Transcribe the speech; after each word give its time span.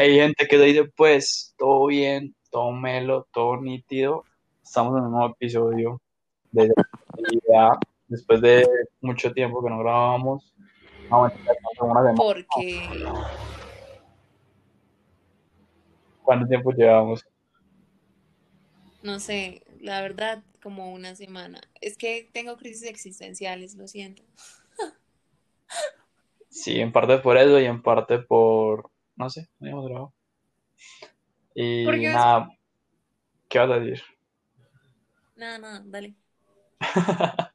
Hay 0.00 0.14
gente 0.14 0.48
que 0.48 0.56
dice, 0.56 0.84
pues, 0.96 1.54
todo 1.58 1.84
bien, 1.88 2.34
todo 2.50 2.72
melo, 2.72 3.28
todo 3.34 3.60
nítido. 3.60 4.24
Estamos 4.64 4.96
en 4.96 5.04
un 5.04 5.10
nuevo 5.12 5.34
episodio 5.34 6.00
de 6.52 6.72
ya, 7.46 7.78
después 8.08 8.40
de 8.40 8.66
mucho 9.02 9.30
tiempo 9.30 9.62
que 9.62 9.68
no 9.68 9.80
grabábamos. 9.80 10.54
Vamos 11.10 11.32
a 11.78 11.84
una. 11.84 12.14
Porque 12.14 12.88
¿Cuánto 16.22 16.48
tiempo 16.48 16.72
llevamos? 16.72 17.22
no 19.02 19.20
sé, 19.20 19.62
la 19.80 20.00
verdad, 20.00 20.42
como 20.62 20.94
una 20.94 21.14
semana. 21.14 21.60
Es 21.82 21.98
que 21.98 22.26
tengo 22.32 22.56
crisis 22.56 22.88
existenciales, 22.88 23.74
lo 23.74 23.86
siento. 23.86 24.22
Sí, 26.52 26.80
en 26.80 26.90
parte 26.90 27.18
por 27.18 27.36
eso 27.36 27.60
y 27.60 27.66
en 27.66 27.80
parte 27.80 28.18
por, 28.18 28.89
no 29.20 29.28
sé, 29.30 29.48
no 29.60 29.68
hemos 29.68 29.84
grabado. 29.86 30.12
Y 31.54 31.84
nada, 31.86 32.48
¿qué 33.48 33.58
vas 33.58 33.70
a 33.70 33.78
decir? 33.80 34.02
Nada, 35.36 35.58
nada, 35.58 35.82
dale. 35.84 36.14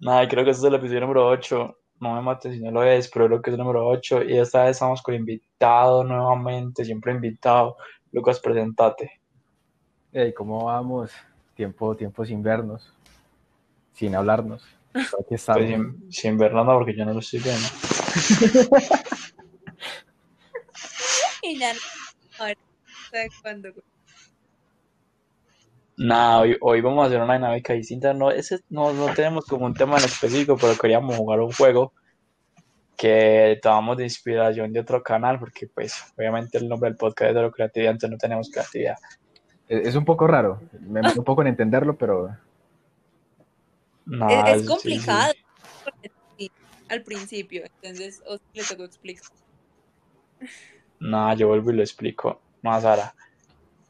Nada, 0.00 0.28
creo 0.28 0.44
que 0.44 0.50
este 0.50 0.60
es 0.64 0.68
el 0.68 0.74
episodio 0.78 1.00
número 1.00 1.26
8. 1.26 1.76
No 2.00 2.14
me 2.14 2.22
mates 2.22 2.54
si 2.54 2.60
no 2.60 2.70
lo 2.70 2.84
es, 2.84 3.10
pero 3.10 3.26
creo 3.26 3.42
que 3.42 3.50
es 3.50 3.54
el 3.54 3.58
número 3.58 3.86
8. 3.88 4.22
Y 4.24 4.38
esta 4.38 4.62
vez 4.62 4.72
estamos 4.72 5.02
con 5.02 5.14
invitado 5.14 6.04
nuevamente, 6.04 6.84
siempre 6.84 7.12
invitado. 7.12 7.76
Lucas, 8.12 8.38
presentate. 8.38 9.20
Hey, 10.12 10.32
¿cómo 10.34 10.66
vamos? 10.66 11.10
Tiempo, 11.54 11.96
tiempo 11.96 12.24
sin 12.24 12.42
vernos, 12.42 12.92
sin 13.92 14.14
hablarnos. 14.14 14.62
Aquí 14.94 15.04
Pues 15.28 15.40
estamos. 15.40 15.66
sin, 15.66 16.12
sin 16.12 16.38
verlo, 16.38 16.64
no, 16.64 16.74
porque 16.78 16.96
yo 16.96 17.04
no 17.04 17.12
lo 17.12 17.18
estoy 17.18 17.40
viendo. 17.40 17.66
Y 21.48 21.58
ya 21.58 21.72
no. 21.72 21.80
A 22.38 22.46
ver, 22.46 22.58
¿sabes 23.10 23.32
cuándo? 23.42 23.70
Nada, 25.96 26.40
hoy, 26.40 26.56
hoy 26.60 26.80
vamos 26.80 27.04
a 27.04 27.06
hacer 27.08 27.20
una 27.20 27.34
dinámica 27.34 27.72
distinta. 27.72 28.12
No, 28.14 28.30
ese, 28.30 28.60
no, 28.68 28.92
no 28.92 29.12
tenemos 29.14 29.44
como 29.46 29.66
un 29.66 29.74
tema 29.74 29.98
en 29.98 30.04
específico, 30.04 30.56
pero 30.56 30.76
queríamos 30.76 31.16
jugar 31.16 31.40
un 31.40 31.52
juego 31.52 31.92
que 32.96 33.58
tomamos 33.62 33.96
de 33.96 34.04
inspiración 34.04 34.72
de 34.72 34.80
otro 34.80 35.02
canal, 35.02 35.38
porque 35.38 35.68
pues 35.68 35.94
obviamente 36.16 36.58
el 36.58 36.68
nombre 36.68 36.90
del 36.90 36.96
podcast 36.96 37.30
es 37.30 37.34
de 37.36 37.42
la 37.42 37.50
creatividad, 37.50 37.92
entonces 37.92 38.10
no 38.10 38.18
tenemos 38.18 38.50
creatividad. 38.50 38.96
Es, 39.68 39.88
es 39.88 39.94
un 39.94 40.04
poco 40.04 40.26
raro, 40.26 40.60
me 40.80 41.00
meto 41.00 41.20
un 41.20 41.24
poco 41.24 41.42
en 41.42 41.48
entenderlo, 41.48 41.96
pero 41.96 42.36
Nada, 44.04 44.52
es, 44.52 44.66
complicado 44.66 45.32
sí, 46.36 46.50
al 46.88 47.02
principio, 47.02 47.64
entonces 47.82 48.22
os 48.26 48.40
le 48.54 48.64
tocó 48.64 48.84
explicar. 48.84 49.30
Nada, 51.00 51.34
yo 51.34 51.48
vuelvo 51.48 51.70
y 51.70 51.76
lo 51.76 51.82
explico 51.82 52.40
más 52.62 52.84
ahora. 52.84 53.14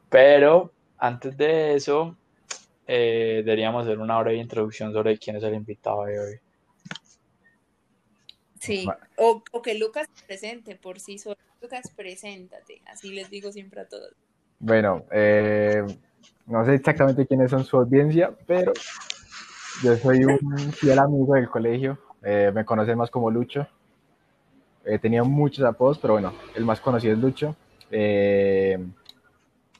Pero 0.09 0.71
antes 0.97 1.35
de 1.37 1.75
eso, 1.75 2.15
eh, 2.87 3.41
deberíamos 3.45 3.83
hacer 3.83 3.99
una 3.99 4.19
breve 4.19 4.37
introducción 4.37 4.93
sobre 4.93 5.17
quién 5.17 5.35
es 5.35 5.43
el 5.43 5.53
invitado 5.55 6.05
de 6.05 6.19
hoy. 6.19 6.39
Sí, 8.59 8.85
o, 9.17 9.41
o 9.51 9.61
que 9.61 9.75
Lucas 9.75 10.07
se 10.13 10.25
presente 10.25 10.75
por 10.75 10.99
sí 10.99 11.17
solo. 11.17 11.37
Lucas, 11.61 11.91
preséntate, 11.95 12.81
así 12.87 13.11
les 13.11 13.29
digo 13.29 13.51
siempre 13.51 13.81
a 13.81 13.87
todos. 13.87 14.13
bueno, 14.59 15.05
eh, 15.11 15.83
no 16.45 16.65
sé 16.65 16.75
exactamente 16.75 17.27
quiénes 17.27 17.51
son 17.51 17.63
su 17.63 17.77
audiencia, 17.77 18.33
pero 18.47 18.73
yo 19.83 19.95
soy 19.97 20.25
un 20.25 20.73
fiel 20.73 20.99
amigo 20.99 21.35
del 21.35 21.49
colegio, 21.49 21.97
eh, 22.23 22.51
me 22.53 22.65
conocen 22.65 22.97
más 22.97 23.09
como 23.09 23.29
Lucho. 23.29 23.67
He 24.85 24.97
tenido 24.99 25.25
muchos 25.25 25.63
apodos, 25.65 25.99
pero 25.99 26.13
bueno, 26.13 26.33
el 26.55 26.65
más 26.65 26.79
conocido 26.79 27.13
es 27.13 27.19
Lucho. 27.19 27.55
Eh, 27.91 28.77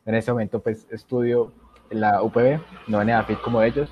en 0.06 0.16
este 0.16 0.32
momento 0.32 0.60
pues 0.62 0.88
estudio 0.92 1.52
en 1.90 2.02
la 2.02 2.22
UPB, 2.22 2.60
no 2.88 3.02
en 3.02 3.10
EAFIT 3.10 3.42
como 3.42 3.62
ellos. 3.64 3.90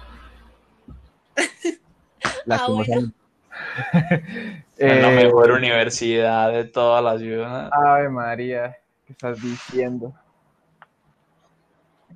Lastimosamente. 2.45 3.15
Es 4.77 5.01
la 5.01 5.11
Eh, 5.11 5.15
mejor 5.25 5.49
universidad 5.51 6.51
de 6.51 6.65
toda 6.65 7.01
la 7.01 7.17
ciudad. 7.17 7.69
Ave 7.73 8.09
María, 8.09 8.77
¿qué 9.07 9.13
estás 9.13 9.41
diciendo? 9.41 10.13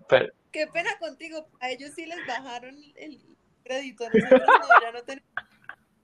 Pero, 0.08 0.32
Qué 0.52 0.68
pena 0.68 0.92
contigo, 1.00 1.48
a 1.60 1.70
ellos 1.72 1.92
sí 1.96 2.06
les 2.06 2.20
bajaron 2.28 2.76
el 2.98 3.20
crédito, 3.64 4.06
a 4.06 4.10
nosotros 4.10 4.42
no, 4.48 4.82
ya 4.82 4.92
no 4.92 5.02
tenemos 5.02 5.30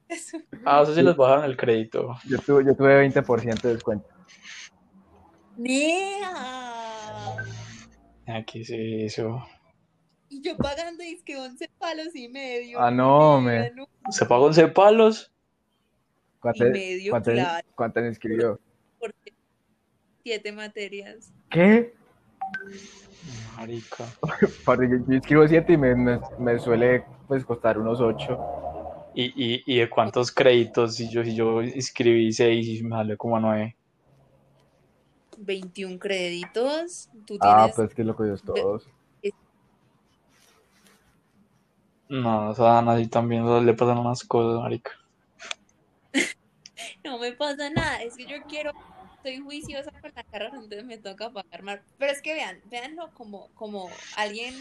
eso. 0.10 0.38
ah, 0.66 0.82
eso 0.84 0.94
sí 0.96 1.02
les 1.02 1.16
bajaron 1.16 1.46
el 1.46 1.58
crédito. 1.58 2.16
Yo 2.26 2.40
tuve, 2.40 2.66
yo 2.66 2.76
tuve 2.76 3.08
20% 3.10 3.62
de 3.62 3.74
descuento. 3.74 4.08
¡Nea! 5.58 7.36
Aquí 8.28 8.64
sí, 8.64 9.04
eso. 9.06 9.44
Y 10.30 10.42
yo 10.42 10.58
pagando 10.58 11.04
que 11.26 11.38
11 11.38 11.70
palos 11.78 12.16
y 12.16 12.28
medio. 12.28 12.80
Ah, 12.82 12.92
no, 12.92 13.40
me- 13.42 13.72
¿Se 14.10 14.26
pagó 14.26 14.46
11 14.46 14.68
palos? 14.68 15.32
¿Cuánto, 16.40 16.68
Y 16.68 16.72
medio, 16.72 17.12
cuánto- 17.12 17.32
claro. 17.32 17.68
cuánto 17.76 18.02
me 18.02 18.08
inscribió? 18.08 18.60
porque 19.00 19.34
siete 20.24 20.52
materias. 20.52 21.32
¿Qué? 21.50 21.94
Marica. 23.56 24.06
Yo, 25.08 25.14
inscribo 25.14 25.48
7 25.48 25.74
y 25.74 25.78
me, 25.78 25.96
me, 25.96 26.20
me 26.38 26.60
suele 26.60 27.04
pues 27.28 27.44
costar 27.46 27.78
unos 27.78 28.00
8. 28.02 28.38
¿Y, 29.20 29.34
y, 29.36 29.64
y 29.66 29.80
de 29.80 29.90
cuántos 29.90 30.32
créditos? 30.32 30.94
Si 30.94 31.10
yo, 31.10 31.24
si 31.24 31.34
yo 31.34 31.64
inscribí 31.64 32.32
6 32.32 32.68
y 32.68 32.84
me 32.84 32.98
salió 32.98 33.18
como 33.18 33.40
9. 33.40 33.76
21 35.40 35.98
créditos. 35.98 37.10
Tú 37.26 37.40
Ah, 37.42 37.68
pues 37.76 37.96
que 37.96 38.04
lo 38.04 38.16
ellos 38.24 38.44
todos. 38.44 38.88
No, 42.10 42.52
o 42.52 42.54
sea, 42.54 42.78
así 42.78 43.08
también 43.08 43.66
le 43.66 43.74
pasan 43.74 43.98
unas 43.98 44.24
cosas, 44.24 44.62
marica. 44.62 44.92
No 47.04 47.18
me 47.18 47.32
pasa 47.32 47.72
nada. 47.72 48.04
Es 48.04 48.16
que 48.18 48.28
yo 48.28 48.44
quiero. 48.48 48.72
Soy 49.24 49.40
juiciosa 49.40 49.90
con 50.00 50.12
la 50.16 50.24
carrera, 50.26 50.52
entonces 50.54 50.86
me 50.86 51.00
toca 51.00 51.32
pagar 51.32 51.64
más. 51.64 51.80
Pero 51.98 52.12
es 52.12 52.22
que 52.22 52.36
vean, 52.36 52.62
véanlo 52.66 53.10
como, 53.16 53.50
como 53.56 53.90
alguien 54.16 54.54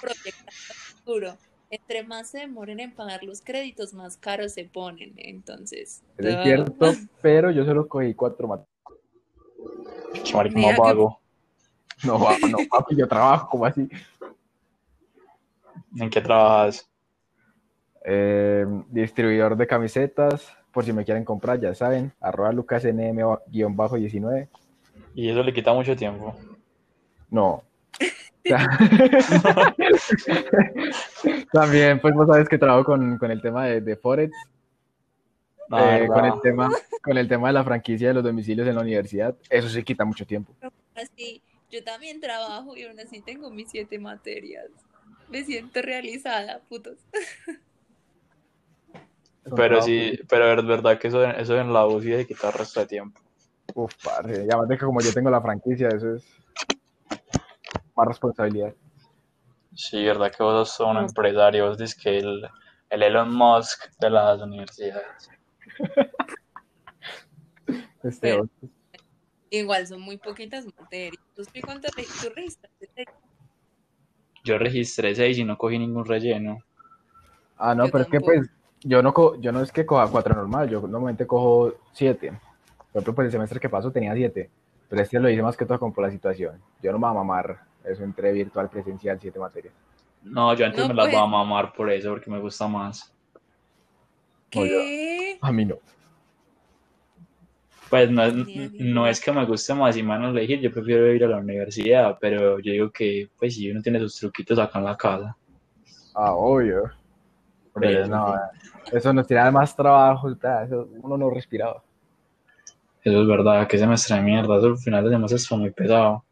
proyectando 0.00 0.52
el 0.52 0.94
futuro. 0.94 1.38
Entre 1.74 2.04
más 2.04 2.30
se 2.30 2.38
demoren 2.38 2.78
en 2.78 2.94
pagar 2.94 3.24
los 3.24 3.40
créditos, 3.40 3.94
más 3.94 4.16
caros 4.16 4.52
se 4.52 4.64
ponen. 4.64 5.12
Entonces. 5.16 6.04
Es 6.16 6.42
cierto, 6.44 6.92
pero 7.20 7.50
yo 7.50 7.64
solo 7.64 7.88
cogí 7.88 8.14
4 8.14 8.46
materias. 8.46 8.68
Más 10.34 10.74
que- 10.74 10.80
vago. 10.80 11.20
No, 12.04 12.18
no, 12.18 12.58
papi, 12.70 12.96
yo 12.96 13.08
trabajo 13.08 13.48
como 13.48 13.64
así. 13.64 13.88
¿En 15.96 16.10
qué 16.10 16.20
trabajas? 16.20 16.86
Eh, 18.04 18.66
distribuidor 18.90 19.56
de 19.56 19.66
camisetas, 19.66 20.52
por 20.70 20.84
si 20.84 20.92
me 20.92 21.04
quieren 21.04 21.24
comprar, 21.24 21.58
ya 21.60 21.74
saben, 21.74 22.12
arroba 22.20 22.52
lucasnm-19. 22.52 24.48
Y 25.14 25.30
eso 25.30 25.42
le 25.42 25.54
quita 25.54 25.72
mucho 25.72 25.96
tiempo. 25.96 26.36
No. 27.30 27.62
También, 31.52 32.00
pues 32.00 32.14
vos 32.14 32.26
sabes 32.26 32.48
que 32.48 32.58
trabajo 32.58 32.84
con, 32.84 33.18
con 33.18 33.30
el 33.30 33.40
tema 33.40 33.66
de, 33.66 33.80
de 33.80 33.94
Forex, 33.96 34.34
eh, 35.78 36.06
con 36.06 36.24
el 36.26 36.40
tema, 36.42 36.70
con 37.02 37.16
el 37.16 37.26
tema 37.26 37.48
de 37.48 37.54
la 37.54 37.64
franquicia 37.64 38.08
de 38.08 38.14
los 38.14 38.24
domicilios 38.24 38.68
en 38.68 38.74
la 38.74 38.82
universidad. 38.82 39.34
Eso 39.48 39.68
sí 39.68 39.82
quita 39.82 40.04
mucho 40.04 40.26
tiempo. 40.26 40.54
Así, 40.94 41.40
yo 41.70 41.82
también 41.82 42.20
trabajo 42.20 42.76
y 42.76 42.84
aún 42.84 43.00
así 43.00 43.22
tengo 43.22 43.50
mis 43.50 43.70
siete 43.70 43.98
materias. 43.98 44.66
Me 45.30 45.42
siento 45.42 45.80
realizada, 45.80 46.60
putos. 46.68 46.98
Pero 49.56 49.82
sí, 49.82 50.18
pero 50.28 50.58
es 50.58 50.66
verdad 50.66 50.98
que 50.98 51.08
eso, 51.08 51.24
eso 51.24 51.58
en 51.58 51.72
la 51.72 51.86
UCI 51.86 52.10
le 52.10 52.26
quita 52.26 52.48
el 52.48 52.54
resto 52.54 52.80
de 52.80 52.86
tiempo. 52.86 53.20
Uf, 53.74 53.94
parce. 54.02 54.44
Y 54.44 54.50
además 54.50 54.68
de 54.68 54.78
que 54.78 54.84
como 54.84 55.00
yo 55.00 55.12
tengo 55.12 55.30
la 55.30 55.40
franquicia, 55.40 55.88
eso 55.88 56.14
es 56.14 56.24
más 57.96 58.08
responsabilidad. 58.08 58.74
Sí, 59.74 60.04
verdad 60.04 60.32
que 60.36 60.42
vos 60.42 60.70
sos 60.70 60.86
un 60.88 60.98
empresario, 60.98 61.68
vos 61.68 61.78
dices 61.78 62.00
que 62.00 62.18
el, 62.18 62.46
el 62.90 63.02
Elon 63.02 63.34
Musk 63.34 63.90
de 63.98 64.10
las 64.10 64.40
universidades. 64.40 65.30
Este, 68.02 68.28
Pero- 68.28 68.48
Igual 69.50 69.86
son 69.86 70.00
muy 70.00 70.16
poquitas 70.18 70.66
materias. 70.78 71.14
¿Tú 71.34 71.42
re- 71.54 71.62
tú 71.62 72.28
registraste? 72.34 73.06
Yo 74.44 74.58
registré 74.58 75.14
seis 75.14 75.38
y 75.38 75.44
no 75.44 75.56
cogí 75.56 75.78
ningún 75.78 76.04
relleno. 76.04 76.58
Ah, 77.56 77.74
no, 77.74 77.86
Yo 77.86 77.92
pero 77.92 78.04
es 78.04 78.10
que 78.10 78.20
pues 78.20 78.50
yo 78.82 79.00
no, 79.00 79.14
co- 79.14 79.36
yo 79.40 79.52
no 79.52 79.60
es 79.62 79.70
que 79.72 79.86
coja 79.86 80.08
cuatro 80.10 80.34
normal, 80.34 80.68
yo 80.68 80.80
normalmente 80.80 81.26
cojo 81.26 81.72
siete. 81.92 82.28
Por 82.92 83.00
ejemplo, 83.00 83.14
pues 83.14 83.26
el 83.26 83.32
semestre 83.32 83.60
que 83.60 83.68
pasó 83.70 83.90
tenía 83.92 84.12
siete, 84.14 84.50
pero 84.88 85.00
este 85.00 85.18
lo 85.20 85.30
hice 85.30 85.40
más 85.42 85.56
que 85.56 85.64
todo 85.64 85.78
como 85.78 85.94
por 85.94 86.04
la 86.04 86.10
situación. 86.10 86.60
Yo 86.82 86.92
no 86.92 86.98
me 86.98 87.06
voy 87.06 87.12
a 87.12 87.18
mamar 87.20 87.60
eso 87.84 88.02
entre 88.02 88.32
virtual, 88.32 88.68
presencial, 88.70 89.18
siete 89.20 89.38
materias. 89.38 89.74
No, 90.22 90.54
yo 90.54 90.64
antes 90.66 90.80
No, 90.80 90.88
me 90.88 90.94
las 90.94 91.06
pues. 91.06 91.14
voy 91.14 91.22
a 91.22 91.26
mamar 91.26 91.72
por 91.72 91.90
eso, 91.90 92.10
porque 92.10 92.30
me 92.30 92.38
gusta 92.40 92.66
más. 92.66 93.12
¿Qué? 94.50 95.38
A 95.40 95.52
mí 95.52 95.64
no. 95.64 95.76
Pues 97.90 98.10
no, 98.10 98.22
no 98.80 99.06
es 99.06 99.20
que 99.20 99.30
me 99.30 99.44
guste 99.44 99.74
más 99.74 99.96
y 99.96 100.02
menos 100.02 100.30
elegir, 100.34 100.60
yo 100.60 100.72
prefiero 100.72 101.12
ir 101.12 101.24
a 101.24 101.28
la 101.28 101.36
universidad, 101.38 102.16
pero 102.20 102.58
yo 102.58 102.72
digo 102.72 102.90
que 102.90 103.28
pues 103.38 103.54
si 103.54 103.70
uno 103.70 103.82
tiene 103.82 104.00
sus 104.00 104.16
truquitos 104.18 104.58
acá 104.58 104.78
en 104.78 104.84
la 104.86 104.96
casa. 104.96 105.36
Ah, 106.14 106.32
obvio. 106.32 106.90
Pero 107.74 108.00
eso, 108.00 108.10
no, 108.10 108.34
eso 108.90 109.12
nos 109.12 109.26
tiraba 109.26 109.50
más 109.50 109.76
trabajo, 109.76 110.30
eso 110.30 110.88
uno 111.02 111.18
no 111.18 111.30
respiraba. 111.30 111.82
eso 113.02 113.20
es 113.20 113.28
verdad, 113.28 113.66
que 113.68 113.78
semestre 113.78 114.16
de 114.16 114.22
mierda, 114.22 114.58
eso 114.58 114.68
al 114.68 114.78
final 114.78 115.04
de 115.04 115.10
semestre 115.10 115.38
fue 115.40 115.58
muy 115.58 115.70
pesado. 115.70 116.24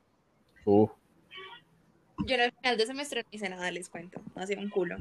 Uh, 0.64 0.88
Yo 2.26 2.34
en 2.34 2.40
el 2.42 2.52
final 2.52 2.76
de 2.76 2.86
semestre 2.86 3.22
no 3.22 3.28
hice 3.30 3.48
nada, 3.48 3.70
les 3.70 3.88
cuento. 3.88 4.20
Hacía 4.36 4.58
un 4.58 4.70
culo. 4.70 4.96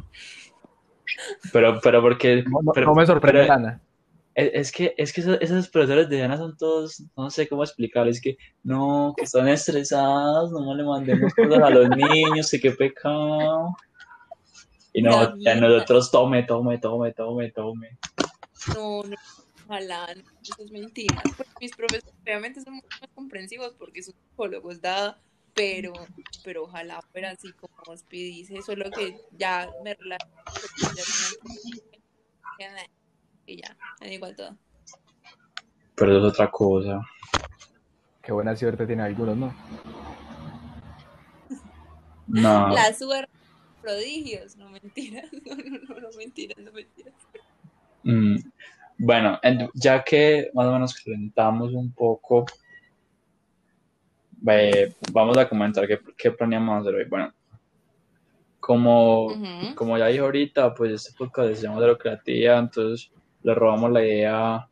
Pero, 1.51 1.79
pero 1.81 2.01
porque, 2.01 2.43
no, 2.43 2.59
no- 2.61 2.71
pero- 2.73 2.87
no 2.87 2.95
me 2.95 3.05
sorprende 3.05 3.41
pero- 3.41 3.57
nada. 3.59 3.81
Es, 4.33 4.49
es 4.53 4.71
que, 4.71 4.93
es 4.97 5.11
que 5.11 5.19
esos, 5.19 5.37
esos 5.41 5.67
profesores 5.67 6.07
de 6.07 6.15
Diana 6.15 6.37
son 6.37 6.55
todos, 6.55 7.03
no 7.17 7.29
sé 7.29 7.49
cómo 7.49 7.65
explicarles, 7.65 8.21
que 8.21 8.37
no, 8.63 9.13
que 9.17 9.25
están 9.25 9.49
estresados, 9.49 10.51
no 10.53 10.73
le 10.73 10.85
mandemos 10.85 11.33
cosas 11.33 11.59
a 11.61 11.69
los 11.69 11.89
niños, 11.97 12.49
que 12.49 12.61
qué 12.61 12.71
pecado. 12.71 13.75
Y 14.93 15.01
no, 15.01 15.35
mierda. 15.35 15.59
nosotros 15.59 16.09
tome, 16.11 16.43
tome, 16.43 16.77
tome, 16.77 17.11
tome, 17.11 17.51
tome. 17.51 17.97
No, 18.73 19.03
no, 19.03 19.15
ojalá, 19.67 20.07
no, 20.15 20.21
eso 20.41 20.55
es 20.63 20.71
mentira. 20.71 21.21
Porque 21.35 21.51
mis 21.59 21.75
profesores 21.75 22.13
obviamente 22.23 22.61
son 22.61 22.75
mucho 22.75 22.87
más 23.01 23.09
comprensivos 23.13 23.75
porque 23.77 24.01
son 24.01 24.13
psicólogos, 24.29 24.79
dada, 24.79 25.19
pero, 25.53 25.93
pero 26.43 26.63
ojalá 26.63 27.01
fuera 27.11 27.31
así 27.31 27.51
como 27.53 27.95
Speedy 27.97 28.43
dice, 28.43 28.61
solo 28.61 28.89
que 28.91 29.15
ya 29.31 29.69
me 29.83 29.93
relajo. 29.95 30.29
Y 33.45 33.57
ya, 33.61 33.75
me 33.99 34.07
da 34.07 34.13
igual 34.13 34.35
todo. 34.35 34.57
Pero 35.95 36.17
eso 36.17 36.27
es 36.27 36.33
otra 36.33 36.49
cosa. 36.51 37.01
Qué 38.21 38.31
buena 38.31 38.55
suerte 38.55 38.85
tienen 38.85 39.05
algunos, 39.05 39.35
¿no? 39.37 39.53
No, 42.27 42.69
La 42.75 42.93
suerte, 42.93 43.31
prodigios, 43.81 44.55
no 44.57 44.69
mentiras, 44.69 45.25
no, 45.45 45.55
no, 45.55 45.79
no, 45.95 45.99
no 46.01 46.09
mentiras, 46.17 46.57
no 46.57 46.71
mentiras. 46.71 47.15
Mm, 48.03 48.35
Bueno, 48.99 49.39
en- 49.41 49.69
ya 49.73 50.03
que 50.03 50.51
más 50.53 50.67
o 50.67 50.73
menos 50.73 50.93
calentamos 51.03 51.73
un 51.73 51.91
poco, 51.93 52.45
eh, 54.47 54.93
vamos 55.11 55.37
a 55.37 55.47
comentar 55.47 55.87
qué, 55.87 55.99
qué 56.17 56.31
planeamos 56.31 56.81
hacer 56.81 56.95
hoy. 56.95 57.05
Bueno, 57.05 57.31
como, 58.61 59.33
como 59.75 59.97
ya 59.97 60.07
dije 60.07 60.19
ahorita, 60.19 60.73
pues 60.73 60.93
este 60.93 61.13
podcast 61.17 61.55
se 61.55 61.63
llama 61.63 61.79
Cero 61.81 61.97
Creatividad, 61.97 62.59
entonces 62.59 63.11
le 63.43 63.55
robamos 63.55 63.91
la 63.91 64.05
idea 64.05 64.67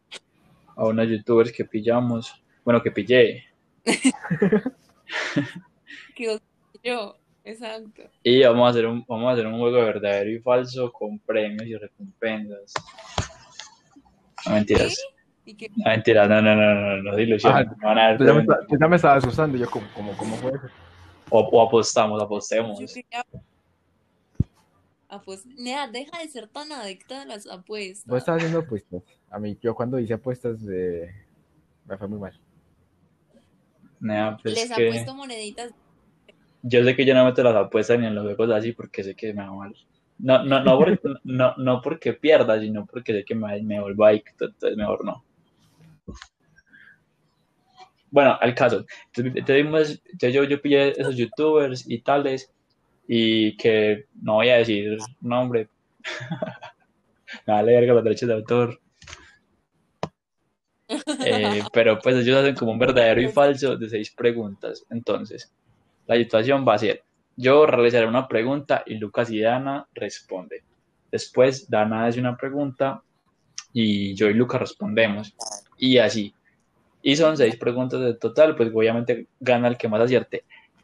a 0.76 0.86
unos 0.86 1.10
youtubers 1.10 1.52
que 1.52 1.66
pillamos, 1.66 2.42
bueno, 2.64 2.82
que 2.82 2.92
pillé, 2.92 3.44
Que 6.16 6.40
yo, 6.84 7.18
exacto. 7.44 8.04
y 8.24 8.44
vamos 8.44 8.68
a 8.68 8.70
hacer 8.70 8.86
un, 8.86 9.04
vamos 9.08 9.30
a 9.30 9.34
hacer 9.34 9.48
un 9.48 9.60
juego 9.60 9.78
de 9.78 9.86
verdadero 9.86 10.30
y 10.30 10.40
falso 10.40 10.92
con 10.92 11.18
premios 11.20 11.66
y 11.66 11.76
recompensas. 11.76 12.74
No 14.46 14.54
mentiras, 14.54 15.04
Y 15.50 15.56
que 15.56 15.68
no 15.76 15.84
mentiras, 15.86 16.30
no, 16.30 16.42
no, 16.44 16.56
no, 16.56 16.76
no, 16.76 16.98
no, 16.98 17.12
no, 17.12 17.20
ilusiones, 17.20 17.66
Ah, 17.68 17.76
no 17.82 17.88
van 17.88 17.98
a 17.98 18.06
haber 18.06 18.20
Yo 18.20 18.26
ya 18.28 18.34
me, 18.34 18.42
premios. 18.44 18.58
esta- 18.60 18.72
yo 18.72 18.78
ya 18.80 18.88
me 18.88 18.96
estaba 18.98 19.16
asustando, 19.16 19.58
yo 19.58 19.66
como, 19.72 19.88
como, 19.96 20.16
¿cómo 20.16 20.36
fue 20.38 20.52
eso? 20.52 20.68
O, 21.32 21.40
o 21.40 21.62
apostamos, 21.68 22.22
apostemos. 22.22 22.78
quería. 22.80 23.24
Ah, 25.10 25.20
pues, 25.26 25.44
Nea, 25.48 25.88
deja 25.88 26.20
de 26.20 26.28
ser 26.28 26.48
tan 26.50 26.72
adicta 26.72 27.24
a 27.24 27.26
las 27.26 27.48
apuestas. 27.48 28.06
Vos 28.06 28.20
estás 28.20 28.38
haciendo 28.38 28.60
apuestas. 28.60 29.02
A 29.32 29.40
mí, 29.40 29.58
yo 29.60 29.74
cuando 29.74 29.98
hice 29.98 30.14
apuestas, 30.14 30.60
eh, 30.72 31.10
me 31.86 31.98
fue 31.98 32.08
muy 32.08 32.20
mal. 32.20 32.40
Nada, 34.00 34.38
pues 34.44 34.54
Les 34.54 34.72
que 34.72 34.86
apuesto 34.86 35.16
moneditas. 35.16 35.74
yo 36.62 36.84
sé 36.84 36.96
que 36.96 37.06
yo 37.08 37.16
no 37.16 37.26
meto 37.26 37.42
las 37.42 37.56
apuestas 37.56 37.98
ni 38.00 38.06
en 38.06 38.14
los 38.14 38.24
juegos 38.36 38.52
así 38.56 38.72
porque 38.74 39.04
sé 39.04 39.16
que 39.16 39.34
me 39.34 39.42
va 39.42 39.52
mal. 39.52 39.76
No, 40.20 40.44
no, 40.44 40.64
no, 40.64 40.78
por- 40.78 41.22
no, 41.24 41.56
no 41.58 41.82
porque 41.82 42.14
pierda, 42.14 42.60
sino 42.60 42.86
porque 42.86 43.14
sé 43.14 43.26
que 43.26 43.34
me, 43.34 43.64
me 43.64 43.82
vuelvo 43.82 44.06
adicto, 44.06 44.46
entonces 44.46 44.78
mejor 44.78 45.04
no. 45.04 45.26
Bueno, 48.12 48.38
al 48.40 48.56
caso, 48.56 48.86
entonces, 49.16 50.02
yo, 50.18 50.44
yo 50.44 50.62
pillé 50.62 51.00
esos 51.00 51.16
youtubers 51.16 51.88
y 51.88 52.02
tales, 52.02 52.52
y 53.08 53.56
que 53.58 54.06
no 54.22 54.36
voy 54.36 54.50
a 54.50 54.58
decir 54.58 54.98
nombre, 55.22 55.70
me 57.48 57.54
vale 57.54 57.74
verga 57.74 57.94
los 57.94 58.04
derechos 58.04 58.28
de 58.28 58.36
autor, 58.36 58.80
Eh, 60.90 61.62
pero 61.74 62.00
pues 62.00 62.16
ellos 62.16 62.38
hacen 62.38 62.56
como 62.56 62.72
un 62.72 62.80
verdadero 62.80 63.22
y 63.22 63.28
falso 63.28 63.78
de 63.78 63.90
seis 63.90 64.12
preguntas. 64.12 64.86
Entonces, 64.90 65.52
la 66.08 66.16
situación 66.16 66.66
va 66.68 66.74
a 66.76 66.80
ser, 66.80 67.04
yo 67.36 67.66
realizaré 67.66 68.08
una 68.08 68.28
pregunta 68.28 68.84
y 68.86 68.96
Lucas 68.96 69.30
y 69.32 69.40
Dana 69.40 69.88
responden. 69.94 70.62
Después 71.12 71.70
Dana 71.70 72.06
hace 72.06 72.20
una 72.20 72.36
pregunta 72.36 73.02
y 73.74 74.16
yo 74.16 74.30
y 74.30 74.34
Lucas 74.34 74.62
respondemos. 74.62 75.36
Y 75.78 75.98
así. 75.98 76.34
Y 77.02 77.16
son 77.16 77.38
seis 77.38 77.56
preguntas 77.56 78.02
de 78.02 78.14
total, 78.14 78.56
pues 78.56 78.72
obviamente 78.74 79.28
gana 79.40 79.68
el 79.68 79.78
que 79.78 79.88
más 79.88 80.02
acierte. 80.02 80.44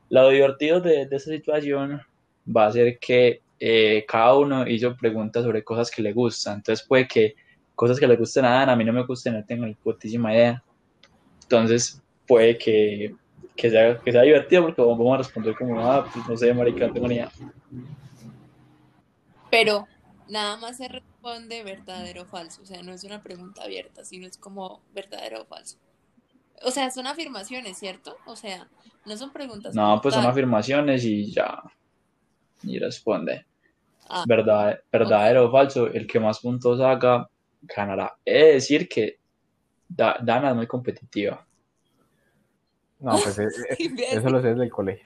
Lo 0.09 0.29
divertido 0.29 0.79
de, 0.79 1.05
de 1.05 1.15
esta 1.15 1.31
situación 1.31 2.01
va 2.47 2.67
a 2.67 2.71
ser 2.71 2.99
que 2.99 3.41
eh, 3.59 4.05
cada 4.07 4.35
uno 4.35 4.67
hizo 4.67 4.95
preguntas 4.95 5.43
sobre 5.43 5.63
cosas 5.63 5.89
que 5.89 6.01
le 6.01 6.13
gustan. 6.13 6.55
Entonces 6.55 6.85
puede 6.85 7.07
que 7.07 7.35
cosas 7.73 7.99
que 7.99 8.07
le 8.07 8.15
gusten 8.15 8.45
a 8.45 8.51
Dana, 8.51 8.73
a 8.73 8.75
mí 8.75 8.83
no 8.83 8.93
me 8.93 9.05
gusten, 9.05 9.33
no 9.33 9.45
tengo 9.45 9.65
ni 9.65 9.73
putísima 9.75 10.33
idea. 10.33 10.63
Entonces 11.43 12.01
puede 12.27 12.57
que, 12.57 13.15
que, 13.55 13.69
sea, 13.69 13.97
que 13.97 14.11
sea 14.11 14.21
divertido 14.21 14.63
porque 14.63 14.81
vamos 14.81 15.13
a 15.13 15.17
responder 15.17 15.55
como, 15.55 15.79
ah, 15.79 16.09
pues 16.11 16.27
no 16.27 16.37
sé, 16.37 16.53
marica, 16.53 16.87
no 16.87 16.93
tengo 16.93 17.07
ni 17.07 17.15
idea. 17.15 17.31
Pero 19.51 19.87
nada 20.27 20.57
más 20.57 20.77
se 20.77 20.87
responde 20.87 21.63
verdadero 21.63 22.23
o 22.23 22.25
falso. 22.25 22.61
O 22.61 22.65
sea, 22.65 22.81
no 22.81 22.93
es 22.93 23.03
una 23.03 23.21
pregunta 23.21 23.63
abierta, 23.63 24.03
sino 24.03 24.27
es 24.27 24.37
como 24.37 24.81
verdadero 24.93 25.41
o 25.41 25.45
falso. 25.45 25.77
O 26.63 26.71
sea, 26.71 26.89
son 26.91 27.07
afirmaciones, 27.07 27.77
¿cierto? 27.77 28.17
O 28.25 28.35
sea, 28.35 28.67
no 29.05 29.17
son 29.17 29.31
preguntas. 29.31 29.75
No, 29.75 29.99
pues 30.01 30.15
son 30.15 30.25
afirmaciones 30.25 31.03
y 31.03 31.31
ya. 31.31 31.61
Y 32.63 32.79
responde. 32.79 33.45
Ah. 34.09 34.23
Verdad, 34.27 34.79
verdadero 34.91 35.45
o 35.47 35.51
falso, 35.51 35.87
el 35.87 36.07
que 36.07 36.19
más 36.19 36.39
puntos 36.39 36.79
haga 36.79 37.29
ganará. 37.61 38.15
He 38.23 38.33
de 38.45 38.53
decir 38.53 38.87
que 38.87 39.19
Da- 39.87 40.17
Dana 40.21 40.49
es 40.49 40.55
muy 40.55 40.67
competitiva, 40.67 41.45
No, 42.99 43.19
pues 43.23 43.37
eh, 43.39 43.47
eh, 43.77 43.77
eso 44.11 44.29
lo 44.29 44.41
sé 44.41 44.49
desde 44.49 44.63
el 44.63 44.71
colegio. 44.71 45.05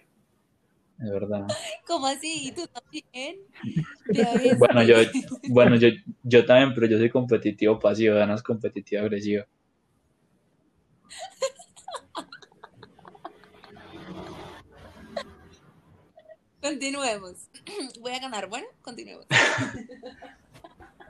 es 1.00 1.12
verdad. 1.12 1.47
¿Cómo 1.85 2.07
así? 2.07 2.47
¿Y 2.47 2.51
tú 2.53 2.65
también? 2.67 3.38
Bueno, 4.57 4.83
yo, 4.83 4.95
bueno, 5.50 5.75
yo, 5.75 5.89
yo 6.24 6.45
también, 6.45 6.74
pero 6.74 6.88
yo 6.88 6.97
soy 6.97 7.09
competitivo 7.09 7.77
pasivo, 7.77 8.15
Dana 8.15 8.35
es 8.35 8.43
competitivo 8.43 9.01
agresivo. 9.01 9.43
Continuemos. 16.61 17.49
Voy 18.01 18.11
a 18.11 18.19
ganar. 18.19 18.47
Bueno, 18.49 18.67
continuemos. 18.81 19.25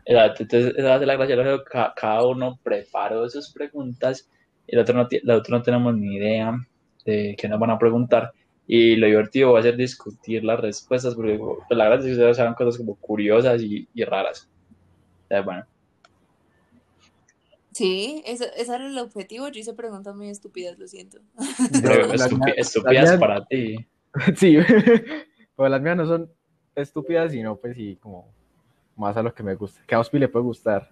Exacto, 0.05 0.43
entonces 0.43 0.73
va 0.83 0.97
la 0.97 1.15
gracia 1.15 1.61
cada 1.95 2.25
uno 2.25 2.59
preparó 2.63 3.29
sus 3.29 3.51
preguntas 3.51 4.27
y 4.65 4.75
el 4.75 4.81
otro 4.81 4.95
no, 4.95 5.07
el 5.11 5.29
otro 5.29 5.57
no 5.57 5.63
tenemos 5.63 5.95
ni 5.95 6.15
idea 6.15 6.57
de 7.05 7.35
qué 7.37 7.47
nos 7.47 7.59
van 7.59 7.69
a 7.69 7.77
preguntar 7.77 8.33
y 8.65 8.95
lo 8.95 9.07
divertido 9.07 9.53
va 9.53 9.59
a 9.59 9.63
ser 9.63 9.75
discutir 9.75 10.43
las 10.43 10.59
respuestas 10.59 11.15
porque 11.15 11.37
pues, 11.37 11.59
la 11.69 11.85
verdad 11.85 11.99
es 11.99 12.05
que 12.05 12.11
ustedes 12.13 12.39
hagan 12.39 12.53
cosas 12.53 12.77
como 12.77 12.95
curiosas 12.95 13.61
y, 13.61 13.87
raras. 14.03 14.49
Bueno, 15.29 15.65
Sí, 17.71 18.23
eso, 18.25 18.45
ese 18.57 18.73
era 18.75 18.88
el 18.88 18.97
objetivo. 18.97 19.47
Yo 19.49 19.59
hice 19.59 19.73
preguntas 19.73 20.15
muy 20.15 20.29
estúpidas, 20.29 20.77
lo 20.79 20.88
siento. 20.88 21.19
pero 21.81 22.11
estúpidas 22.55 23.17
para 23.19 23.45
ti. 23.45 23.85
Sí, 24.35 24.57
pero 25.55 25.69
las 25.69 25.81
mías 25.81 25.95
no 25.97 26.07
son 26.07 26.31
estúpidas, 26.75 27.31
sino 27.31 27.55
pues 27.57 27.75
sí, 27.75 27.95
como 28.01 28.33
más 28.95 29.15
a 29.17 29.21
lo 29.21 29.33
que 29.35 29.43
me 29.43 29.53
gusta. 29.53 29.81
Que 29.85 29.93
a 29.93 29.99
Ospi 29.99 30.17
le 30.17 30.27
puede 30.29 30.45
gustar 30.45 30.91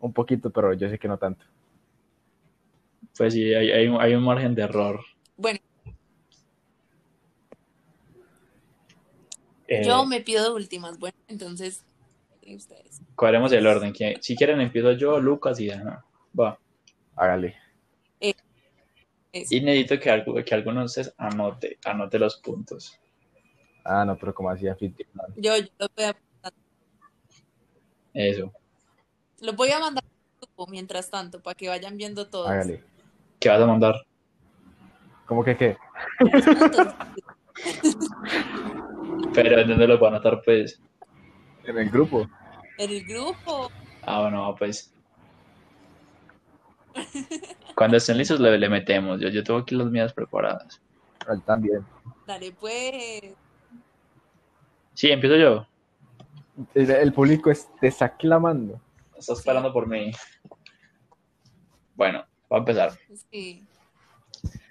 un 0.00 0.12
poquito, 0.14 0.48
pero 0.50 0.72
yo 0.72 0.88
sé 0.88 0.98
que 0.98 1.06
no 1.08 1.18
tanto. 1.18 1.44
Pues 3.18 3.34
sí, 3.34 3.52
hay, 3.54 3.70
hay, 3.70 3.86
un- 3.86 4.00
hay 4.00 4.14
un 4.14 4.24
margen 4.24 4.54
de 4.54 4.62
error. 4.62 5.00
Bueno, 5.36 5.58
Eh, 9.68 9.82
yo 9.84 10.04
me 10.06 10.20
pido 10.20 10.54
últimas. 10.54 10.98
Bueno, 10.98 11.16
entonces, 11.28 11.84
ustedes. 12.46 13.00
cuadremos 13.16 13.52
el 13.52 13.66
orden. 13.66 13.92
¿Quién- 13.92 14.22
Si 14.22 14.36
quieren 14.36 14.60
empiezo 14.60 14.92
yo, 14.92 15.20
Lucas 15.20 15.58
y 15.60 15.68
Dana. 15.68 16.04
Va. 16.38 16.58
Hágale. 17.16 17.56
Eso. 18.20 19.52
Y 19.52 19.60
necesito 19.60 19.98
que, 19.98 20.10
algo, 20.10 20.34
que 20.44 20.54
alguno 20.54 20.80
de 20.80 20.86
ustedes 20.86 21.12
anote, 21.18 21.78
anote 21.84 22.20
los 22.20 22.36
puntos. 22.36 23.00
Ah, 23.84 24.04
no, 24.04 24.16
pero 24.16 24.32
como 24.32 24.48
anfitrión. 24.48 24.96
Yo, 25.36 25.56
yo 25.56 25.66
lo 25.78 25.88
voy 25.96 26.04
a, 26.04 26.16
Eso. 28.14 28.52
lo 29.40 29.52
voy 29.54 29.70
a 29.72 29.80
mandar 29.80 30.04
al 30.04 30.40
grupo 30.40 30.66
mientras 30.68 31.10
tanto 31.10 31.42
para 31.42 31.56
que 31.56 31.68
vayan 31.68 31.96
viendo 31.96 32.28
todos. 32.28 32.48
Hágale. 32.48 32.84
¿Qué 33.40 33.48
vas 33.48 33.60
a 33.60 33.66
mandar? 33.66 34.06
¿Cómo 35.26 35.42
que 35.42 35.56
qué? 35.56 35.76
Pero 39.34 39.58
¿en 39.58 39.68
dónde 39.68 39.88
los 39.88 39.98
van 39.98 40.14
a 40.14 40.16
anotar, 40.16 40.42
pues? 40.44 40.80
En 41.64 41.76
el 41.76 41.90
grupo. 41.90 42.28
En 42.78 42.90
el 42.90 43.04
grupo. 43.04 43.70
Ah, 44.02 44.22
bueno, 44.22 44.54
pues. 44.56 44.93
Cuando 47.74 47.96
estén 47.96 48.18
listos 48.18 48.40
le, 48.40 48.56
le 48.58 48.68
metemos. 48.68 49.20
Yo, 49.20 49.28
yo 49.28 49.42
tengo 49.42 49.60
aquí 49.60 49.74
las 49.74 49.90
mías 49.90 50.12
preparadas. 50.12 50.80
Él 51.28 51.42
también. 51.42 51.84
Dale, 52.26 52.52
pues. 52.52 53.34
Sí, 54.94 55.10
empiezo 55.10 55.36
yo. 55.36 55.66
El, 56.74 56.90
el 56.90 57.12
público 57.12 57.50
es, 57.50 57.68
te 57.80 57.88
está 57.88 58.16
clamando. 58.16 58.80
Está 59.16 59.32
esperando 59.32 59.72
por 59.72 59.88
mí. 59.88 60.12
Bueno, 61.96 62.24
voy 62.48 62.56
a 62.56 62.60
empezar. 62.60 62.92
Sí. 63.30 63.64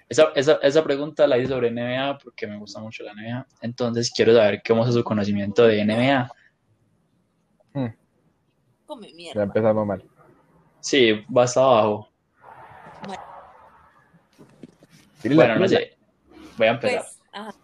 Esa, 0.08 0.28
esa, 0.34 0.54
esa 0.62 0.84
pregunta 0.84 1.26
la 1.26 1.38
hice 1.38 1.48
sobre 1.48 1.70
NBA 1.70 2.18
porque 2.18 2.46
me 2.46 2.58
gusta 2.58 2.80
mucho 2.80 3.02
la 3.02 3.14
NBA. 3.14 3.46
Entonces 3.62 4.12
quiero 4.14 4.34
saber 4.34 4.62
cómo 4.66 4.86
es 4.86 4.94
su 4.94 5.02
conocimiento 5.02 5.64
de 5.66 5.84
NBA. 5.84 6.30
Hmm, 7.72 7.86
Come 8.86 9.08
ya 9.10 9.16
mierda. 9.16 9.42
empezamos 9.42 9.86
mal. 9.86 10.04
Sí, 10.80 11.24
va 11.34 11.44
hasta 11.44 11.60
abajo. 11.60 12.08
Tírale 13.04 13.10
la 13.10 13.16
Bueno, 15.32 15.56
no 15.56 15.68
sé. 15.68 15.96
Voy 16.56 16.66
a 16.66 16.70
empezar. 16.70 17.00
Pues, 17.00 17.20
ajá. 17.32 17.54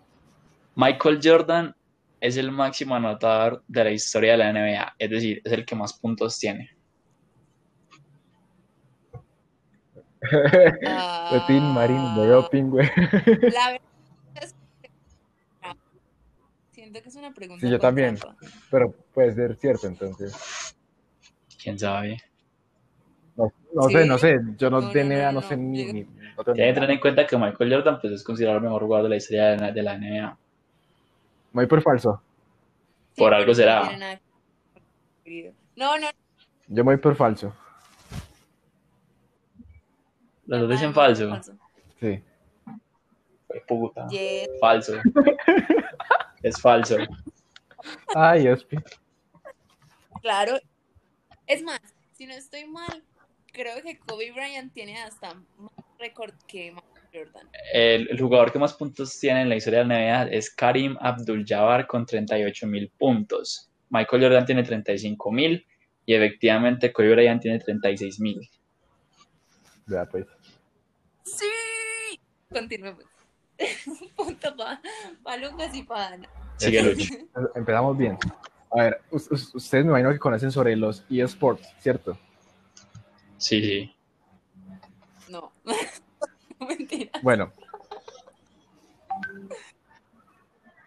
Michael 0.76 1.21
Jordan 1.23 1.75
es 2.21 2.37
el 2.37 2.50
máximo 2.50 2.95
anotador 2.95 3.62
de 3.67 3.85
la 3.85 3.90
historia 3.90 4.33
de 4.33 4.38
la 4.38 4.52
NBA. 4.52 4.95
Es 4.99 5.11
decir, 5.11 5.43
es 5.45 5.52
el 5.52 5.64
que 5.64 5.75
más 5.75 5.93
puntos 5.95 6.38
tiene. 6.38 6.71
Tim 11.47 11.62
Marín, 11.62 12.14
doping, 12.14 12.64
güey. 12.64 12.87
La 13.52 13.73
verdad 13.73 13.81
es 14.35 14.55
que 14.83 14.90
siento 16.73 17.02
que 17.02 17.09
es 17.09 17.17
una 17.17 17.33
pregunta. 17.33 17.67
Sí, 17.67 17.71
yo 17.71 17.79
también. 17.79 18.17
trampa. 18.17 18.37
Pero 18.71 18.93
puede 19.14 19.35
ser 19.35 19.57
cierto, 19.57 19.87
entonces. 19.87 20.76
¿Quién 21.62 21.79
sabe? 21.79 22.19
No, 23.47 23.52
no 23.75 23.82
Sí. 23.88 23.92
sé, 23.94 24.06
no 24.06 24.18
sé. 24.18 24.38
Yo 24.59 24.70
no, 24.70 24.80
No, 24.80 24.87
no, 24.88 24.92
de 24.92 25.04
no, 25.04 25.14
NBA 25.14 25.32
no, 25.32 25.40
no, 25.40 25.42
sé 25.49 25.56
no. 25.56 25.62
ni. 25.62 25.92
Ni- 25.92 26.02
no 26.02 26.44
tengo 26.44 26.54
que 26.56 26.62
idea. 26.62 26.75
tener 26.75 26.90
en 26.90 27.00
cuenta 27.00 27.26
que 27.26 27.37
Michael 27.37 27.73
Jordan 27.75 28.00
pues, 28.00 28.12
es 28.14 28.23
considerado 28.25 28.59
el 28.59 28.64
mejor 28.64 28.82
jugador 28.82 29.04
de 29.04 29.11
la 29.11 29.16
historia 29.16 29.44
de 29.50 29.56
la, 29.59 29.73
de 29.73 29.82
la 29.82 29.94
NBA. 29.99 30.38
Muy 31.52 31.66
por 31.66 31.82
falso. 31.82 32.23
Sí, 33.14 33.20
Por 33.23 33.35
algo 33.35 33.52
será. 33.54 33.90
No, 35.76 35.99
no. 35.99 36.06
Yo 36.68 36.85
muy 36.85 36.97
por 36.97 37.16
falso. 37.16 37.52
Los 40.47 40.61
dos 40.62 40.70
dicen 40.70 40.92
falso. 40.94 41.38
Sí. 42.00 42.23
Fue 43.47 43.64
puta. 43.66 44.06
Falso. 44.61 44.94
es 46.42 46.61
falso. 46.61 46.97
Ay, 48.14 48.49
Ospi. 48.49 48.76
Claro. 50.23 50.59
Es 51.47 51.62
más, 51.62 51.80
si 52.12 52.26
no 52.26 52.32
estoy 52.35 52.64
mal, 52.66 53.02
creo 53.52 53.83
que 53.83 53.99
Kobe 53.99 54.33
Bryant 54.33 54.73
tiene 54.73 54.99
hasta 55.02 55.35
más 55.35 55.73
récord 55.99 56.33
que 56.47 56.73
Michael 56.73 57.04
Jordan. 57.12 57.49
El, 57.73 58.09
el 58.11 58.21
jugador 58.21 58.52
que 58.52 58.59
más 58.59 58.75
puntos 58.75 59.19
tiene 59.19 59.42
en 59.42 59.49
la 59.49 59.57
historia 59.57 59.80
de 59.80 59.85
la 59.87 60.25
NBA 60.25 60.30
es 60.33 60.50
Karim 60.54 60.97
Abdul-Jabbar 61.00 61.87
con 61.87 62.07
38 62.07 62.66
mil 62.66 62.88
puntos. 62.99 63.71
Michael 63.90 64.23
Jordan 64.23 64.47
tiene 64.47 64.62
35 64.62 65.30
mil 65.33 65.66
y 66.07 66.14
efectivamente 66.14 66.92
Kobe 66.92 67.11
Bryant 67.12 67.42
tiene 67.42 67.59
36 67.59 68.21
mil. 68.21 68.40
Ya, 69.87 70.04
pues. 70.07 70.26
¡Sí! 71.25 71.47
Continuemos. 72.52 73.04
Punto 74.16 74.57
para 74.57 74.80
pa 75.23 75.37
Lucas 75.37 75.75
y 75.75 75.83
para 75.83 76.09
Ana. 76.14 76.28
Sigue 76.57 76.83
Lucho. 76.83 77.14
Empezamos 77.54 77.97
bien. 77.99 78.16
A 78.71 78.83
ver, 78.85 79.00
us- 79.11 79.30
us- 79.30 79.54
ustedes 79.54 79.85
me 79.85 79.90
imagino 79.90 80.12
que 80.12 80.19
conocen 80.19 80.50
sobre 80.52 80.76
los 80.76 81.04
eSports, 81.11 81.66
¿cierto? 81.80 82.19
Sí, 83.40 83.62
sí. 83.62 83.94
No. 85.30 85.50
Mentira. 86.68 87.11
Bueno, 87.23 87.50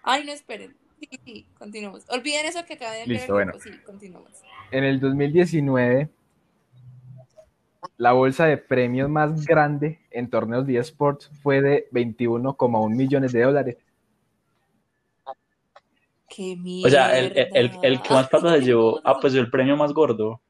Ay, 0.03 0.25
no 0.25 0.33
esperen. 0.33 0.75
Sí, 0.99 1.09
sí, 1.25 1.45
continuemos. 1.57 2.05
Olviden 2.09 2.45
eso 2.45 2.63
que 2.65 2.73
acabé 2.73 2.99
de. 2.99 3.07
Listo, 3.07 3.33
bueno. 3.33 3.53
Sí, 3.59 3.71
continuemos. 3.85 4.29
en 4.71 4.83
el 4.83 4.99
2019, 4.99 6.09
la 7.97 8.11
bolsa 8.11 8.45
de 8.45 8.57
premios 8.57 9.09
más 9.09 9.45
grande 9.45 9.99
en 10.11 10.29
torneos 10.29 10.67
de 10.67 10.77
eSports 10.77 11.31
fue 11.41 11.61
de 11.61 11.89
21,1 11.91 12.89
millones 12.95 13.31
de 13.31 13.41
dólares. 13.41 13.77
Qué 16.29 16.55
mierda. 16.57 16.87
O 16.87 16.91
sea, 16.91 17.17
el, 17.19 17.37
el, 17.37 17.49
el, 17.53 17.71
el 17.81 18.01
que 18.01 18.13
más 18.13 18.27
plata 18.27 18.53
se 18.55 18.61
llevó, 18.61 19.01
ah, 19.05 19.17
pues 19.19 19.33
el 19.35 19.49
premio 19.49 19.77
más 19.77 19.93
gordo. 19.93 20.41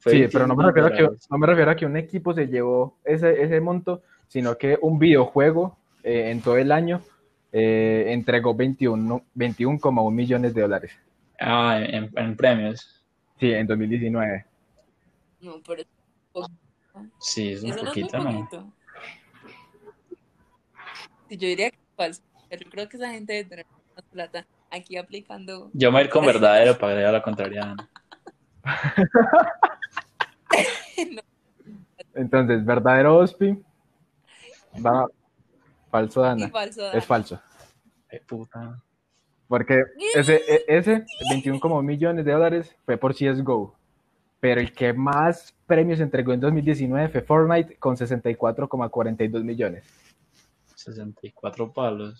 Fue 0.00 0.12
Sí, 0.12 0.18
25 0.20 0.32
pero 0.32 0.46
no 0.48 0.56
me, 0.56 0.66
refiero 0.66 0.88
a 0.88 0.92
que, 0.92 1.16
no 1.30 1.38
me 1.38 1.46
refiero 1.46 1.70
a 1.70 1.76
que 1.76 1.86
un 1.86 1.96
equipo 1.96 2.34
se 2.34 2.46
llevó 2.46 2.98
ese, 3.04 3.42
ese 3.42 3.60
monto, 3.60 4.02
sino 4.26 4.58
que 4.58 4.78
un 4.80 4.98
videojuego 4.98 5.78
eh, 6.02 6.30
en 6.30 6.40
todo 6.40 6.56
el 6.56 6.72
año 6.72 7.00
eh, 7.52 8.06
entregó 8.08 8.54
21 8.54 9.22
21,1 9.36 10.12
millones 10.12 10.54
de 10.54 10.62
dólares. 10.62 10.92
Ah, 11.38 11.80
en, 11.80 12.10
en 12.16 12.36
premios. 12.36 13.04
Sí, 13.38 13.52
en 13.52 13.66
2019. 13.66 14.44
No, 15.40 15.60
pero 15.66 15.84
Sí, 17.18 17.52
es 17.52 17.62
un 17.62 17.70
eso 17.70 17.84
no 17.84 17.90
es 17.90 17.96
muy 17.96 18.04
poquito, 18.04 18.58
¿no? 18.58 18.72
yo 21.30 21.46
diría 21.46 21.70
que 21.70 21.76
es 21.76 21.96
falso, 21.96 22.22
pero 22.48 22.70
creo 22.70 22.88
que 22.88 22.96
esa 22.96 23.10
gente 23.10 23.32
debe 23.32 23.48
tener 23.48 23.66
más 23.94 24.04
plata 24.06 24.46
aquí 24.70 24.96
aplicando. 24.96 25.70
Yo 25.72 25.90
me 25.90 25.98
voy 25.98 26.00
a 26.00 26.04
ir 26.04 26.10
con 26.10 26.26
verdadero 26.26 26.76
para 26.76 26.92
agregar 26.92 27.12
la 27.12 27.22
contraria. 27.22 27.76
Entonces, 32.14 32.64
verdadero 32.64 33.16
Ospi. 33.18 33.58
Va, 34.84 35.06
falso 35.90 36.20
Y 36.20 36.24
Dana. 36.24 36.48
falso. 36.48 36.92
Es 36.92 37.04
falso. 37.04 37.40
Ay, 38.10 38.20
puta. 38.26 38.82
Porque 39.48 39.82
ese, 40.14 40.36
e- 40.36 40.64
ese 40.68 41.04
21 41.30 41.82
millones 41.82 42.24
de 42.24 42.32
dólares 42.32 42.76
fue 42.84 42.96
por 42.96 43.14
CSGO. 43.14 43.74
Pero 44.38 44.60
el 44.60 44.72
que 44.72 44.92
más 44.92 45.54
premios 45.66 46.00
entregó 46.00 46.32
en 46.32 46.40
2019 46.40 47.08
fue 47.08 47.20
Fortnite 47.20 47.76
con 47.76 47.96
64,42 47.96 49.42
millones. 49.44 49.84
64 50.76 51.72
palos. 51.72 52.18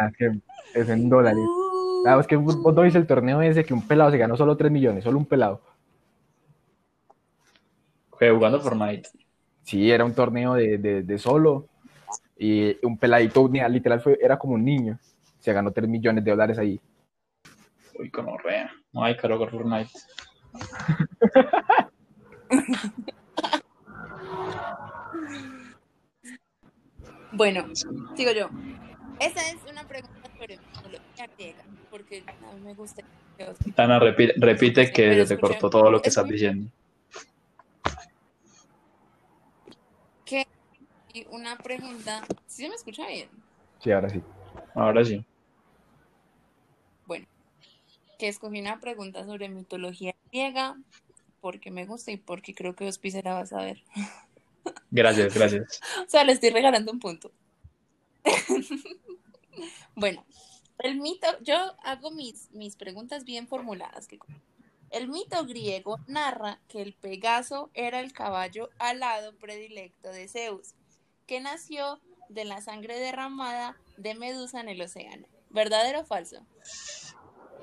Ah, 0.00 0.10
es 0.74 0.88
en 0.88 1.08
dólares. 1.08 1.44
Uh, 2.04 2.08
Ah, 2.08 2.18
es 2.20 2.26
que 2.26 2.36
vos 2.36 2.56
no 2.58 2.82
viste 2.82 2.98
el 2.98 3.06
torneo 3.06 3.40
ese 3.42 3.64
que 3.64 3.74
un 3.74 3.86
pelado 3.86 4.10
se 4.10 4.18
ganó 4.18 4.36
solo 4.36 4.56
3 4.56 4.70
millones, 4.72 5.04
solo 5.04 5.18
un 5.18 5.26
pelado. 5.26 5.60
Fue 8.10 8.30
jugando 8.30 8.60
Fortnite. 8.60 9.08
Sí, 9.62 9.90
era 9.90 10.04
un 10.04 10.14
torneo 10.14 10.54
de, 10.54 10.78
de- 10.78 11.02
de 11.02 11.18
solo. 11.18 11.68
Y 12.36 12.76
un 12.84 12.98
peladito, 12.98 13.48
literal, 13.48 14.00
fue, 14.00 14.18
era 14.20 14.38
como 14.38 14.54
un 14.54 14.64
niño. 14.64 14.98
Se 15.38 15.52
ganó 15.52 15.70
3 15.72 15.88
millones 15.88 16.24
de 16.24 16.30
dólares 16.30 16.58
ahí. 16.58 16.80
Uy, 17.98 18.10
con 18.10 18.28
horrea. 18.28 18.70
No 18.92 19.04
hay 19.04 19.16
caro 19.16 19.38
con 19.38 19.48
Fortnite. 19.50 19.90
Bueno, 27.32 27.64
sigo 28.16 28.32
yo. 28.32 28.48
Esa 29.20 29.40
es 29.50 29.56
una 29.70 29.86
pregunta 29.86 30.16
sobre 30.38 30.58
mitología 30.58 31.26
griega, 31.36 31.62
porque 31.92 32.24
a 32.26 32.54
mí 32.54 32.60
me 32.64 32.74
gusta. 32.74 33.02
Dana, 33.76 33.98
repite, 33.98 34.32
repite 34.38 34.90
que 34.90 35.26
te 35.26 35.38
cortó 35.38 35.68
todo 35.68 35.90
lo 35.90 36.00
que 36.00 36.08
es 36.08 36.16
estás 36.16 36.26
diciendo. 36.26 36.70
Que 40.24 40.46
y 41.12 41.26
una 41.30 41.58
pregunta, 41.58 42.24
¿sí 42.46 42.62
se 42.62 42.68
me 42.70 42.74
escucha 42.74 43.06
bien? 43.06 43.28
Sí, 43.80 43.92
ahora 43.92 44.08
sí. 44.08 44.22
Ahora 44.74 45.04
sí. 45.04 45.22
Bueno, 47.06 47.26
que 48.18 48.28
escogí 48.28 48.60
una 48.60 48.80
pregunta 48.80 49.26
sobre 49.26 49.50
mitología 49.50 50.14
griega 50.30 50.78
porque 51.42 51.70
me 51.70 51.84
gusta 51.84 52.10
y 52.10 52.16
porque 52.16 52.54
creo 52.54 52.74
que 52.74 52.86
Ospi 52.86 53.10
se 53.10 53.22
la 53.22 53.34
va 53.34 53.40
a 53.40 53.46
saber. 53.46 53.82
Gracias, 54.90 55.34
gracias. 55.34 55.80
O 56.06 56.08
sea, 56.08 56.22
le 56.22 56.32
estoy 56.32 56.50
regalando 56.50 56.92
un 56.92 57.00
punto. 57.00 57.32
bueno, 59.96 60.24
el 60.82 61.00
mito, 61.00 61.26
yo 61.42 61.56
hago 61.84 62.10
mis, 62.10 62.50
mis 62.52 62.76
preguntas 62.76 63.24
bien 63.24 63.46
formuladas. 63.48 64.06
que- 64.08 64.18
El 64.90 65.08
mito 65.08 65.44
griego 65.46 65.98
narra 66.06 66.60
que 66.68 66.82
el 66.82 66.92
Pegaso 66.94 67.70
era 67.74 68.00
el 68.00 68.12
caballo 68.12 68.68
alado 68.78 69.34
predilecto 69.36 70.10
de 70.10 70.28
Zeus, 70.28 70.74
que 71.26 71.40
nació 71.40 71.98
de 72.28 72.44
la 72.44 72.60
sangre 72.60 72.98
derramada 72.98 73.76
de 73.96 74.14
Medusa 74.14 74.60
en 74.60 74.68
el 74.68 74.80
océano. 74.82 75.26
¿Verdadero 75.50 76.00
o 76.00 76.04
falso? 76.04 76.44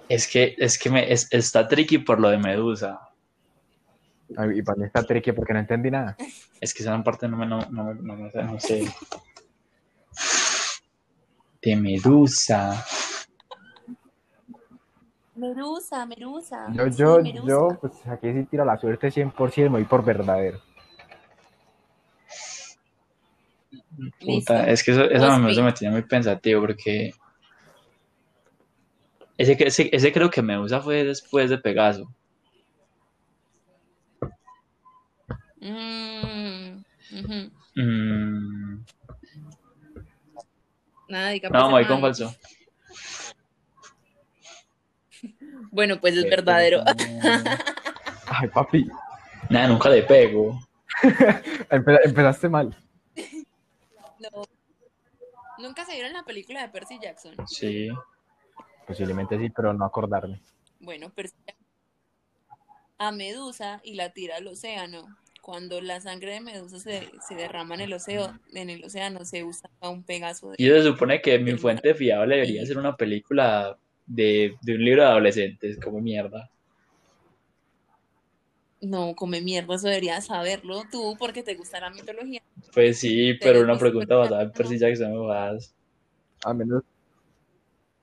Es 0.10 0.28
que, 0.28 0.56
es 0.58 0.78
que 0.80 0.90
me, 0.90 1.12
es- 1.14 1.28
está 1.32 1.68
tricky 1.68 2.00
por 2.00 2.20
lo 2.20 2.30
de 2.30 2.38
Medusa. 2.40 3.00
Ay, 4.38 4.60
Y 4.60 4.62
para 4.64 4.78
mí 4.78 4.86
está 4.86 5.04
tricky 5.04 5.32
porque 5.32 5.54
no 5.54 5.60
entendí 5.60 5.92
nada. 5.92 6.16
Es 6.62 6.74
que 6.74 6.84
esa 6.84 7.02
parte 7.04 7.28
no 7.28 7.38
me, 7.38 7.46
no, 7.46 7.60
no, 7.70 7.84
me- 7.86 7.94
no, 7.96 8.44
no 8.44 8.60
sé. 8.60 8.86
De 11.62 11.76
Medusa. 11.76 12.86
Merusa, 15.40 16.06
Merusa. 16.06 16.68
Yo, 16.74 16.86
Sí, 16.92 16.98
yo, 16.98 17.20
Merusa. 17.22 17.48
yo, 17.48 17.68
pues 17.82 17.94
aquí 18.08 18.32
sí 18.34 18.44
tiro 18.46 18.66
la 18.66 18.78
suerte 18.78 19.10
100%, 19.12 19.72
me 19.72 19.80
voy 19.80 19.86
por 19.86 20.04
verdadero. 20.04 20.60
Puta, 24.20 24.70
es 24.70 24.84
que 24.84 24.92
eso, 24.92 25.04
esa 25.04 25.28
Vos, 25.30 25.40
Medusa 25.40 25.62
Pi. 25.62 25.66
me 25.66 25.74
tiene 25.74 25.94
muy 25.94 26.02
pensativo 26.04 26.62
porque 26.62 27.12
ese, 29.38 29.56
que- 29.58 29.66
ese, 29.68 29.90
ese 29.92 30.12
creo 30.12 30.30
que 30.30 30.42
Medusa 30.42 30.82
fue 30.82 31.04
después 31.04 31.50
de 31.50 31.58
Pegaso. 31.58 32.14
Mm, 35.62 36.84
ujú. 37.12 37.52
Mm, 37.76 38.84
Nada, 41.10 41.30
diga 41.32 41.50
no, 41.50 41.66
me 41.68 41.74
voy 41.74 41.86
con 41.86 42.02
falso. 42.02 42.34
Bueno, 45.72 46.00
pues 46.00 46.16
es 46.16 46.24
verdadero. 46.24 46.84
Ay, 48.28 48.48
papi, 48.50 48.88
Nada, 49.50 49.68
nunca 49.68 49.90
le 49.90 50.04
pego. 50.04 50.60
empe- 51.70 52.00
empezaste 52.04 52.50
mal. 52.50 52.76
No. 54.20 54.44
Nunca 55.58 55.86
se 55.86 55.94
vieron 55.94 56.14
la 56.14 56.24
película 56.24 56.62
de 56.62 56.70
Percy 56.70 57.00
Jackson. 57.02 57.36
Sí. 57.48 57.90
Posiblemente 58.88 59.38
sí, 59.38 59.50
pero 59.50 59.74
no 59.74 59.86
acordarme. 59.86 60.42
Bueno, 60.80 61.10
Percy 61.10 61.36
Jackson 61.46 61.60
a 63.02 63.12
Medusa 63.12 63.80
y 63.84 63.96
la 63.96 64.10
tira 64.12 64.36
al 64.38 64.48
océano. 64.48 65.16
Cuando 65.42 65.80
la 65.82 66.02
sangre 66.02 66.34
de 66.34 66.42
Medusa 66.42 66.80
se, 66.80 67.10
se 67.28 67.34
derrama 67.34 67.76
en 67.76 67.82
el, 67.82 67.94
océano, 67.94 68.38
en 68.54 68.70
el 68.70 68.84
océano, 68.84 69.24
se 69.26 69.44
usa 69.44 69.70
un 69.82 70.04
pegaso 70.04 70.50
de... 70.50 70.56
Y 70.60 70.68
se 70.68 70.84
supone 70.84 71.22
que 71.22 71.40
mi 71.40 71.54
fuente 71.54 71.96
fiable 71.96 72.36
debería 72.36 72.66
ser 72.66 72.78
una 72.78 72.96
película 72.98 73.78
de, 74.10 74.56
de 74.62 74.76
un 74.76 74.84
libro 74.84 75.04
de 75.04 75.10
adolescentes, 75.10 75.80
como 75.80 76.02
mierda. 76.02 76.50
No, 78.82 79.14
come 79.16 79.42
mierda, 79.42 79.76
eso 79.76 79.88
deberías 79.88 80.26
saberlo 80.26 80.84
tú 80.92 81.16
porque 81.20 81.44
te 81.44 81.56
gusta 81.56 81.80
la 81.80 81.90
mitología. 81.90 82.42
Pues 82.74 83.00
sí, 83.00 83.36
pero 83.36 83.62
una 83.62 83.78
pregunta 83.78 84.16
pues, 84.16 84.30
basada 84.30 84.42
en 84.42 84.48
no. 84.48 84.54
Percy 84.54 84.80
Jackson 84.80 85.14
no 85.14 85.26
vas. 85.26 85.76
A 86.44 86.54
menos, 86.54 86.84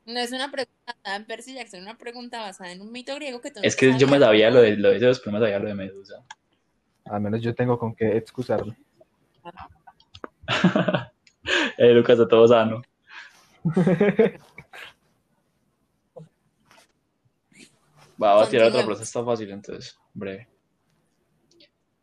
No 0.05 0.21
es 0.21 0.33
una 0.33 0.51
pregunta 0.51 0.75
basada 0.87 1.17
en 1.17 1.25
Percy 1.25 1.55
Jackson, 1.55 1.81
es 1.81 1.87
una 1.87 1.99
pregunta 1.99 2.41
basada 2.41 2.71
en 2.73 2.83
un 2.83 2.93
mito 2.93 3.15
griego 3.15 3.41
que 3.41 3.51
tú 3.51 3.61
no 3.61 3.67
Es 3.67 3.75
que 3.75 3.99
yo 3.99 4.07
me 4.07 4.19
sabía 4.19 4.51
lo 4.51 4.61
de, 4.61 4.77
lo 4.77 4.91
de 4.91 4.97
eso, 4.99 5.07
después 5.07 5.33
me 5.33 5.41
sabía 5.41 5.59
lo 5.59 5.69
de 5.69 5.75
Medusa. 5.75 6.23
al 7.07 7.21
menos 7.21 7.41
yo 7.41 7.55
tengo 7.55 7.79
con 7.79 7.95
qué 7.95 8.17
excusarme. 8.17 8.77
eh, 11.79 11.93
Lucas, 11.93 12.19
está 12.19 12.29
todo 12.29 12.47
sano. 12.47 12.83
Va, 18.23 18.43
a 18.43 18.49
tirar 18.49 18.69
otra 18.69 18.85
prosa, 18.85 19.03
está 19.03 19.25
fácil, 19.25 19.51
entonces, 19.51 19.99
breve. 20.15 20.49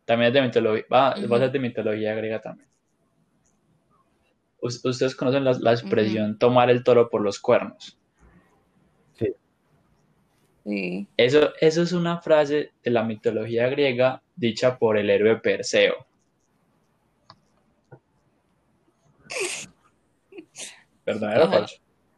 También 0.05 0.27
es 0.29 0.34
de 0.34 0.41
mitología, 0.41 0.86
va, 0.91 1.15
va 1.32 1.38
a 1.38 1.39
ser 1.39 1.51
de 1.51 1.60
mitología 1.60 2.13
griega 2.13 2.39
también. 2.41 2.70
Us- 4.62 4.84
Ustedes 4.86 5.15
conocen 5.15 5.43
la, 5.43 5.53
la 5.53 5.72
expresión 5.72 6.38
tomar 6.38 6.70
el 6.70 6.84
toro 6.84 7.10
por 7.10 7.22
los 7.22 7.39
cuernos. 7.39 7.98
Sí. 10.65 11.08
Eso, 11.17 11.49
eso 11.60 11.82
es 11.82 11.91
una 11.91 12.21
frase 12.21 12.71
de 12.84 12.91
la 12.91 13.04
mitología 13.04 13.67
griega 13.67 14.21
dicha 14.36 14.78
por 14.78 14.97
el 14.97 15.10
héroe 15.10 15.38
Perseo. 15.38 16.06
¿Verdadero 21.06 21.41
o 21.41 21.43
Ajá. 21.47 21.58
falso? 21.60 21.76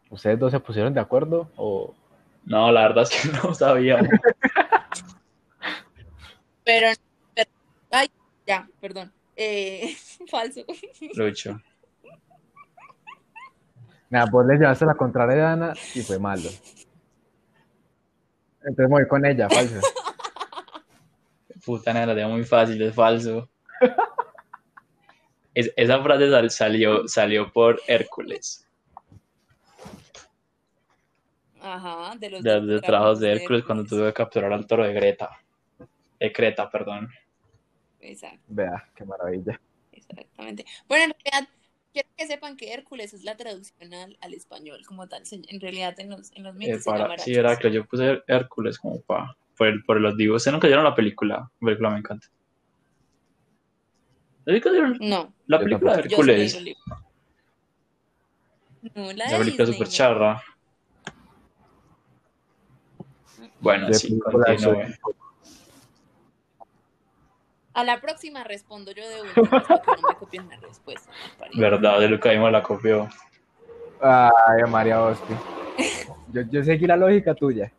¿Ustedes 0.10 0.40
dos 0.40 0.52
se 0.52 0.60
pusieron 0.60 0.94
de 0.94 1.00
acuerdo 1.00 1.50
o 1.56 1.96
No, 2.46 2.72
la 2.72 2.82
verdad 2.84 3.04
es 3.04 3.10
que 3.10 3.30
no 3.44 3.54
sabíamos. 3.54 4.10
Pero, 6.64 6.88
pero- 7.34 7.50
ay, 7.92 8.10
ya, 8.46 8.68
perdón. 8.80 9.12
Eh, 9.36 9.96
falso. 10.30 10.62
Lucho. 11.16 11.60
Nada, 14.10 14.28
vos 14.32 14.46
le 14.46 14.56
llevaste 14.58 14.86
la 14.86 14.94
contraria 14.96 15.50
a 15.50 15.54
Ana 15.54 15.74
y 15.94 16.02
fue 16.02 16.20
malo. 16.20 16.50
Entonces 18.62 18.90
voy 18.90 19.08
con 19.08 19.26
ella, 19.26 19.50
falso. 19.50 19.80
Puta, 21.66 21.94
nada, 21.94 22.08
la 22.08 22.16
tengo 22.16 22.30
muy 22.30 22.44
fácil, 22.44 22.82
es 22.82 22.94
falso. 22.96 23.50
Es- 25.54 25.72
esa 25.76 26.02
frase 26.04 26.30
sal- 26.30 26.52
salió, 26.52 27.08
salió 27.08 27.52
por 27.52 27.82
Hércules, 27.88 28.65
Ajá, 31.66 32.16
de 32.18 32.30
los 32.30 32.44
de, 32.44 32.62
de 32.62 32.82
trabajos 32.82 33.20
de 33.20 33.32
Hércules 33.34 33.64
Hércules. 33.64 33.66
cuando 33.66 33.84
tuvo 33.86 34.06
que 34.06 34.14
capturar 34.14 34.54
al 34.54 34.66
toro 34.68 34.84
de 34.86 34.94
Greta. 34.94 35.30
De 36.20 36.32
Creta, 36.34 36.70
perdón. 36.70 37.10
Exacto, 38.00 38.46
Vea, 38.48 38.90
qué 38.96 39.06
maravilla. 39.06 39.60
exactamente. 39.92 40.66
Bueno, 40.88 41.06
en 41.06 41.16
realidad, 41.32 41.50
quiero 41.94 42.10
que 42.18 42.28
sepan 42.28 42.58
que 42.58 42.74
Hércules 42.74 43.14
es 43.14 43.24
la 43.24 43.38
traducción 43.38 43.94
al, 43.94 44.18
al 44.22 44.34
español 44.34 44.86
como 44.86 45.08
tal. 45.08 45.24
En 45.32 45.60
realidad, 45.62 46.00
en 46.00 46.10
los, 46.10 46.32
en 46.34 46.44
los 46.44 46.56
Eh, 46.56 46.58
mitos 46.58 46.84
se 46.84 46.92
para, 46.92 47.18
sí, 47.18 47.32
Heracles. 47.34 47.38
Heracles, 47.40 47.74
yo 47.74 47.86
puse 47.86 48.22
Hércules 48.28 48.78
como 48.80 49.02
para, 49.02 49.36
por, 49.58 49.68
el- 49.68 49.84
por 49.84 50.00
los 50.02 50.18
dibujos. 50.18 50.42
¿Ustedes 50.42 50.54
nunca 50.54 50.68
vieron 50.68 50.84
la 50.86 50.96
película? 50.96 51.36
La 51.62 51.66
película 51.66 51.90
me 51.92 52.00
encanta. 52.00 52.28
¿Nunca 54.46 54.72
vieron 54.72 54.98
No, 55.00 55.34
la 55.48 55.60
película 55.60 55.98
de 55.98 56.02
Hércules? 56.04 56.58
No, 58.96 59.12
la 59.14 59.30
La 59.30 59.38
película 59.40 59.64
es 59.64 59.70
Disney, 59.70 59.72
súper 59.72 59.88
no. 59.88 59.94
charra. 59.94 60.44
Bueno, 63.66 63.88
De 63.88 63.96
sí, 63.96 64.20
A 67.74 67.84
la 67.84 68.00
próxima 68.00 68.44
respondo 68.44 68.92
yo 68.92 69.10
de 69.10 69.24
última 69.24 69.50
para 69.68 69.82
que 69.82 70.02
no 70.04 70.08
me 70.08 70.16
copien 70.16 70.48
la 70.48 70.58
respuesta. 70.58 71.12
malparido. 71.20 71.60
Verdad, 71.60 72.00
de 72.00 72.10
Luca 72.10 72.30
mismo 72.30 72.48
la 72.52 72.62
copió. 72.62 73.10
Ay, 74.00 74.70
María 74.70 75.00
Bosque. 75.00 75.34
Yo, 76.32 76.42
yo 76.42 76.64
seguí 76.64 76.86
la 76.86 76.98
lógica 76.98 77.34
tuya. 77.34 77.72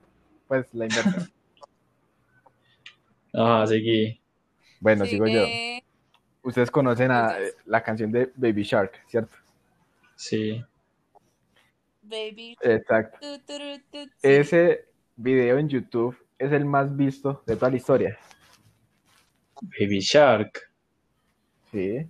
Pues 0.48 0.66
la 0.72 0.86
inversa. 0.86 1.28
Ajá, 3.34 3.66
seguí. 3.66 4.18
Bueno, 4.80 5.04
Sí, 5.04 5.12
sigo 5.12 5.26
yo. 5.26 5.44
Ustedes 6.42 6.70
conocen 6.70 7.10
a, 7.10 7.36
la 7.66 7.82
canción 7.82 8.10
de 8.10 8.32
Baby 8.34 8.62
Shark, 8.62 9.02
¿cierto? 9.08 9.36
Sí. 10.14 10.64
Baby. 12.02 12.56
Exacto. 12.60 13.18
tu, 13.20 13.38
tu. 13.90 14.10
Ese 14.22 14.86
video 15.16 15.58
en 15.58 15.68
YouTube 15.68 16.16
es 16.38 16.52
el 16.52 16.64
más 16.64 16.96
visto 16.96 17.42
de 17.46 17.56
toda 17.56 17.70
la 17.70 17.76
historia. 17.76 18.18
Baby 19.60 20.00
Shark. 20.00 20.70
Sí. 21.72 22.06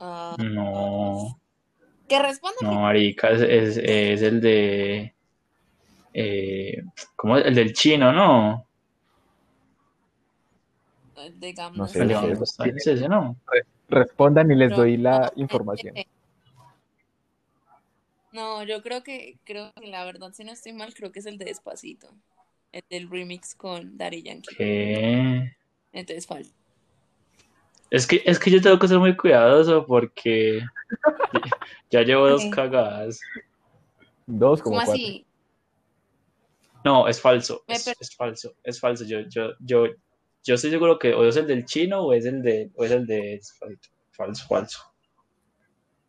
Ah, 0.00 0.36
No, 0.38 1.38
que 2.08 2.20
responda 2.20 2.56
no, 2.62 2.80
marica, 2.80 3.30
es, 3.30 3.40
es, 3.40 3.76
es 3.78 4.22
el 4.22 4.40
de... 4.40 5.14
Eh, 6.12 6.82
¿cómo 7.16 7.38
es? 7.38 7.46
El 7.46 7.54
del 7.54 7.72
chino, 7.72 8.12
¿no? 8.12 8.66
digamos. 11.32 11.78
No 11.78 11.86
sé, 11.86 12.02
El 12.02 12.08
sí, 12.46 12.70
de 12.70 12.94
ese, 12.94 13.08
¿no? 13.08 13.36
Respondan 13.88 14.50
y 14.50 14.54
les 14.54 14.70
doy 14.70 14.96
la 14.96 15.32
información. 15.36 15.94
No, 18.34 18.64
yo 18.64 18.82
creo 18.82 19.04
que, 19.04 19.38
creo 19.44 19.72
que 19.80 19.86
la 19.86 20.04
verdad, 20.04 20.32
si 20.32 20.42
no 20.42 20.50
estoy 20.50 20.72
mal, 20.72 20.92
creo 20.92 21.12
que 21.12 21.20
es 21.20 21.26
el 21.26 21.38
de 21.38 21.44
Despacito. 21.44 22.08
El 22.72 22.82
del 22.90 23.08
remix 23.08 23.54
con 23.54 23.96
Daddy 23.96 24.24
Yankee. 24.24 24.56
¿Qué? 24.56 25.56
Entonces 25.92 26.26
falta. 26.26 26.50
Es 27.90 28.08
que, 28.08 28.22
es 28.26 28.40
que 28.40 28.50
yo 28.50 28.60
tengo 28.60 28.76
que 28.80 28.88
ser 28.88 28.98
muy 28.98 29.16
cuidadoso 29.16 29.86
porque 29.86 30.60
ya 31.90 32.02
llevo 32.02 32.28
dos 32.28 32.44
cagadas. 32.46 33.20
Dos 34.26 34.60
como 34.60 34.78
¿Cómo 34.78 34.86
cuatro. 34.86 34.94
así? 34.94 35.24
No, 36.84 37.06
es 37.06 37.20
falso, 37.20 37.62
es, 37.68 37.84
falso, 38.16 38.56
es 38.64 38.80
falso. 38.80 39.04
Yo, 39.04 39.20
yo, 39.28 39.52
yo, 39.60 39.86
yo 40.42 40.54
estoy 40.56 40.70
seguro 40.70 40.98
que 40.98 41.14
o 41.14 41.24
es 41.24 41.36
el 41.36 41.46
del 41.46 41.64
chino 41.66 42.00
o 42.00 42.12
es 42.12 42.26
el 42.26 42.42
de, 42.42 42.72
o 42.74 42.84
es 42.84 42.90
el 42.90 43.06
de 43.06 43.40
falso, 44.10 44.44
falso. 44.48 44.80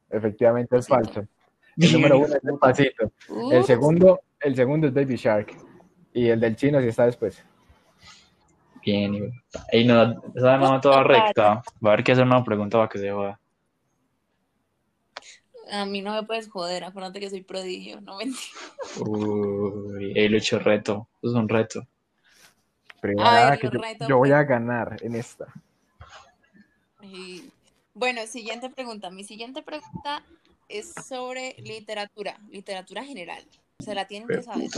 Efectivamente 0.09 0.75
es 0.75 0.87
falso. 0.87 1.27
El 1.77 1.93
número 1.93 2.17
uno 2.19 2.35
es 2.35 2.41
Despacito. 2.41 3.11
El 3.51 3.63
segundo, 3.65 4.21
el 4.39 4.55
segundo 4.55 4.87
es 4.87 4.93
Baby 4.93 5.15
Shark. 5.15 5.57
Y 6.13 6.29
el 6.29 6.39
del 6.39 6.55
chino 6.55 6.79
sí 6.81 6.87
está 6.87 7.05
después. 7.05 7.43
Bien, 8.81 9.15
y 9.15 9.21
Ey, 9.71 9.85
no, 9.85 10.21
esa 10.35 10.57
no 10.57 10.79
toda 10.79 11.03
recta. 11.03 11.63
Va 11.83 11.89
a 11.89 11.93
haber 11.93 12.03
que 12.03 12.11
hacer 12.11 12.23
una 12.23 12.43
pregunta 12.43 12.77
para 12.77 12.87
que 12.87 12.99
se 12.99 13.11
joda. 13.11 13.39
a 15.71 15.85
mí 15.85 16.01
no 16.01 16.13
me 16.13 16.23
puedes 16.23 16.47
joder, 16.49 16.83
acuérdate 16.83 17.19
que 17.19 17.29
soy 17.29 17.41
prodigio, 17.41 17.99
no 18.01 18.17
mentira. 18.17 18.39
Uy, 18.99 20.13
ey, 20.15 20.29
Lucho, 20.29 20.59
reto. 20.59 21.07
Eso 21.21 21.31
es 21.31 21.37
un 21.37 21.49
reto. 21.49 21.85
Ver, 23.01 23.59
que 23.59 23.67
lo 23.67 23.73
yo, 23.73 23.79
reto, 23.79 24.07
yo 24.07 24.17
voy 24.17 24.29
pues. 24.29 24.39
a 24.39 24.43
ganar 24.43 24.97
en 25.01 25.15
esta. 25.15 25.47
Y- 27.01 27.49
Bueno, 27.93 28.25
siguiente 28.27 28.69
pregunta. 28.69 29.09
Mi 29.09 29.23
siguiente 29.23 29.61
pregunta 29.61 30.23
es 30.69 30.93
sobre 31.07 31.55
literatura, 31.59 32.39
literatura 32.49 33.03
general. 33.03 33.43
Se 33.79 33.93
la 33.93 34.07
tienen 34.07 34.27
que 34.27 34.41
saber. 34.41 34.69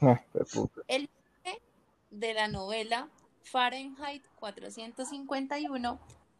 Ah, 0.00 0.22
de. 0.32 0.84
El 0.88 1.08
nombre 1.44 1.62
de 2.10 2.34
la 2.34 2.48
novela 2.48 3.08
Fahrenheit 3.42 4.22
451 4.36 5.98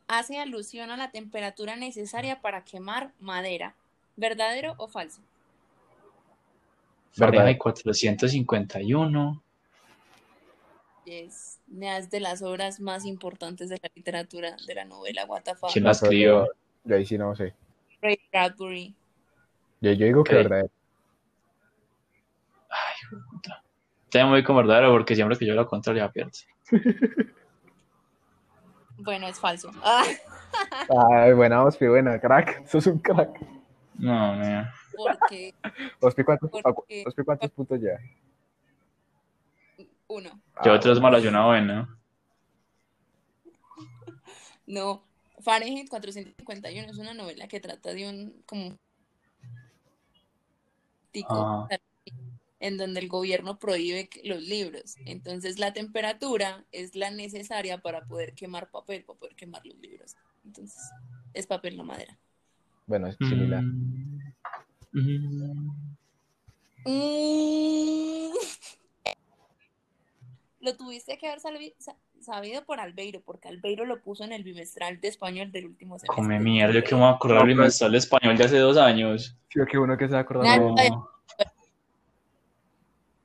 hace 0.08 0.38
alusión 0.38 0.90
a 0.90 0.96
la 0.96 1.10
temperatura 1.10 1.76
necesaria 1.76 2.40
para 2.40 2.64
quemar 2.64 3.12
madera. 3.20 3.74
¿Verdadero 4.16 4.74
o 4.78 4.88
falso? 4.88 5.20
Fahrenheit 7.12 7.58
451. 7.58 9.42
Es 11.06 11.58
una 11.70 12.00
de 12.00 12.20
las 12.20 12.42
obras 12.42 12.80
más 12.80 13.04
importantes 13.04 13.68
de 13.68 13.78
la 13.82 13.90
literatura 13.94 14.56
de 14.66 14.74
la 14.74 14.84
novela 14.84 15.26
fuck. 15.26 15.70
¿Quién 15.72 15.84
la 15.84 15.90
escribió? 15.90 16.48
Yo 16.84 16.96
ahí 16.96 17.04
sí 17.04 17.18
no 17.18 17.34
sé. 17.36 17.54
Ray 18.04 18.18
Bradbury. 18.30 18.94
Yo, 19.80 19.92
yo 19.92 20.04
digo 20.06 20.24
que 20.24 20.32
Ok. 20.34 20.42
verdadero. 20.42 20.70
Ay, 22.68 22.94
hijo 23.02 23.16
de 23.16 23.22
puta. 23.30 23.62
Te 24.10 24.24
muy 24.24 24.44
con 24.44 24.56
verdadero 24.56 24.92
porque 24.92 25.14
siempre 25.16 25.38
que 25.38 25.46
yo 25.46 25.54
la 25.54 25.64
contraria 25.64 26.10
pierdo. 26.12 26.32
Bueno, 28.96 29.26
es 29.26 29.40
falso. 29.40 29.70
Ah, 29.82 30.04
Ay, 31.10 31.32
buena, 31.32 31.64
Ospi, 31.64 31.88
buena, 31.88 32.18
crack. 32.20 32.64
Sos 32.68 32.86
un 32.86 33.00
crack. 33.00 33.28
No, 33.98 34.34
mira. 34.36 34.72
porque 34.96 35.52
Ospi, 36.00 36.22
¿cuántos, 36.24 36.48
Porque- 36.62 37.04
Ospi, 37.06 37.24
¿cuántos 37.24 37.50
puntos 37.50 37.80
ya? 37.80 37.98
uno. 40.06 40.30
Yo 40.64 40.72
Ah, 40.72 40.76
otras 40.76 41.00
malas 41.00 41.24
y 41.24 41.26
una 41.26 41.44
buena. 41.44 41.98
No, 44.66 45.02
Fahrenheit 45.44 45.88
451 45.88 46.90
es 46.90 46.98
una 46.98 47.14
novela 47.14 47.46
que 47.48 47.60
trata 47.60 47.92
de 47.94 48.08
un 48.08 48.42
como 48.46 48.78
tico 51.12 51.28
Ah. 51.34 51.68
en 52.60 52.76
donde 52.78 53.00
el 53.00 53.08
gobierno 53.08 53.58
prohíbe 53.58 54.08
los 54.24 54.42
libros. 54.42 54.96
Entonces 55.04 55.58
la 55.58 55.72
temperatura 55.72 56.64
es 56.72 56.94
la 56.96 57.10
necesaria 57.10 57.78
para 57.78 58.04
poder 58.06 58.34
quemar 58.34 58.70
papel, 58.70 59.04
para 59.04 59.18
poder 59.18 59.36
quemar 59.36 59.64
los 59.66 59.76
libros. 59.78 60.16
Entonces 60.44 60.80
es 61.34 61.46
papel, 61.46 61.76
no 61.76 61.84
madera. 61.84 62.18
Bueno, 62.86 63.06
es 63.08 63.16
similar. 63.18 63.62
Mm. 63.62 64.32
Mm. 64.92 65.74
Mm. 66.86 68.32
Lo 70.60 70.76
tuviste 70.76 71.16
que 71.18 71.26
haber 71.28 71.40
salvi- 71.40 71.74
sa- 71.78 71.96
sabido 72.24 72.64
por 72.64 72.80
Albeiro, 72.80 73.20
porque 73.20 73.48
Albeiro 73.48 73.84
lo 73.84 74.00
puso 74.00 74.24
en 74.24 74.32
el 74.32 74.42
bimestral 74.42 75.00
de 75.00 75.08
español 75.08 75.52
del 75.52 75.66
último 75.66 75.98
semestre. 75.98 76.14
Come 76.22 76.40
mierda, 76.40 76.74
yo 76.74 76.82
que 76.82 76.94
me 76.94 77.02
voy 77.02 77.10
a 77.10 77.14
acordar 77.14 77.46
del 77.46 77.56
pues. 77.56 77.64
mensual 77.66 77.94
español 77.94 78.36
de 78.36 78.44
hace 78.44 78.58
dos 78.58 78.76
años. 78.76 79.36
Sí, 79.48 79.60
que 79.70 79.78
uno 79.78 79.96
que 79.96 80.08
se 80.08 80.14
va 80.14 80.22
de- 80.24 80.90
No. 80.90 81.08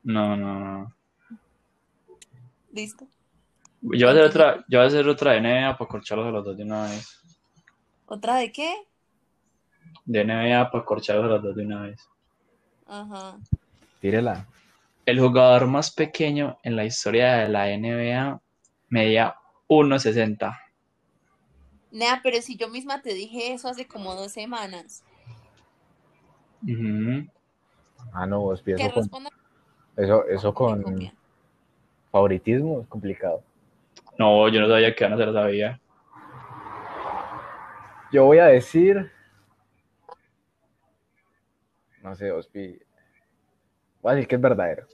No, 0.04 0.36
no, 0.38 0.60
no. 0.60 0.94
¿Listo? 2.72 3.06
Yo 3.82 3.90
voy 3.90 4.04
a 4.08 4.12
hacer 4.12 4.24
otra, 4.24 4.66
yo 4.68 4.80
voy 4.80 4.86
a 4.86 4.88
hacer 4.88 5.08
otra 5.08 5.32
de 5.34 5.42
NBA 5.42 5.78
para 5.78 5.90
corcharlos 5.90 6.28
a 6.28 6.32
los 6.32 6.46
dos 6.46 6.58
de 6.58 6.64
una 6.64 6.84
vez. 6.84 7.22
¿Otra 8.06 8.36
de 8.36 8.52
qué? 8.52 8.76
De 10.06 10.24
NBA 10.24 10.70
para 10.72 10.86
corcharlos 10.86 11.26
a 11.26 11.28
los 11.36 11.44
dos 11.44 11.56
de 11.56 11.66
una 11.66 11.82
vez. 11.84 12.08
Ajá. 12.88 13.38
Tírela. 14.02 14.46
El 15.06 15.20
jugador 15.20 15.68
más 15.68 15.92
pequeño 15.92 16.58
en 16.64 16.76
la 16.76 16.86
historia 16.86 17.36
de 17.38 17.50
la 17.50 17.68
NBA 17.68 18.42
medía 18.90 19.36
1.60. 19.68 20.60
Nea, 21.92 22.22
pero 22.24 22.42
si 22.42 22.58
yo 22.58 22.68
misma 22.70 23.02
te 23.04 23.14
dije 23.14 23.54
eso 23.54 23.68
hace 23.70 23.88
como 23.88 24.16
dos 24.16 24.32
semanas. 24.34 25.06
Ah, 28.14 28.26
no, 28.26 28.44
Ospi, 28.44 28.74
Que 28.76 28.88
eso 28.88 28.92
con, 28.92 29.10
responda 29.10 29.30
eso, 29.98 30.26
eso 30.28 30.54
con 30.54 30.82
con 30.82 30.82
copia. 30.82 31.16
favoritismo 32.12 32.82
es 32.82 32.88
complicado. 32.88 33.42
No, 34.20 34.50
yo 34.50 34.62
no 34.62 34.70
sabía 34.70 34.96
que 34.96 35.06
Ana 35.06 35.18
se 35.18 35.26
lo 35.28 35.34
sabía. 35.34 35.80
Yo 38.12 38.26
voy 38.26 38.40
a 38.40 38.46
decir. 38.46 39.12
No 42.06 42.14
sé, 42.22 42.32
Ospi. 42.40 42.66
Voy 44.02 44.12
a 44.12 44.16
decir 44.16 44.28
que 44.28 44.36
es 44.36 44.42
verdadero. 44.42 44.88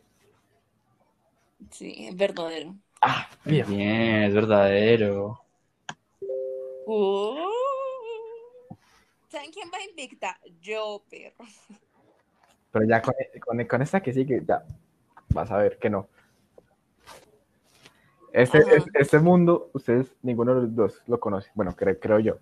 Sí, 1.71 2.07
es 2.07 2.15
verdadero. 2.15 2.79
Ah, 3.07 3.27
bien. 3.43 3.67
Bien, 3.67 4.23
es 4.23 4.33
verdadero. 4.33 5.39
Uh. 6.87 7.35
¿Saben 9.29 9.51
quién 9.51 9.69
va 9.71 9.77
invicta? 9.87 10.39
Yo, 10.59 11.03
perro. 11.07 11.35
Pero 12.71 12.85
ya 12.87 13.01
con, 13.03 13.13
con, 13.45 13.63
con 13.65 13.81
esta 13.83 14.01
que 14.01 14.11
sigue, 14.11 14.41
ya 14.47 14.65
vas 15.29 15.51
a 15.51 15.57
ver 15.57 15.77
que 15.77 15.89
no. 15.89 16.07
Este, 18.33 18.57
Ajá. 18.57 18.75
es- 18.75 18.85
este 18.95 19.19
mundo, 19.19 19.69
ustedes, 19.73 20.15
ninguno 20.23 20.55
de 20.55 20.61
los 20.61 20.75
dos 20.75 21.01
lo 21.05 21.19
conoce. 21.19 21.51
Bueno, 21.53 21.75
cre- 21.75 21.99
creo 22.01 22.17
yo. 22.19 22.39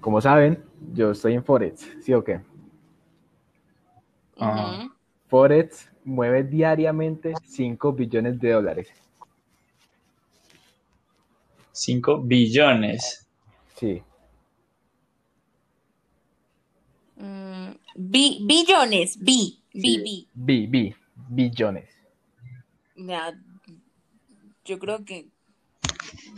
Como 0.00 0.20
saben, 0.20 0.64
yo 0.92 1.12
estoy 1.12 1.34
en 1.34 1.44
Forex, 1.44 1.88
¿sí 2.02 2.12
o 2.14 2.24
qué? 2.24 2.40
Ajá. 4.38 4.82
Ujú. 4.82 4.95
Forex 5.28 5.88
mueve 6.04 6.44
diariamente 6.44 7.34
5 7.44 7.92
billones 7.92 8.38
de 8.40 8.50
dólares. 8.52 8.88
5 11.72 12.18
billones. 12.22 13.26
Sí, 13.74 14.02
Mm, 17.16 17.72
bi- 17.96 18.38
billones, 18.46 19.16
bi, 19.18 19.58
bi, 19.72 19.80
sí. 19.80 20.02
bi. 20.04 20.26
Bi, 20.34 20.66
bi, 20.66 20.94
billones. 21.28 21.88
Yo 24.64 24.78
creo 24.78 25.04
que 25.04 25.28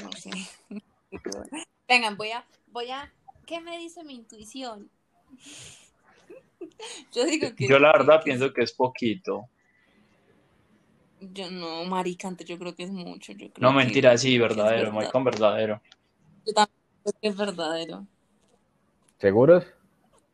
no 0.03 0.11
sé. 0.13 0.31
Vengan, 1.89 2.17
voy 2.17 2.31
a, 2.31 2.45
voy 2.67 2.91
a, 2.91 3.11
¿qué 3.47 3.61
me 3.61 3.79
dice 3.79 4.05
mi 4.05 4.15
intuición? 4.15 4.91
Yo 7.13 7.25
digo 7.25 7.55
que 7.55 7.67
Yo 7.69 7.79
la 7.79 7.93
verdad 7.93 8.19
que- 8.21 8.25
pienso 8.27 8.53
que 8.53 8.63
es 8.63 8.73
poquito. 8.73 9.49
yo 11.21 11.51
no, 11.51 11.85
maricante, 11.85 12.45
yo 12.45 12.59
creo 12.59 12.75
que 12.75 12.85
es 12.85 12.91
mucho. 12.91 13.33
Yo 13.33 13.51
creo 13.53 13.69
No, 13.71 13.73
mentira, 13.73 14.17
sí, 14.17 14.33
que 14.35 14.39
verdadero. 14.41 14.93
Verdad. 14.93 15.11
con 15.11 15.25
verdadero. 15.25 15.81
Yo 16.47 16.53
también 16.53 16.77
creo 17.03 17.15
que 17.21 17.29
es 17.29 17.37
verdadero. 17.37 18.07
¿Seguros? 19.19 19.65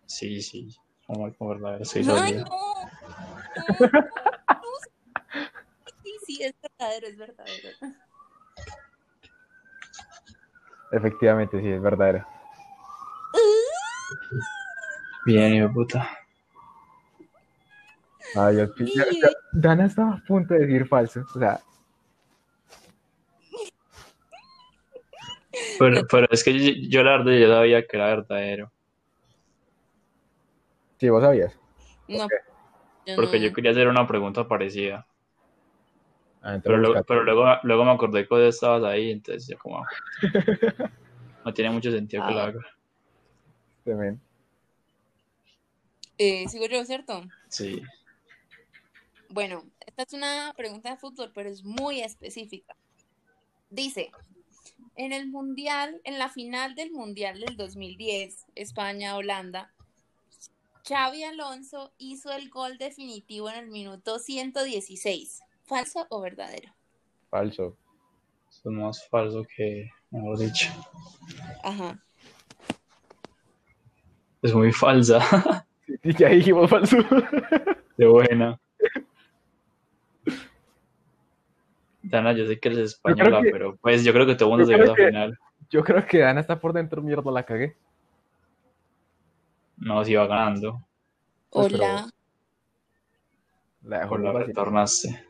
Sí, 0.07 0.43
sí. 0.43 0.69
Voy 1.09 1.33
con 1.35 1.49
verdadero. 1.49 1.85
Sólido. 1.85 2.45
no. 2.45 2.45
No. 2.45 2.75
Sí, 6.03 6.13
sí, 6.27 6.43
es 6.43 6.55
verdadero, 6.61 7.07
es 7.07 7.17
verdadero. 7.17 7.69
Efectivamente, 10.93 11.61
sí, 11.61 11.69
es 11.69 11.81
verdadero. 11.83 12.27
Bien, 15.27 15.55
hijo 15.55 15.73
puta. 15.73 16.19
Ay, 18.37 18.57
Dios, 18.57 18.71
Y- 18.79 18.99
ya- 18.99 19.05
ya- 19.05 19.29
Dana 19.53 19.87
estaba 19.87 20.15
a 20.15 20.23
punto 20.27 20.55
de 20.55 20.61
decir 20.67 20.87
falso. 20.89 21.25
O 21.35 21.39
sea, 21.39 21.61
Pero, 25.79 26.03
pero 26.11 26.27
es 26.31 26.43
que 26.43 26.53
yo, 26.59 26.89
yo 26.89 27.03
la 27.05 27.19
verdad 27.19 27.33
yo 27.39 27.49
sabía 27.49 27.87
que 27.87 27.97
era 27.97 28.07
verdadero. 28.07 28.73
sí, 30.99 31.09
vos 31.09 31.23
sabías. 31.23 31.57
No, 32.09 32.29
yo 33.07 33.17
Porque 33.17 33.39
no. 33.39 33.45
yo 33.47 33.53
quería 33.53 33.71
hacer 33.71 33.89
una 33.89 34.07
pregunta 34.07 34.47
parecida. 34.49 35.07
Ah, 36.43 36.59
Pero, 36.63 36.77
luego, 36.77 36.95
busca- 36.95 37.05
pero 37.07 37.23
luego, 37.25 37.47
luego 37.63 37.85
me 37.85 37.91
acordé 37.93 38.23
que 38.27 38.35
vos 38.35 38.43
estabas 38.43 38.85
ahí, 38.85 39.11
entonces 39.13 39.47
yo 39.49 39.57
como... 39.59 39.85
No 41.45 41.55
tiene 41.55 41.71
mucho 41.71 41.91
sentido 41.91 42.27
que 42.27 42.33
lo 42.35 42.41
Ah. 42.41 42.45
haga. 42.47 42.61
También. 43.85 44.21
Eh, 46.19 46.49
sigo 46.49 46.67
yo, 46.67 46.85
¿cierto? 46.85 47.23
Sí. 47.49 47.83
Bueno, 49.35 49.65
esta 49.85 50.05
es 50.05 50.13
una 50.13 50.55
pregunta 50.57 50.91
de 50.91 50.97
fútbol, 50.97 51.33
pero 51.35 51.49
es 51.49 51.65
muy 51.65 52.01
específica. 52.01 52.77
Dice, 53.69 54.13
en 54.95 55.13
el 55.13 55.27
Mundial, 55.27 56.01
en 56.05 56.21
la 56.21 56.29
final 56.29 56.77
del 56.77 56.93
Mundial 56.93 57.41
del 57.41 57.57
2010, 57.57 58.47
España-Holanda, 58.55 59.73
Xavi 60.89 61.25
Alonso 61.25 61.93
hizo 61.99 62.31
el 62.31 62.49
gol 62.49 62.79
definitivo 62.79 63.51
en 63.51 63.57
el 63.57 63.71
minuto 63.71 64.21
116. 64.21 65.43
¿Falso 65.65 66.07
o 66.11 66.21
verdadero? 66.21 66.73
Falso. 67.29 67.77
Eso 68.49 68.71
es 68.71 68.77
más 68.77 69.09
falso 69.09 69.45
que, 69.57 69.91
mejor 70.13 70.39
dicho. 70.39 70.71
Ajá. 71.65 72.01
Es 74.43 74.55
muy 74.55 74.71
falsa. 74.71 75.67
Y 76.03 76.17
ya 76.17 76.29
dijimos 76.29 76.71
falso. 76.71 76.97
De 77.99 78.07
buena. 78.07 78.59
Dana, 82.07 82.33
yo 82.33 82.47
sé 82.47 82.59
que 82.61 82.69
eres 82.69 82.79
española, 82.79 83.41
que- 83.43 83.51
pero 83.51 83.77
pues 83.77 84.05
yo 84.05 84.13
creo 84.13 84.27
que 84.27 84.35
todo 84.35 84.51
el 84.51 84.51
mundo 84.59 84.67
se 84.67 84.75
vio 84.77 84.85
la 84.85 84.95
final. 84.95 85.39
Yo 85.71 85.83
creo 85.83 86.05
que 86.07 86.23
Ana 86.25 86.41
está 86.41 86.61
por 86.61 86.73
dentro, 86.73 87.01
mierda, 87.03 87.31
la 87.31 87.45
cagué. 87.45 87.77
No, 89.77 90.05
si 90.05 90.15
va 90.15 90.27
ganando. 90.27 90.87
Pues, 91.51 91.73
pero- 91.73 91.85
Hola. 91.85 92.11
La 93.83 93.99
dejó 93.99 94.11
Por 94.11 94.21
la 94.21 94.33
vacilando. 94.33 94.47
retornaste. 94.63 95.25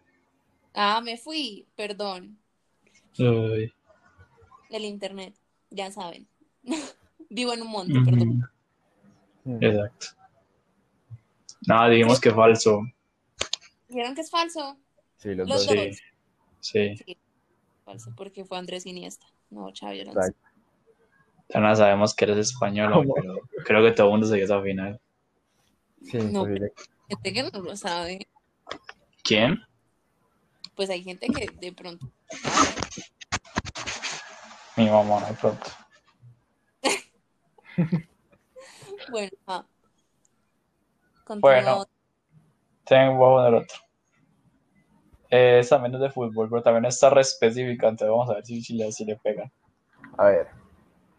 Ah, 0.74 1.00
me 1.02 1.16
fui, 1.16 1.66
perdón. 1.76 2.38
Uy. 3.18 3.72
El 4.70 4.84
internet, 4.84 5.34
ya 5.70 5.90
saben. 5.90 6.26
Vivo 7.30 7.52
en 7.52 7.62
un 7.62 7.70
monte, 7.70 7.94
perdón. 8.04 8.48
Mm. 9.44 9.62
Exacto. 9.64 10.06
Nada, 11.66 11.88
dijimos 11.88 12.20
que 12.20 12.30
falso. 12.30 12.82
¿Vieron 13.88 14.14
que 14.14 14.20
es 14.22 14.30
falso? 14.30 14.76
Sí, 15.16 15.34
los, 15.34 15.48
Los 15.48 15.66
dos. 15.66 15.74
dos. 15.76 15.84
Sí, 15.96 16.02
sí. 16.64 17.18
Falso, 17.84 18.12
porque 18.16 18.44
fue 18.44 18.58
Andrés 18.58 18.86
Iniesta. 18.86 19.26
No, 19.50 19.70
Xavi 19.78 20.00
Alonso. 20.00 20.20
Exacto. 20.20 20.48
Dana, 21.48 21.76
sabemos 21.76 22.14
que 22.14 22.24
eres 22.24 22.38
española, 22.38 22.96
¿Cómo? 22.96 23.14
pero 23.14 23.36
creo 23.64 23.84
que 23.84 23.92
todo 23.92 24.06
el 24.06 24.12
mundo 24.12 24.26
se 24.26 24.36
vio 24.36 24.44
esa 24.44 24.62
final. 24.62 25.00
Sí, 26.02 26.18
No. 26.18 26.46
Gente 26.46 27.32
que 27.32 27.42
no 27.42 27.60
lo 27.60 27.76
sabe. 27.76 28.26
¿Quién? 29.22 29.60
Pues 30.74 30.88
hay 30.88 31.02
gente 31.02 31.28
que 31.28 31.46
de 31.60 31.72
pronto. 31.72 32.10
Mi 34.76 34.88
mamá, 34.88 35.20
no 35.20 35.26
de 35.26 35.34
pronto. 35.34 35.70
Bueno, 39.10 39.36
ah. 39.46 39.66
Bueno. 41.40 41.84
Tengo 42.84 43.26
a 43.26 43.44
poner 43.44 43.62
otro. 43.62 43.83
Esa 45.34 45.76
también 45.76 45.96
es 45.96 46.00
de 46.00 46.10
fútbol, 46.10 46.48
pero 46.48 46.62
también 46.62 46.84
está 46.84 47.10
re 47.10 47.22
específica, 47.22 47.88
entonces 47.88 48.08
vamos 48.08 48.30
a 48.30 48.34
ver 48.34 48.46
si, 48.46 48.62
si 48.62 48.74
le, 48.74 48.92
si 48.92 49.04
le 49.04 49.16
pegan. 49.16 49.50
A 50.16 50.26
ver. 50.26 50.46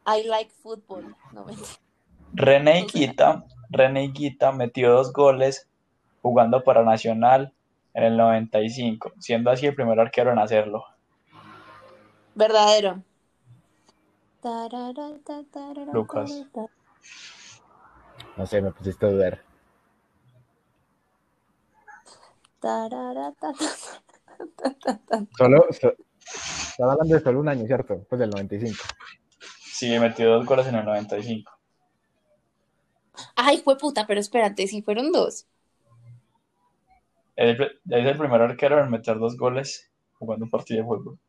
I 0.08 0.26
like 0.26 0.52
football. 0.52 1.14
No, 1.34 1.44
mentira. 1.44 1.68
René 2.32 2.82
Higuita, 2.82 3.44
René 3.70 4.06
Higuita 4.06 4.54
metió 4.54 4.94
dos 4.94 5.12
goles 5.12 5.70
jugando 6.22 6.64
para 6.64 6.84
Nacional 6.84 7.54
en 7.94 8.04
el 8.04 8.16
95, 8.16 9.12
siendo 9.20 9.52
así 9.52 9.66
el 9.66 9.76
primer 9.76 10.00
arquero 10.00 10.32
en 10.32 10.40
hacerlo. 10.40 10.86
Verdadero. 12.36 13.04
Lucas. 15.92 16.46
No 18.38 18.46
sé, 18.46 18.62
me 18.62 18.72
pusiste 18.72 19.06
a 19.06 19.10
dudar. 19.10 19.42
Solo, 25.38 25.66
so- 25.72 25.96
estaba 26.72 26.94
hablando 26.94 27.16
de 27.16 27.22
solo 27.22 27.40
un 27.40 27.50
año, 27.50 27.66
¿cierto? 27.66 28.06
Pues 28.10 28.20
del 28.20 28.30
95. 28.30 28.76
Sí, 29.62 29.98
metió 30.00 30.30
dos 30.32 30.46
goles 30.46 30.68
en 30.68 30.76
el 30.76 30.86
95. 30.86 31.52
Ay, 33.36 33.58
fue 33.64 33.78
puta, 33.78 34.06
pero 34.08 34.20
espérate, 34.20 34.68
si 34.68 34.82
fueron 34.82 35.12
dos. 35.12 35.46
Es 37.36 37.60
el, 37.60 37.62
es 37.64 38.06
el 38.06 38.18
primer 38.18 38.42
arquero 38.42 38.82
en 38.82 38.90
meter 38.90 39.20
dos 39.20 39.38
goles 39.38 39.92
jugando 40.18 40.46
un 40.46 40.52
partido 40.52 40.82
de 40.82 40.88
fútbol. 40.88 41.20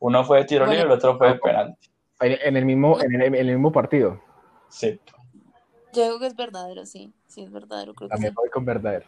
Uno 0.00 0.24
fue 0.24 0.38
de 0.38 0.44
tiro 0.44 0.66
Bueno. 0.66 0.72
libre 0.72 0.88
y 0.88 0.92
el 0.92 0.98
otro 0.98 1.16
fue 1.16 1.28
de 1.28 1.38
penalti. 1.38 1.90
En, 2.20 2.56
el 2.56 2.64
mismo, 2.64 3.00
en, 3.00 3.14
el, 3.14 3.22
en 3.22 3.34
el 3.34 3.46
mismo 3.46 3.72
partido. 3.72 4.20
Sí. 4.68 5.00
Yo 5.92 6.02
digo 6.04 6.18
que 6.18 6.26
es 6.26 6.36
verdadero, 6.36 6.86
sí. 6.86 7.12
Sí, 7.26 7.42
es 7.42 7.50
verdadero, 7.50 7.94
creo 7.94 8.08
que 8.08 8.16
sí. 8.16 8.16
También 8.16 8.34
voy 8.34 8.50
con 8.50 8.64
verdadero. 8.64 9.06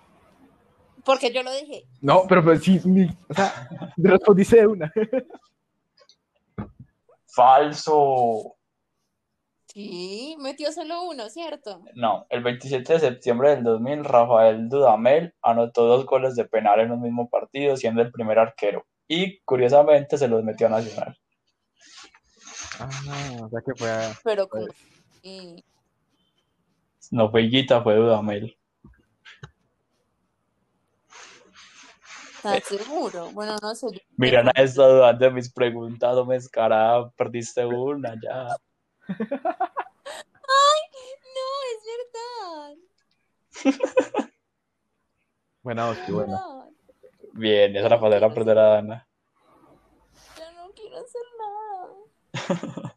Porque 1.06 1.32
yo 1.32 1.42
lo 1.44 1.52
dije. 1.54 1.84
No, 2.02 2.24
pero 2.28 2.42
pues 2.44 2.62
sí, 2.64 2.80
mi- 2.84 3.08
o 3.28 3.34
sea, 3.34 3.68
respondiste 3.96 4.56
de 4.56 4.66
una. 4.66 4.92
Falso. 7.26 8.56
Sí, 9.66 10.36
metió 10.40 10.72
solo 10.72 11.02
uno, 11.04 11.28
¿cierto? 11.28 11.82
No, 11.94 12.26
el 12.30 12.42
27 12.42 12.94
de 12.94 12.98
septiembre 13.00 13.50
del 13.50 13.62
2000, 13.62 14.04
Rafael 14.04 14.68
Dudamel 14.68 15.34
anotó 15.42 15.84
dos 15.86 16.06
goles 16.06 16.34
de 16.34 16.46
penal 16.46 16.80
en 16.80 16.90
un 16.92 17.02
mismo 17.02 17.28
partido, 17.28 17.76
siendo 17.76 18.02
el 18.02 18.10
primer 18.10 18.38
arquero. 18.38 18.86
Y 19.06 19.38
curiosamente 19.40 20.16
se 20.18 20.28
los 20.28 20.42
metió 20.42 20.66
a 20.66 20.70
Nacional. 20.70 21.16
Ah, 22.80 22.88
o 23.42 23.48
sea 23.48 23.60
que 23.64 23.74
fue. 23.76 23.90
Pero. 24.24 24.48
Pues. 24.48 24.66
sí. 25.22 25.62
No 27.12 27.30
fue 27.30 27.42
Higuita, 27.42 27.82
fue 27.82 27.94
Dudamel. 27.94 28.56
¿Estás 32.54 32.78
seguro? 32.78 33.30
Bueno, 33.32 33.56
no 33.60 33.74
sé. 33.74 33.86
yo- 33.92 34.00
Mira, 34.16 34.42
nadie 34.42 34.64
está 34.64 34.86
dudando 34.86 35.24
de 35.24 35.30
mis 35.30 35.52
preguntas, 35.52 36.14
no 36.14 36.24
me 36.24 36.34
descarada, 36.34 37.10
perdiste 37.10 37.64
una 37.64 38.14
ya. 38.22 38.56
No, 41.36 41.52
es 41.72 41.80
verdad. 43.62 44.30
Buena 45.62 45.88
Oski, 45.90 46.12
bueno. 46.12 46.32
No, 46.32 46.70
Bien, 47.32 47.76
esa 47.76 47.88
la 47.88 48.00
pasé 48.00 48.24
a 48.24 48.32
perder 48.32 48.58
a 48.58 48.68
Dana. 48.68 49.08
yo 50.38 50.52
no 50.52 50.70
quiero 50.72 50.96
hacer 50.98 51.22
nada. 51.38 52.94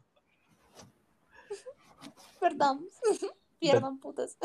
Perdón. 2.40 2.86
Pierdan 3.58 3.98
putas. 3.98 4.36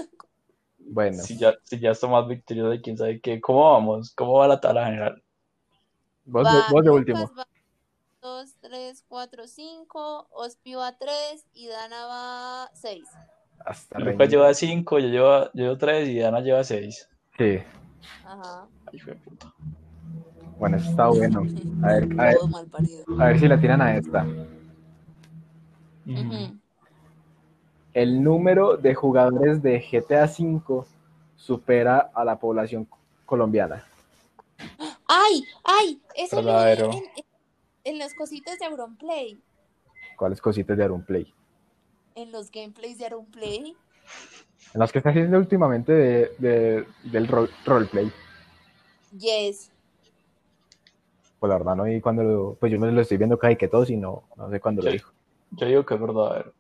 Bueno, 0.87 1.23
Si 1.23 1.37
ya, 1.37 1.55
si 1.63 1.79
ya 1.79 1.91
más 2.09 2.27
quién 2.81 2.97
sabe 2.97 3.19
qué. 3.19 3.41
¿Cómo 3.41 3.71
vamos? 3.73 4.13
¿Cómo 4.15 4.33
va 4.33 4.47
la 4.47 4.59
tabla 4.61 4.85
general? 4.85 5.23
vos, 6.25 6.43
de- 6.43 6.49
Va 6.49 6.67
vos 6.69 6.83
de 6.83 6.89
último. 6.91 7.31
va 7.37 7.47
2, 8.21 8.55
3, 8.61 9.03
4, 9.07 9.47
5. 9.47 10.27
Ospi 10.31 10.73
va 10.75 10.97
3 10.97 11.45
y 11.53 11.67
Dana 11.67 12.05
va 12.05 12.69
6. 12.73 13.07
Hasta 13.59 13.99
Lucas 13.99 14.17
reñido. 14.17 14.29
lleva 14.41 14.53
5, 14.53 14.99
yo 14.99 15.07
llevo, 15.07 15.45
yo 15.53 15.63
llevo 15.63 15.77
3 15.77 16.07
y 16.09 16.19
Dana 16.19 16.39
lleva 16.41 16.63
6. 16.63 17.09
Sí, 17.37 17.59
Ajá. 18.23 18.67
Ay, 18.91 18.99
puta. 19.25 19.53
bueno, 20.59 20.77
eso 20.77 20.89
está 20.89 21.07
bueno. 21.07 21.41
A 21.83 21.87
ver, 21.87 22.07
a 22.19 22.23
ver, 22.25 22.37
a 23.19 23.25
ver 23.25 23.39
si 23.39 23.47
la 23.47 23.59
tiran 23.59 23.81
a 23.81 23.97
esta. 23.97 24.25
El 27.95 28.21
número 28.21 28.75
de 28.75 28.93
jugadores 28.93 29.63
de 29.63 29.79
GTA 29.79 30.25
V 30.25 30.85
supera 31.37 32.11
a 32.13 32.25
la 32.25 32.37
población 32.37 32.85
colombiana. 33.25 33.87
¡Ay! 35.07 35.45
¡Ay! 35.63 36.01
Eso 36.13 36.41
lo 36.41 36.61
en, 36.67 36.91
en- 36.91 37.03
en 37.85 37.99
los 37.99 38.13
cositos 38.13 38.59
de 38.59 38.65
Auronplay. 38.65 39.41
¿Cuáles 40.17 40.41
cositas 40.41 40.75
de 40.77 40.83
Auronplay? 40.83 41.33
En 42.15 42.33
los 42.33 42.51
gameplays 42.51 42.97
de 42.97 43.05
Auronplay. 43.05 43.77
En 44.73 44.79
las 44.79 44.91
que 44.91 44.97
está 44.97 45.11
haciendo 45.11 45.37
últimamente 45.37 45.93
de, 45.93 46.31
de- 46.37 46.85
del 47.03 47.27
rol- 47.29 47.49
roleplay. 47.65 48.11
Yes. 49.17 49.71
Pues 51.39 51.49
la 51.49 51.57
verdad 51.59 51.77
no 51.77 51.83
vi 51.83 52.01
cuando 52.01 52.23
lo, 52.23 52.55
pues 52.55 52.73
yo 52.73 52.77
me 52.79 52.91
lo 52.91 52.99
estoy 52.99 53.15
viendo 53.15 53.39
casi 53.39 53.55
que 53.55 53.69
todos 53.69 53.89
y 53.89 53.95
no, 53.95 54.23
no 54.35 54.49
sé 54.49 54.59
cuándo 54.59 54.81
lo 54.81 54.91
dijo. 54.91 55.13
Yo 55.51 55.65
digo 55.65 55.85
que 55.85 55.93
es 55.93 56.01
verdadero. 56.01 56.53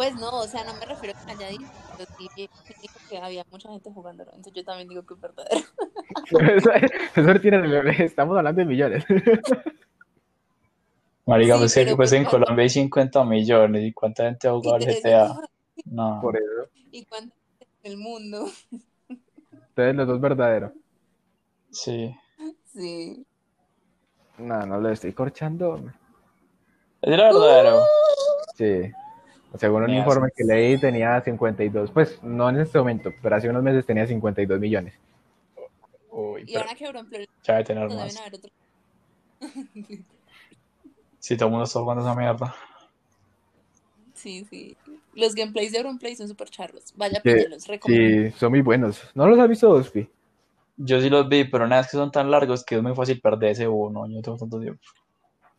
Pues 0.00 0.14
no, 0.14 0.30
o 0.30 0.46
sea, 0.46 0.64
no 0.64 0.72
me 0.72 0.86
refiero 0.86 1.14
a 1.18 1.26
que 1.26 1.32
haya 1.32 1.48
dicho, 1.48 1.66
pero 1.98 2.08
sí, 2.16 2.26
sí 2.34 2.48
dijo 2.80 2.98
que 3.10 3.18
había 3.18 3.44
mucha 3.50 3.68
gente 3.68 3.90
jugándolo. 3.92 4.30
Entonces 4.30 4.54
yo 4.54 4.64
también 4.64 4.88
digo 4.88 5.04
que 5.04 5.12
es 5.12 5.20
verdadero. 5.20 5.60
eso, 6.56 6.70
eso 7.16 7.40
tiene 7.42 7.94
estamos 8.02 8.34
hablando 8.38 8.60
de 8.60 8.64
millones. 8.64 9.04
Marica, 11.26 11.54
Sí, 11.54 11.58
pues 11.60 11.74
que 11.74 11.80
pero 11.84 11.96
pues 11.96 12.08
pues 12.08 12.12
en 12.14 12.24
cuánto- 12.24 12.38
Colombia 12.46 12.62
hay 12.62 12.70
50 12.70 13.24
millones. 13.24 13.82
¿Y 13.84 13.92
cuánta 13.92 14.24
gente 14.24 14.48
ha 14.48 14.52
jugado 14.52 14.76
al 14.76 14.86
GTA? 14.86 15.38
No. 15.84 16.18
Por 16.22 16.38
eso. 16.38 16.70
¿Y 16.92 17.04
cuánto 17.04 17.34
en 17.82 17.92
el 17.92 17.98
mundo? 17.98 18.46
Entonces 19.10 19.96
los 19.96 20.08
dos 20.08 20.18
verdaderos. 20.18 20.72
Sí. 21.70 22.16
Sí. 22.72 23.22
No, 24.38 24.64
no 24.64 24.80
lo 24.80 24.88
estoy 24.88 25.12
corchando. 25.12 25.76
¿Es 27.02 27.10
verdadero? 27.10 27.82
Sí. 28.56 28.90
Según 29.58 29.82
un 29.82 29.90
informe 29.90 30.28
que 30.34 30.44
leí 30.44 30.78
tenía 30.78 31.20
52, 31.20 31.90
pues 31.90 32.22
no 32.22 32.48
en 32.48 32.60
este 32.60 32.78
momento, 32.78 33.10
pero 33.20 33.34
hace 33.36 33.48
unos 33.48 33.62
meses 33.62 33.84
tenía 33.84 34.06
52 34.06 34.60
millones. 34.60 34.94
Uy, 36.10 36.44
Y 36.46 36.56
ahora 36.56 36.74
que 36.74 36.86
Auronplay 36.86 37.26
ya 37.42 37.54
debe 37.54 37.64
tener 37.64 37.82
no 37.84 37.90
deben 37.90 38.04
más. 38.06 38.20
haber 38.20 38.34
otro. 38.36 38.50
Si 41.18 41.36
todo 41.36 41.48
el 41.48 41.50
mundo 41.50 41.64
está 41.64 41.80
jugando 41.80 42.02
esa 42.02 42.14
mierda. 42.14 42.54
Sí, 44.14 44.46
sí. 44.48 44.74
Los 45.14 45.34
gameplays 45.34 45.72
de 45.72 45.78
Auronplay 45.78 46.16
son 46.16 46.28
súper 46.28 46.48
charros. 46.48 46.94
Vaya, 46.96 47.16
Sí, 47.16 47.30
píllelos, 47.30 47.66
recomiendo. 47.66 48.30
Sí, 48.30 48.38
son 48.38 48.50
muy 48.50 48.62
buenos. 48.62 49.02
¿No 49.14 49.26
los 49.26 49.38
has 49.38 49.48
visto, 49.48 49.68
Dospi? 49.68 50.08
Yo 50.78 50.98
sí 51.00 51.10
los 51.10 51.28
vi, 51.28 51.44
pero 51.44 51.66
nada, 51.68 51.82
es 51.82 51.88
que 51.90 51.98
son 51.98 52.10
tan 52.10 52.30
largos 52.30 52.64
que 52.64 52.76
es 52.76 52.82
muy 52.82 52.94
fácil 52.94 53.20
perderse 53.20 53.68
uno. 53.68 54.06
Yo 54.08 54.22
tengo 54.22 54.38
tanto 54.38 54.58
tiempo. 54.58 54.80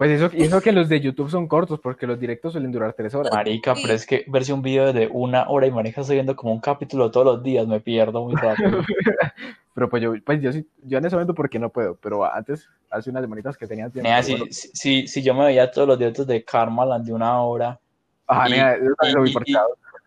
Pues 0.02 0.20
eso, 0.20 0.32
y 0.34 0.42
eso 0.42 0.60
que 0.62 0.72
los 0.72 0.90
de 0.90 1.00
YouTube 1.00 1.30
son 1.30 1.48
cortos, 1.48 1.80
porque 1.80 2.08
los 2.08 2.20
directos 2.20 2.54
suelen 2.54 2.72
durar 2.72 2.94
tres 2.94 3.14
horas. 3.14 3.32
Marica, 3.32 3.76
pero 3.80 3.94
es 3.94 4.08
que 4.08 4.26
verse 4.28 4.52
un 4.52 4.64
video 4.64 4.92
de 4.94 5.06
una 5.06 5.48
hora 5.48 5.68
y 5.68 5.72
marica 5.72 6.02
estoy 6.02 6.16
viendo 6.16 6.36
como 6.36 6.54
un 6.54 6.60
capítulo 6.60 7.12
todos 7.12 7.24
los 7.24 7.44
días, 7.44 7.68
me 7.68 7.80
pierdo 7.82 8.24
muy 8.24 8.34
rápido. 8.34 8.80
Pero 9.76 9.90
pues 9.92 10.02
yo, 10.02 10.14
pues 10.26 10.42
yo 10.42 10.52
sí, 10.52 10.68
yo 10.82 10.98
en 10.98 11.06
ese 11.06 11.16
momento 11.16 11.36
porque 11.36 11.60
no 11.60 11.70
puedo, 11.70 11.96
pero 12.02 12.26
antes, 12.26 12.68
hace 12.90 13.12
unas 13.12 13.22
semanitas 13.22 13.56
que 13.56 13.68
tenía 13.68 13.92
tiempo. 13.92 14.10
Nea, 14.10 14.22
bueno, 14.28 14.46
si, 14.50 14.70
si, 14.74 15.08
si 15.08 15.22
yo 15.22 15.36
me 15.36 15.46
veía 15.46 15.70
todos 15.70 15.88
los 15.88 16.00
directos 16.00 16.26
de 16.26 16.44
Karmaland 16.44 17.06
de 17.06 17.14
una 17.14 17.40
hora 17.44 17.80
ajá, 18.26 18.50
y- 18.50 18.52
nea, 18.54 18.78
yo 18.80 18.96
también 18.96 19.18
lo 19.18 19.22
vi 19.22 19.30
y- 19.30 19.34
por 19.34 19.44
y- 19.48 19.56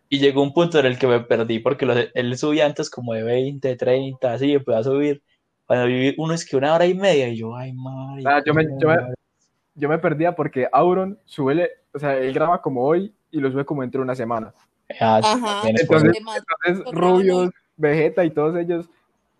y 0.08 0.18
llegó 0.18 0.42
un 0.42 0.52
punto 0.52 0.80
en 0.80 0.86
el 0.86 0.98
que 0.98 1.06
me 1.06 1.20
perdí 1.20 1.60
porque 1.60 1.86
los- 1.86 2.08
él 2.14 2.36
subía 2.36 2.66
antes 2.66 2.90
como 2.90 3.14
de 3.14 3.22
20, 3.22 3.76
30, 3.76 4.32
así, 4.32 4.46
y 4.48 4.54
empezó 4.54 4.76
a 4.76 4.82
subir. 4.82 5.22
Cuando 5.66 5.86
vi 5.86 6.14
uno 6.18 6.34
es 6.34 6.44
que 6.44 6.56
una 6.56 6.74
hora 6.74 6.84
y 6.84 6.94
media, 6.94 7.28
y 7.28 7.36
yo, 7.36 7.54
ay, 7.54 7.72
madre. 7.74 8.24
Ah, 8.26 8.42
yo 8.44 8.52
me- 8.54 8.66
yo 8.80 8.88
me- 8.88 9.14
Yo 9.74 9.88
me 9.88 9.98
perdía 9.98 10.34
porque 10.34 10.68
Auron 10.72 11.18
sube, 11.24 11.70
o 11.92 11.98
sea, 11.98 12.16
él 12.16 12.32
graba 12.32 12.62
como 12.62 12.82
hoy 12.84 13.12
y 13.30 13.40
lo 13.40 13.50
sube 13.50 13.64
como 13.64 13.82
dentro 13.82 14.00
de 14.00 14.04
una 14.04 14.14
semana. 14.14 14.54
Ajá. 15.00 15.62
Entonces- 15.68 16.16
Entonces, 16.16 16.86
Otro 16.86 17.00
Rubios, 17.10 17.50
Vegeta 17.76 18.24
y 18.24 18.30
todos 18.30 18.56
ellos, 18.56 18.88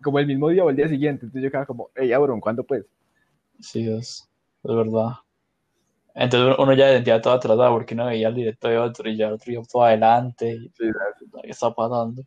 como 0.03 0.19
el 0.19 0.27
mismo 0.27 0.49
día 0.49 0.63
o 0.63 0.69
el 0.69 0.75
día 0.75 0.87
siguiente. 0.89 1.25
Entonces 1.25 1.43
yo 1.43 1.49
quedaba 1.49 1.65
como, 1.65 1.89
hey, 1.95 2.11
Auron, 2.13 2.41
¿cuándo 2.41 2.63
pues? 2.63 2.85
Sí, 3.61 3.89
es, 3.89 4.29
es 4.63 4.75
verdad. 4.75 5.11
Entonces 6.13 6.55
uno 6.59 6.73
ya 6.73 6.87
se 6.87 6.95
sentía 6.95 7.21
todo 7.21 7.33
atrasado 7.33 7.71
porque 7.73 7.93
uno 7.93 8.05
veía 8.07 8.29
el 8.29 8.35
directo 8.35 8.67
de 8.67 8.77
otro 8.77 9.09
y 9.09 9.17
ya 9.17 9.27
el 9.27 9.33
otro 9.33 9.51
iba 9.51 9.63
todo 9.63 9.83
adelante. 9.83 10.51
Y, 10.51 10.69
Sí, 10.69 10.85
¿Qué 11.43 11.49
está 11.49 11.73
pasando? 11.73 12.21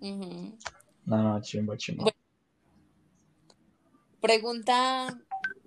No, 0.00 1.22
no, 1.22 1.40
chimba, 1.40 1.76
chimba. 1.76 2.04
Bueno. 2.04 2.16
Pregunta 4.20 5.08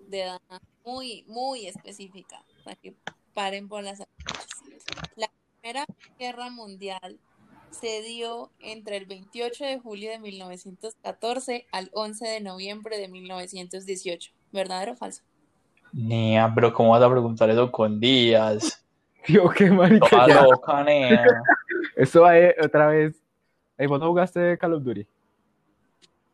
de 0.08 0.22
edad 0.24 0.39
muy, 0.88 1.26
muy 1.28 1.67
específica, 1.67 2.41
para 2.63 2.78
que 2.78 2.95
paren 3.34 3.67
por 3.67 3.84
las 3.84 4.00
La 5.17 5.30
Primera 5.60 5.86
Guerra 6.17 6.50
Mundial 6.50 7.19
se 7.71 8.02
dio 8.02 8.52
entre 8.60 8.95
el 8.95 9.06
28 9.06 9.65
de 9.65 9.80
julio 9.80 10.10
de 10.12 10.19
1914 10.19 11.67
al 11.73 11.89
11 11.93 12.26
de 12.26 12.39
noviembre 12.39 12.97
de 12.97 13.10
1918. 13.10 14.32
¿Verdadero 14.54 14.93
o 14.93 14.95
falso? 14.95 15.23
Nea, 15.91 16.54
pero 16.56 16.71
¿cómo 16.71 16.91
vas 16.91 17.04
a 17.04 17.12
preguntar 17.12 17.50
eso 17.50 17.69
con 17.69 18.00
días? 18.00 18.86
Tío, 19.26 19.50
qué 19.50 19.69
marica. 19.69 20.26
Loca, 20.26 20.86
nea. 20.86 21.43
Eso 21.97 22.21
va 22.21 22.38
eh, 22.38 22.56
otra 22.63 22.88
vez. 22.88 23.21
Hey, 23.78 23.88
¿vos 23.88 24.00
no 24.00 24.08
jugaste 24.08 24.58
Call 24.58 24.76
of 24.76 24.84
Duty? 24.84 25.06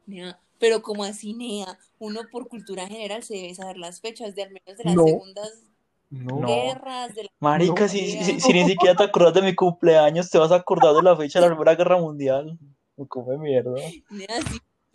Nea, 0.06 0.38
Pero 0.60 0.84
como 0.84 1.04
así, 1.04 1.34
Nea, 1.34 1.76
uno 2.04 2.22
por 2.32 2.48
cultura 2.48 2.88
general 2.88 3.24
se 3.24 3.36
debe 3.36 3.56
saber 3.56 3.78
las 3.78 4.02
fechas 4.02 4.36
de 4.36 4.44
al 4.44 4.50
menos 4.52 4.78
de 4.78 4.84
las 4.84 4.96
No. 4.96 5.06
segundas 5.06 5.64
No. 6.10 6.46
Guerras, 6.46 7.16
de 7.16 7.24
la 7.24 7.30
Marica, 7.40 7.84
No. 7.84 7.90
si, 7.90 8.24
si, 8.24 8.40
si 8.40 8.54
ni 8.54 8.66
siquiera 8.66 8.96
te 8.96 9.04
acordás 9.04 9.34
de 9.34 9.42
mi 9.42 9.56
cumpleaños, 9.56 10.30
te 10.30 10.38
vas 10.38 10.52
a 10.52 10.58
acordar 10.58 10.94
de 10.94 11.02
la 11.02 11.18
fecha 11.18 11.40
de 11.40 11.48
la 11.48 11.56
Primera 11.56 11.76
Guerra 11.76 11.98
Mundial. 11.98 12.60
Me 12.96 13.08
come 13.08 13.38
mierda. 13.38 13.76
Sí, 13.90 14.04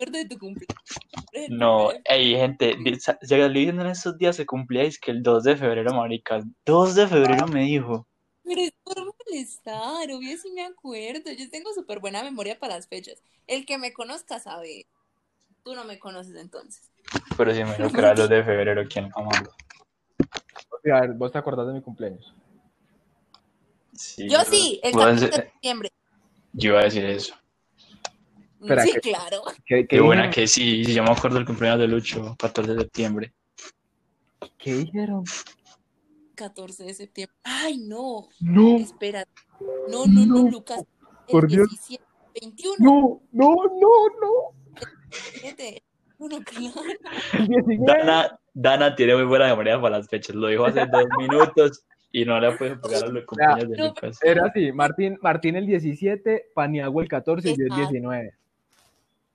de 0.07 0.25
tu 0.25 0.37
cumpleaños. 0.39 0.79
No, 1.49 1.89
ey, 2.05 2.35
gente, 2.35 2.71
en 2.71 3.85
estos 3.87 4.17
días 4.17 4.35
se 4.35 4.45
cumplía, 4.45 4.83
es 4.83 4.97
que 4.99 5.11
el 5.11 5.21
2 5.21 5.43
de 5.43 5.57
febrero, 5.57 5.93
marica. 5.93 6.41
2 6.65 6.95
de 6.95 7.07
febrero 7.07 7.47
me 7.47 7.63
dijo. 7.63 8.07
Pero 8.43 8.61
es 8.61 8.71
por 8.83 8.95
molestar, 9.27 10.11
obvio 10.11 10.37
sí 10.37 10.51
me 10.51 10.63
acuerdo. 10.63 11.31
Yo 11.31 11.49
tengo 11.49 11.73
súper 11.73 11.99
buena 11.99 12.23
memoria 12.23 12.57
para 12.57 12.75
las 12.75 12.87
fechas. 12.87 13.21
El 13.45 13.65
que 13.65 13.77
me 13.77 13.93
conozca 13.93 14.39
sabe. 14.39 14.87
Tú 15.63 15.75
no 15.75 15.83
me 15.83 15.99
conoces 15.99 16.35
entonces. 16.35 16.89
Pero 17.37 17.53
si 17.53 17.63
me 17.63 17.75
dijo 17.77 17.89
que 17.91 17.99
era 17.99 18.13
2 18.13 18.29
de 18.29 18.43
febrero, 18.43 18.83
¿quién 18.89 19.09
amando? 19.15 19.51
O 20.71 20.79
sea, 20.83 21.01
¿vos 21.15 21.31
te 21.31 21.37
acordás 21.37 21.67
de 21.67 21.73
mi 21.73 21.81
cumpleaños? 21.81 22.33
Sí, 23.93 24.29
Yo 24.29 24.39
pero- 24.39 24.51
sí, 24.51 24.79
el 24.83 24.93
Vos 24.93 25.01
14 25.03 25.19
de 25.19 25.25
en- 25.27 25.33
septiembre. 25.43 25.89
Yo 26.53 26.71
iba 26.71 26.79
a 26.81 26.83
decir 26.83 27.05
eso. 27.05 27.35
Espera, 28.61 28.83
sí, 28.83 28.91
¿qué? 28.93 28.99
claro. 29.11 29.41
¿Qué, 29.65 29.87
Qué 29.87 30.01
buena 30.01 30.23
dijeron? 30.23 30.33
que 30.33 30.47
sí, 30.47 30.83
sí, 30.85 30.93
yo 30.93 31.03
me 31.03 31.11
acuerdo 31.11 31.37
del 31.37 31.45
cumpleaños 31.45 31.79
de 31.79 31.87
Lucho, 31.87 32.35
14 32.37 32.73
de 32.73 32.81
septiembre. 32.81 33.33
¿Qué 34.57 34.73
dijeron? 34.73 35.23
14 36.35 36.83
de 36.83 36.93
septiembre. 36.93 37.35
Ay, 37.43 37.77
no. 37.77 38.27
No, 38.39 38.77
Espera. 38.77 39.25
No, 39.89 40.05
no, 40.07 40.25
no, 40.25 40.43
No, 40.43 40.49
Lucas. 40.49 40.79
El 40.79 41.31
por 41.31 41.47
Dios. 41.47 41.69
17, 41.69 42.03
21. 42.41 42.75
no, 42.79 43.21
no, 43.31 43.55
no, 43.55 43.89
no. 44.21 44.55
17. 46.19 46.25
Bueno, 46.27 46.39
claro. 46.45 46.81
El 47.33 47.47
19. 47.47 47.85
Dana, 47.85 48.39
Dana 48.53 48.95
tiene 48.95 49.15
muy 49.15 49.25
buena 49.25 49.47
memoria 49.47 49.79
para 49.81 49.97
las 49.97 50.07
fechas, 50.07 50.35
lo 50.35 50.47
dijo 50.47 50.65
hace 50.65 50.85
dos 50.85 51.05
minutos 51.17 51.83
y 52.11 52.25
no 52.25 52.39
le 52.39 52.51
puedo 52.57 52.79
pegar 52.81 53.03
a 53.05 53.07
los 53.07 53.25
cumpleaños 53.25 53.69
de 53.69 53.77
Lucas. 53.77 54.19
Era 54.23 54.45
así, 54.47 54.71
Martín, 54.71 55.17
Martín 55.21 55.55
el 55.55 55.65
17, 55.65 56.51
Paniagua 56.53 57.03
el 57.03 57.09
14 57.09 57.49
y 57.51 57.55
yo 57.55 57.61
el 57.63 57.67
Exacto. 57.67 57.89
19. 57.91 58.33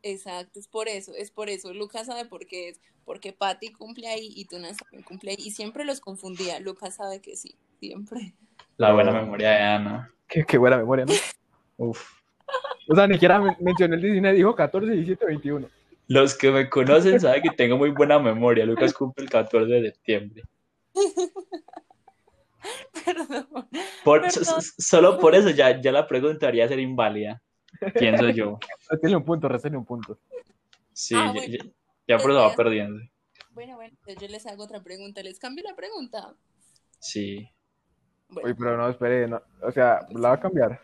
Exacto, 0.02 0.58
es 0.60 0.68
por 0.68 0.88
eso, 0.88 1.12
es 1.16 1.30
por 1.30 1.48
eso. 1.48 1.72
Lucas 1.72 2.06
sabe 2.08 2.26
por 2.26 2.46
qué 2.46 2.68
es, 2.68 2.80
porque 3.06 3.32
Patty 3.32 3.72
cumple 3.72 4.06
ahí 4.08 4.32
y 4.36 4.44
Tunas 4.44 4.76
también 4.76 5.02
cumple 5.02 5.30
ahí. 5.30 5.36
Y 5.38 5.50
siempre 5.52 5.84
los 5.86 6.00
confundía. 6.00 6.60
Lucas 6.60 6.96
sabe 6.96 7.20
que 7.20 7.36
sí, 7.36 7.54
siempre. 7.80 8.34
La 8.76 8.92
buena 8.92 9.12
memoria 9.12 9.50
de 9.50 9.58
Ana. 9.60 10.10
Qué, 10.28 10.44
qué 10.44 10.58
buena 10.58 10.76
memoria, 10.76 11.06
¿no? 11.06 11.12
Uf. 11.78 12.20
O 12.88 12.94
sea, 12.94 13.06
ni 13.06 13.14
siquiera 13.14 13.40
men- 13.40 13.56
mencioné 13.60 13.96
el 13.96 14.02
19, 14.02 14.36
dijo 14.36 14.54
14, 14.54 14.90
17, 14.92 15.24
21. 15.24 15.68
Los 16.08 16.36
que 16.36 16.50
me 16.50 16.68
conocen 16.68 17.20
saben 17.20 17.42
que 17.42 17.50
tengo 17.50 17.78
muy 17.78 17.90
buena 17.90 18.18
memoria. 18.18 18.66
Lucas 18.66 18.92
cumple 18.92 19.24
el 19.24 19.30
14 19.30 19.72
de 19.72 19.90
septiembre. 19.92 20.42
Perdón. 23.04 23.46
Por, 24.04 24.22
Perdón. 24.22 24.44
so- 24.44 24.60
so- 24.60 24.72
solo 24.78 25.18
por 25.18 25.34
eso 25.34 25.50
ya, 25.50 25.80
ya 25.80 25.92
la 25.92 26.06
pregunta 26.06 26.46
debería 26.46 26.68
ser 26.68 26.78
inválida. 26.80 27.42
Pienso 27.98 28.28
yo. 28.30 28.58
Tiene 29.00 29.16
un 29.16 29.24
punto, 29.24 29.48
restale 29.48 29.76
un 29.76 29.84
punto. 29.84 30.18
Sí, 30.92 31.14
Ah, 31.16 31.26
ya- 31.26 31.32
bueno. 31.32 31.52
ya, 31.52 31.64
ya 32.08 32.18
por 32.18 32.30
eso 32.30 32.40
va 32.40 32.54
perdiendo. 32.54 33.00
Bueno, 33.50 33.76
bueno, 33.76 33.94
entonces 33.98 34.22
yo 34.22 34.28
les 34.32 34.46
hago 34.46 34.64
otra 34.64 34.82
pregunta. 34.82 35.22
¿Les 35.22 35.38
cambio 35.38 35.64
la 35.64 35.74
pregunta? 35.74 36.34
Sí. 36.98 37.48
Bueno, 38.28 38.48
Uy, 38.48 38.54
pero 38.54 38.76
no, 38.76 38.88
espere, 38.88 39.28
no, 39.28 39.42
o 39.62 39.70
sea, 39.70 40.00
la 40.10 40.28
va 40.30 40.34
a 40.34 40.40
cambiar. 40.40 40.80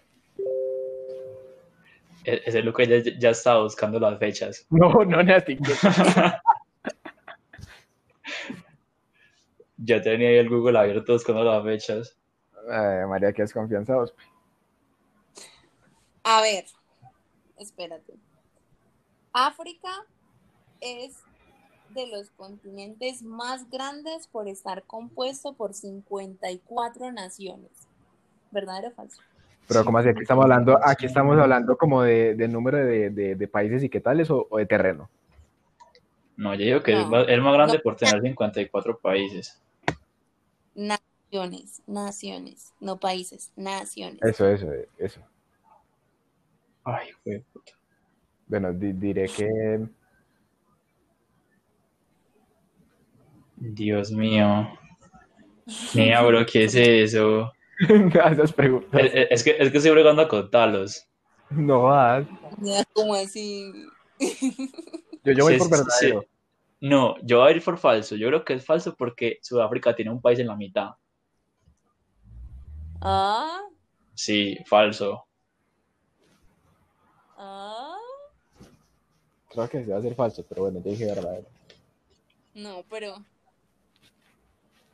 E- 2.24 2.42
Ese 2.46 2.62
Lucas 2.62 2.88
ya, 2.88 2.98
ya 3.18 3.30
estaba 3.30 3.62
buscando 3.62 3.98
las 3.98 4.18
fechas. 4.18 4.66
No, 4.70 5.04
no, 5.04 5.22
Nati. 5.22 5.58
Ya 9.82 10.00
tenía 10.02 10.28
ahí 10.28 10.36
el 10.36 10.48
Google 10.50 10.78
abierto 10.78 11.14
buscando 11.14 11.42
las 11.42 11.64
fechas. 11.64 12.16
Ay, 12.70 13.06
María, 13.08 13.32
qué 13.32 13.42
desconfianzados. 13.42 14.14
a 16.22 16.42
ver, 16.42 16.66
espérate. 17.56 18.12
África 19.32 19.88
es 20.80 21.16
de 21.94 22.06
los 22.08 22.30
continentes 22.32 23.22
más 23.22 23.70
grandes 23.70 24.26
por 24.26 24.48
estar 24.48 24.82
compuesto 24.84 25.54
por 25.54 25.72
54 25.72 27.10
naciones. 27.10 27.70
¿Verdadero 28.50 28.88
o 28.88 28.92
falso? 28.92 29.22
Pero 29.70 29.84
como 29.84 29.98
así, 29.98 30.08
aquí 30.08 30.22
estamos 30.22 30.42
hablando, 30.42 30.78
aquí 30.84 31.06
estamos 31.06 31.38
hablando 31.38 31.76
como 31.76 32.02
de, 32.02 32.34
de 32.34 32.48
número 32.48 32.78
de, 32.78 33.10
de, 33.10 33.36
de 33.36 33.48
países 33.48 33.84
y 33.84 33.88
qué 33.88 34.00
tales 34.00 34.28
o, 34.28 34.48
o 34.50 34.58
de 34.58 34.66
terreno. 34.66 35.08
No, 36.36 36.54
yo 36.54 36.64
digo 36.64 36.82
que 36.82 36.92
No. 36.92 37.00
es, 37.02 37.08
más, 37.08 37.28
es 37.28 37.40
más 37.40 37.52
grande 37.54 37.76
No. 37.76 37.82
por 37.84 37.94
tener 37.94 38.20
54 38.20 38.98
países. 38.98 39.60
Naciones, 40.74 41.82
naciones, 41.86 42.72
no 42.80 42.98
países, 42.98 43.52
naciones. 43.54 44.18
Eso, 44.22 44.48
eso, 44.48 44.66
eso. 44.98 45.20
Ay, 46.82 47.10
güey. 47.24 47.44
Bueno, 48.48 48.72
di- 48.72 48.92
diré 48.94 49.26
que 49.26 49.86
Dios 53.56 54.10
mío. 54.10 54.68
Mira, 55.94 56.22
bro, 56.22 56.44
¿qué 56.46 56.64
es 56.64 56.74
eso? 56.74 57.52
esas 58.32 58.52
preguntas. 58.52 59.00
Es, 59.02 59.28
es 59.30 59.44
que, 59.44 59.56
es 59.58 59.70
que 59.70 59.78
estoy 59.78 59.92
bregando 59.92 60.22
a 60.22 60.28
contarlos. 60.28 61.06
No 61.50 61.82
vas. 61.84 62.26
Como 62.92 63.14
así. 63.14 63.72
Yo, 65.24 65.32
yo 65.32 65.44
voy 65.44 65.54
Sí, 65.54 65.58
por 65.58 65.68
sí, 65.68 65.74
sí. 65.74 66.06
verdadero. 66.06 66.24
No, 66.82 67.16
yo 67.22 67.40
voy 67.40 67.52
a 67.52 67.56
ir 67.56 67.62
por 67.62 67.76
falso. 67.76 68.16
Yo 68.16 68.28
creo 68.28 68.42
que 68.44 68.54
es 68.54 68.64
falso 68.64 68.94
porque 68.96 69.38
Sudáfrica 69.42 69.94
tiene 69.94 70.10
un 70.10 70.20
país 70.22 70.38
en 70.38 70.46
la 70.46 70.56
mitad. 70.56 70.90
Ah, 73.02 73.60
Sí, 74.14 74.56
falso. 74.66 75.26
ah. 77.36 77.96
Creo 79.50 79.68
que 79.68 79.84
se 79.84 79.90
va 79.92 79.98
a 79.98 80.02
ser 80.02 80.14
falso, 80.14 80.44
pero 80.48 80.62
bueno, 80.62 80.80
yo 80.82 80.90
dije 80.90 81.06
verdadero. 81.06 81.46
No, 82.54 82.84
pero. 82.88 83.24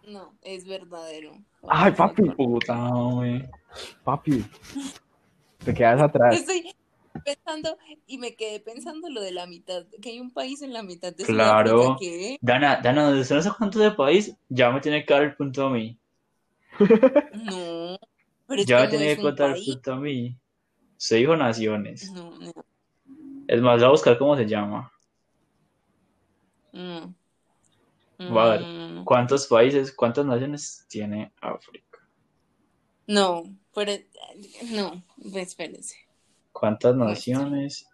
No, 0.07 0.35
es 0.43 0.65
verdadero. 0.65 1.37
Ay, 1.69 1.91
papi. 1.93 2.23
Puta, 2.31 2.77
güey. 2.91 3.45
Papi, 4.05 4.45
te 5.65 5.75
quedas 5.75 6.01
atrás. 6.01 6.37
Estoy 6.37 6.73
pensando 7.25 7.77
y 8.07 8.19
me 8.19 8.37
quedé 8.37 8.61
pensando 8.61 9.11
lo 9.11 9.21
de 9.21 9.33
la 9.33 9.47
mitad, 9.47 9.85
que 10.01 10.11
hay 10.11 10.21
un 10.21 10.31
país 10.31 10.63
en 10.63 10.73
la 10.73 10.85
mitad 10.85 11.13
de 11.13 11.25
Claro. 11.25 11.97
Que 11.99 12.39
Dana, 12.41 12.81
Dana, 12.81 13.11
desde 13.11 13.35
no 13.35 13.43
sé 13.43 13.51
cuánto 13.59 13.81
de 13.81 13.91
país, 13.91 14.35
ya 14.49 14.71
me 14.71 14.81
tiene 14.81 15.05
que 15.05 15.13
dar 15.13 15.25
el 15.25 15.35
punto 15.35 15.67
a 15.67 15.71
mí. 15.71 15.99
no, 16.79 17.99
pero 18.47 18.61
es 18.61 18.67
Ya 18.67 18.83
me 18.83 18.89
tiene 18.89 19.17
que 19.17 19.23
contar 19.23 19.57
el 19.57 19.65
punto 19.65 19.93
a 19.93 19.97
mí. 19.97 20.37
Se 20.97 21.17
dijo 21.17 21.37
naciones. 21.37 22.13
No, 22.13 22.39
no. 22.39 22.53
Es 23.49 23.61
más, 23.61 23.79
voy 23.79 23.87
a 23.87 23.91
buscar 23.91 24.19
cómo 24.19 24.37
se 24.37 24.47
llama. 24.47 24.93
No. 26.73 27.13
Va 28.21 28.45
a 28.45 28.51
ver. 28.51 28.61
No. 28.62 29.05
¿Cuántos 29.05 29.47
países, 29.47 29.93
cuántas 29.93 30.25
naciones 30.25 30.87
tiene 30.89 31.33
África? 31.41 31.99
No, 33.07 33.45
pero 33.75 33.93
no, 34.71 35.03
espérense. 35.35 35.97
¿Cuántas 36.53 36.97
naciones 36.97 37.87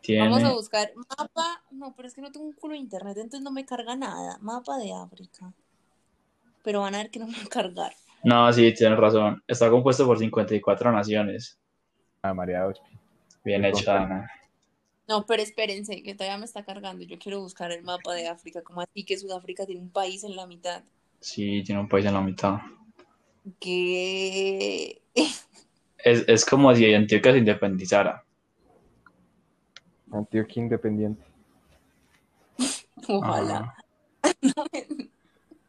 tiene? 0.00 0.28
Vamos 0.28 0.44
a 0.44 0.52
buscar 0.52 0.92
mapa. 0.96 1.62
No, 1.70 1.94
pero 1.94 2.08
es 2.08 2.14
que 2.14 2.20
no 2.20 2.32
tengo 2.32 2.46
un 2.46 2.52
culo 2.52 2.72
de 2.72 2.80
internet, 2.80 3.16
entonces 3.16 3.42
no 3.42 3.52
me 3.52 3.64
carga 3.64 3.96
nada. 3.96 4.38
Mapa 4.40 4.76
de 4.78 4.92
África. 4.92 5.52
Pero 6.62 6.80
van 6.80 6.94
a 6.94 6.98
ver 6.98 7.10
que 7.10 7.20
no 7.20 7.26
me 7.26 7.36
va 7.36 7.44
a 7.44 7.48
cargar. 7.48 7.92
No, 8.22 8.52
sí, 8.52 8.74
tienes 8.74 8.98
razón. 8.98 9.42
Está 9.46 9.70
compuesto 9.70 10.04
por 10.04 10.18
54 10.18 10.92
naciones. 10.92 11.58
Ah, 12.22 12.34
María 12.34 12.66
Ospi. 12.66 12.90
Bien 13.44 13.64
hecha. 13.64 14.02
Ana. 14.02 14.30
No, 15.10 15.26
pero 15.26 15.42
espérense, 15.42 16.04
que 16.04 16.14
todavía 16.14 16.38
me 16.38 16.44
está 16.44 16.64
cargando. 16.64 17.04
Yo 17.04 17.18
quiero 17.18 17.40
buscar 17.40 17.72
el 17.72 17.82
mapa 17.82 18.14
de 18.14 18.28
África. 18.28 18.62
Como 18.62 18.80
así 18.80 19.02
que 19.04 19.18
Sudáfrica 19.18 19.66
tiene 19.66 19.80
un 19.80 19.90
país 19.90 20.22
en 20.22 20.36
la 20.36 20.46
mitad. 20.46 20.84
Sí, 21.18 21.64
tiene 21.64 21.80
un 21.80 21.88
país 21.88 22.06
en 22.06 22.14
la 22.14 22.20
mitad. 22.20 22.58
Que. 23.58 25.02
Es, 25.98 26.24
es 26.28 26.44
como 26.44 26.72
si 26.76 26.94
Antioquia 26.94 27.32
se 27.32 27.38
independizara. 27.38 28.24
Antioquia 30.12 30.62
independiente. 30.62 31.24
Ojalá. 33.08 33.74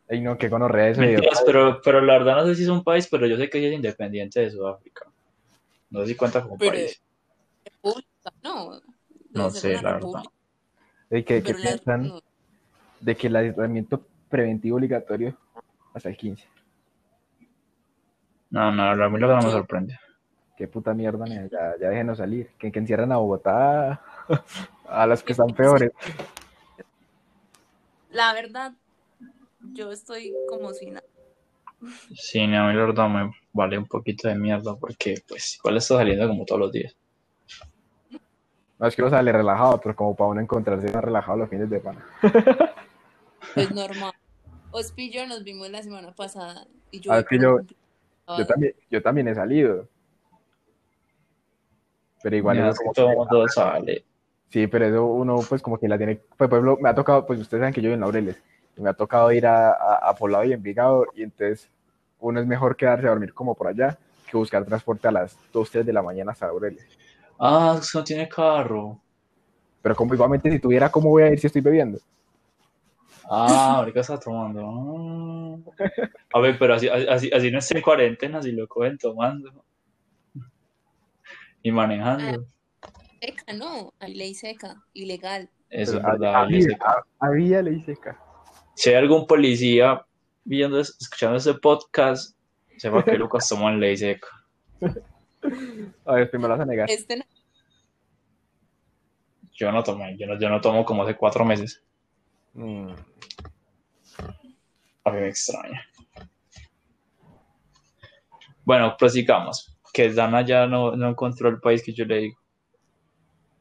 Ey, 0.08 0.22
no, 0.22 0.38
qué 0.38 0.50
gonorrea 0.50 0.90
eso. 0.90 1.02
Mentiras, 1.02 1.42
pero, 1.48 1.82
pero 1.84 2.00
la 2.02 2.20
verdad 2.20 2.36
no 2.36 2.46
sé 2.46 2.54
si 2.58 2.62
es 2.64 2.70
un 2.70 2.84
país, 2.84 3.08
pero 3.10 3.26
yo 3.26 3.38
sé 3.38 3.50
que 3.50 3.68
es 3.68 3.74
independiente 3.74 4.40
de 4.40 4.52
Sudáfrica. 4.52 5.08
No 5.90 6.02
sé 6.02 6.10
si 6.10 6.16
cuenta 6.16 6.44
como 6.44 6.60
Pero- 6.60 6.74
país. 6.74 7.02
República, 7.66 8.32
no. 8.44 8.91
No 9.34 9.50
sé, 9.50 9.78
la 9.80 9.94
verdad. 9.94 10.22
Ey, 11.12 11.24
¿qué, 11.26 11.44
qué 11.44 11.54
pero 11.54 11.60
la- 11.60 11.78
piensan 11.84 12.14
de 13.02 13.18
que 13.18 13.28
el 13.28 13.36
aislamiento 13.38 14.06
preventivo 14.30 14.78
obligatorio 14.78 15.38
hasta 15.94 16.10
el 16.10 16.18
15? 16.18 16.46
No, 18.50 18.72
no, 18.72 18.84
a 18.84 19.10
mí 19.10 19.20
lo 19.20 19.28
que 19.28 19.34
no 19.36 19.44
me 19.44 19.52
sorprende. 19.52 19.98
Qué 20.58 20.68
puta 20.68 20.94
mierda, 20.94 21.26
nea, 21.28 21.48
ya, 21.52 21.76
ya 21.82 21.90
déjenos 21.90 22.20
salir. 22.20 22.52
Que, 22.60 22.72
que 22.72 22.80
encierran 22.80 23.12
a 23.12 23.18
Bogotá, 23.18 24.02
a 24.90 25.08
las 25.08 25.24
que 25.24 25.34
están 25.34 25.54
peores. 25.56 25.92
La 28.10 28.32
verdad, 28.34 28.74
yo 29.60 29.92
estoy 29.92 30.34
como 30.46 30.74
si 30.74 30.88
nada. 30.92 31.08
Sí, 32.16 32.48
no, 32.48 32.64
a 32.64 32.68
mí 32.70 32.74
la 32.74 32.86
verdad 32.86 33.10
me 33.10 33.32
vale 33.54 33.78
un 33.78 33.86
poquito 33.86 34.28
de 34.30 34.36
mierda 34.36 34.76
porque 34.78 35.16
pues 35.28 35.56
igual 35.58 35.78
está 35.78 35.98
saliendo 35.98 36.28
como 36.28 36.46
todos 36.46 36.62
los 36.62 36.72
días. 36.72 36.96
No 38.82 38.88
es 38.88 38.96
que 38.96 39.02
uno 39.04 39.12
sale 39.12 39.32
relajado, 39.32 39.80
pero 39.80 39.96
como 39.96 40.16
para 40.16 40.32
uno 40.32 40.42
encontrarse 40.42 40.92
más 40.92 41.04
relajado 41.04 41.38
los 41.38 41.50
fines 41.50 41.70
de 41.70 41.80
semana. 41.80 42.04
Es 43.56 43.72
normal. 43.72 44.12
Ospi 44.72 45.04
y 45.06 45.12
yo 45.12 45.26
nos 45.28 45.44
vimos 45.44 45.70
la 45.70 45.82
semana 45.84 46.12
pasada. 46.14 46.66
Y 46.92 47.00
yo. 47.00 47.12
Ah, 47.14 47.24
que 47.24 47.38
yo- 47.40 47.60
Yo 48.38 48.48
también, 48.48 48.74
yo 48.90 49.02
también 49.02 49.28
he 49.28 49.36
salido. 49.36 49.88
Pero 52.24 52.36
igual 52.36 52.58
es 52.70 52.78
como 52.80 52.94
todo 52.94 53.10
el 53.10 53.18
mundo 53.18 53.48
sale. 53.48 54.04
Sí, 54.50 54.68
pero 54.68 54.86
eso 54.86 55.06
uno 55.06 55.40
pues 55.48 55.62
como 55.62 55.78
que 55.80 55.88
la 55.88 55.98
tiene, 55.98 56.16
pues, 56.38 56.50
por 56.50 56.60
ejemplo, 56.60 56.78
me 56.82 56.90
ha 56.90 56.96
tocado, 56.96 57.26
pues 57.26 57.40
ustedes 57.40 57.62
saben 57.62 57.74
que 57.74 57.82
yo 57.82 57.86
vivo 57.90 57.96
en 57.96 58.02
Laureles, 58.02 58.42
y 58.78 58.82
me 58.82 58.90
ha 58.90 58.94
tocado 58.94 59.32
ir 59.32 59.46
a, 59.48 59.70
a, 59.72 60.10
a 60.10 60.16
Poblado 60.16 60.44
y 60.44 60.54
Envigado, 60.54 61.06
y 61.16 61.24
entonces 61.24 61.70
uno 62.20 62.40
es 62.40 62.46
mejor 62.46 62.76
quedarse 62.76 63.08
a 63.08 63.12
dormir 63.12 63.34
como 63.34 63.56
por 63.56 63.68
allá 63.68 63.98
que 64.30 64.38
buscar 64.38 64.64
transporte 64.66 65.08
a 65.08 65.12
las 65.12 65.38
2, 65.54 65.70
3 65.72 65.86
de 65.86 65.94
la 65.94 66.02
mañana 66.02 66.32
hasta 66.32 66.48
Laureles. 66.48 66.86
Ah, 67.44 67.78
eso 67.82 67.98
no 67.98 68.04
tiene 68.04 68.30
carro. 68.30 69.02
Pero 69.82 69.96
como 69.96 70.14
igualmente 70.14 70.52
si 70.52 70.60
tuviera, 70.60 70.92
¿cómo 70.92 71.10
voy 71.10 71.24
a 71.24 71.32
ir 71.32 71.40
si 71.40 71.48
estoy 71.48 71.62
bebiendo? 71.62 71.98
Ah, 73.28 73.78
ahorita 73.78 74.02
está 74.02 74.20
tomando. 74.20 75.66
Ah. 75.80 75.86
A 76.34 76.40
ver, 76.40 76.58
pero 76.60 76.76
así, 76.76 76.88
así, 76.88 77.32
así 77.34 77.50
no 77.50 77.58
es 77.58 77.72
en 77.72 77.82
cuarentena, 77.82 78.38
así 78.38 78.52
lo 78.52 78.68
cogen 78.68 78.98
tomando. 79.00 79.52
Y 81.64 81.72
manejando. 81.72 82.46
Seca, 83.20 83.54
no. 83.54 83.94
Hay 84.00 84.14
ley 84.16 84.36
seca. 84.36 84.84
Ilegal. 84.94 85.50
Eso 85.70 85.98
es 85.98 86.04
verdad. 86.04 86.36
había, 86.36 86.62
sé 86.62 86.68
que- 86.70 86.78
había 87.20 87.62
ley 87.64 87.82
seca. 87.82 88.20
Si 88.76 88.90
hay 88.90 88.96
algún 88.98 89.26
policía 89.26 90.06
viendo, 90.44 90.80
escuchando 90.80 91.38
ese 91.38 91.54
podcast, 91.56 92.36
sepa 92.78 93.04
que 93.04 93.14
Lucas 93.18 93.48
tomó 93.48 93.68
en 93.70 93.80
ley 93.80 93.98
seca. 93.98 94.28
A 96.06 96.14
ver, 96.16 96.30
me 96.34 96.40
lo 96.40 96.50
vas 96.50 96.60
a 96.60 96.66
negar. 96.66 96.90
Este 96.90 97.18
no. 97.18 97.24
Yo 99.54 99.72
no 99.72 99.84
tomé, 99.84 100.18
yo 100.18 100.28
no, 100.28 100.40
yo 100.40 100.50
no 100.50 100.60
tomo 100.62 100.84
como 100.86 101.04
hace 101.04 101.16
cuatro 101.16 101.46
meses. 101.46 101.84
Mm, 102.54 102.92
A 105.06 105.12
mí 105.12 105.20
me 105.20 105.28
extraña. 105.30 105.86
Bueno, 108.64 108.96
prosigamos. 108.98 109.78
Que 109.94 110.12
Dana 110.14 110.46
ya 110.46 110.68
no, 110.68 110.96
no 110.96 111.10
encontró 111.10 111.50
el 111.50 111.60
país 111.60 111.84
que 111.84 111.94
yo 111.94 112.06
le 112.06 112.18
digo. 112.20 112.38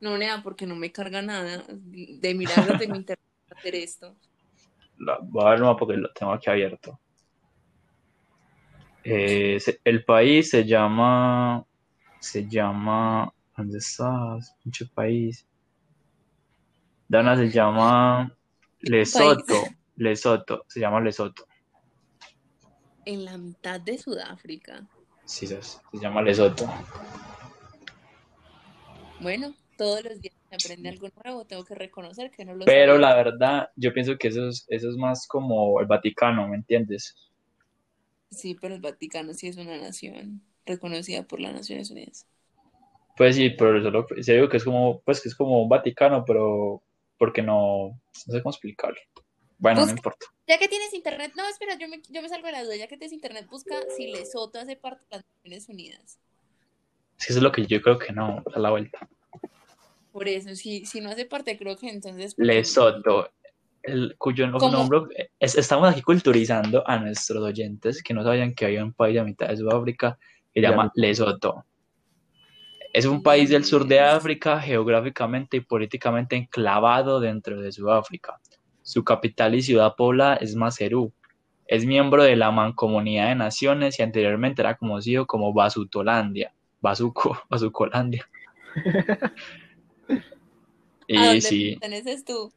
No, 0.00 0.16
nea, 0.16 0.42
porque 0.42 0.66
no 0.66 0.76
me 0.76 0.92
carga 0.92 1.20
nada. 1.22 1.64
De 1.68 2.34
milagro 2.34 2.76
tengo 2.78 2.96
internet 2.96 3.18
para 3.48 3.58
hacer 3.58 3.74
esto. 3.74 4.16
La, 4.98 5.18
voy 5.22 5.44
a 5.44 5.50
ver 5.50 5.58
el 5.58 5.64
mapa 5.64 5.78
porque 5.80 5.96
lo 5.96 6.10
tengo 6.12 6.32
aquí 6.32 6.48
abierto. 6.50 7.00
Eh, 9.02 9.58
se- 9.60 9.80
el 9.84 10.04
país 10.04 10.50
se 10.50 10.64
llama. 10.64 11.64
Se 12.20 12.48
llama. 12.48 13.32
¿Dónde 13.56 13.78
estás? 13.78 14.54
Pinche 14.62 14.86
país. 14.94 15.46
Dana 17.10 17.36
se 17.36 17.50
llama. 17.50 18.32
Lesoto. 18.82 19.64
Lesoto. 19.96 20.64
Se 20.68 20.78
llama 20.78 21.00
Lesoto. 21.00 21.44
En 23.04 23.24
la 23.24 23.36
mitad 23.36 23.80
de 23.80 23.98
Sudáfrica. 23.98 24.86
Sí, 25.24 25.48
se, 25.48 25.60
se 25.60 25.80
llama 25.92 26.22
Lesoto. 26.22 26.72
Bueno, 29.18 29.52
todos 29.76 30.04
los 30.04 30.20
días 30.20 30.36
se 30.50 30.54
aprende 30.54 30.88
algo 30.88 31.08
nuevo. 31.24 31.44
Tengo 31.44 31.64
que 31.64 31.74
reconocer 31.74 32.30
que 32.30 32.44
no 32.44 32.54
lo 32.54 32.64
Pero 32.64 32.96
la 32.96 33.16
verdad, 33.16 33.70
yo 33.74 33.92
pienso 33.92 34.16
que 34.16 34.28
eso 34.28 34.46
es, 34.46 34.64
eso 34.68 34.88
es 34.88 34.96
más 34.96 35.26
como 35.26 35.80
el 35.80 35.86
Vaticano, 35.86 36.46
¿me 36.46 36.58
entiendes? 36.58 37.16
Sí, 38.30 38.56
pero 38.60 38.76
el 38.76 38.80
Vaticano 38.80 39.34
sí 39.34 39.48
es 39.48 39.56
una 39.56 39.76
nación 39.78 40.42
reconocida 40.64 41.24
por 41.24 41.40
las 41.40 41.54
Naciones 41.54 41.90
Unidas. 41.90 42.24
Pues 43.16 43.34
sí, 43.34 43.50
pero 43.50 43.80
eso 43.80 43.90
lo, 43.90 44.06
sí 44.22 44.32
digo 44.32 44.48
que 44.48 44.58
es 44.58 44.64
como, 44.64 45.00
pues 45.00 45.20
que 45.20 45.28
es 45.28 45.34
como 45.34 45.60
un 45.60 45.68
Vaticano, 45.68 46.24
pero 46.24 46.84
porque 47.20 47.42
no, 47.42 48.00
no 48.26 48.32
sé 48.32 48.42
cómo 48.42 48.50
explicarlo. 48.50 48.98
Bueno, 49.58 49.84
no 49.84 49.90
importa. 49.92 50.24
Ya 50.48 50.58
que 50.58 50.68
tienes 50.68 50.94
internet, 50.94 51.32
no, 51.36 51.46
espera, 51.46 51.76
yo 51.78 51.86
me, 51.86 52.00
yo 52.08 52.22
me 52.22 52.30
salgo 52.30 52.46
de 52.46 52.52
la 52.52 52.64
duda. 52.64 52.76
Ya 52.76 52.86
que 52.88 52.96
tienes 52.96 53.12
internet, 53.12 53.46
busca 53.50 53.76
si 53.94 54.10
Lesoto 54.10 54.58
hace 54.58 54.74
parte 54.74 55.04
de 55.10 55.18
las 55.18 55.26
Naciones 55.36 55.68
Unidas. 55.68 56.18
Que 57.18 57.24
eso 57.28 57.34
es 57.34 57.42
lo 57.42 57.52
que 57.52 57.66
yo 57.66 57.82
creo 57.82 57.98
que 57.98 58.14
no, 58.14 58.42
a 58.54 58.58
la 58.58 58.70
vuelta. 58.70 59.06
Por 60.12 60.26
eso, 60.28 60.56
si, 60.56 60.86
si 60.86 61.02
no 61.02 61.10
hace 61.10 61.26
parte, 61.26 61.58
creo 61.58 61.76
que 61.76 61.90
entonces. 61.90 62.34
Lesoto, 62.38 63.30
el, 63.82 64.16
cuyo 64.16 64.46
nombre, 64.46 65.30
es- 65.38 65.56
estamos 65.56 65.92
aquí 65.92 66.00
culturizando 66.00 66.82
a 66.88 66.98
nuestros 66.98 67.42
oyentes 67.42 68.02
que 68.02 68.14
no 68.14 68.24
sabían 68.24 68.54
que 68.54 68.64
había 68.64 68.82
un 68.82 68.94
país 68.94 69.18
a 69.18 69.24
mitad 69.24 69.48
de 69.48 69.58
Sudáfrica 69.58 70.18
que 70.54 70.62
se 70.62 70.66
llama 70.66 70.90
Lesoto. 70.94 71.66
Es 72.92 73.04
un 73.06 73.22
país 73.22 73.50
del 73.50 73.64
sur 73.64 73.86
de 73.86 74.00
África, 74.00 74.60
geográficamente 74.60 75.56
y 75.58 75.60
políticamente 75.60 76.36
enclavado 76.36 77.20
dentro 77.20 77.60
de 77.60 77.72
Sudáfrica. 77.72 78.40
Su 78.82 79.04
capital 79.04 79.54
y 79.54 79.62
ciudad 79.62 79.94
poblada 79.96 80.36
es 80.36 80.54
Maseru. 80.56 81.12
Es 81.66 81.86
miembro 81.86 82.24
de 82.24 82.34
la 82.36 82.50
Mancomunidad 82.50 83.28
de 83.28 83.34
Naciones 83.36 83.98
y 83.98 84.02
anteriormente 84.02 84.62
era 84.62 84.76
conocido 84.76 85.26
como 85.26 85.52
Basutolandia. 85.52 86.52
Basuco, 86.80 87.38
Basucolandia. 87.50 88.28
¿A 91.14 91.24
Y 91.24 91.26
dónde 91.26 91.40
sí, 91.40 91.74
perteneces 91.80 92.24
tú? 92.24 92.52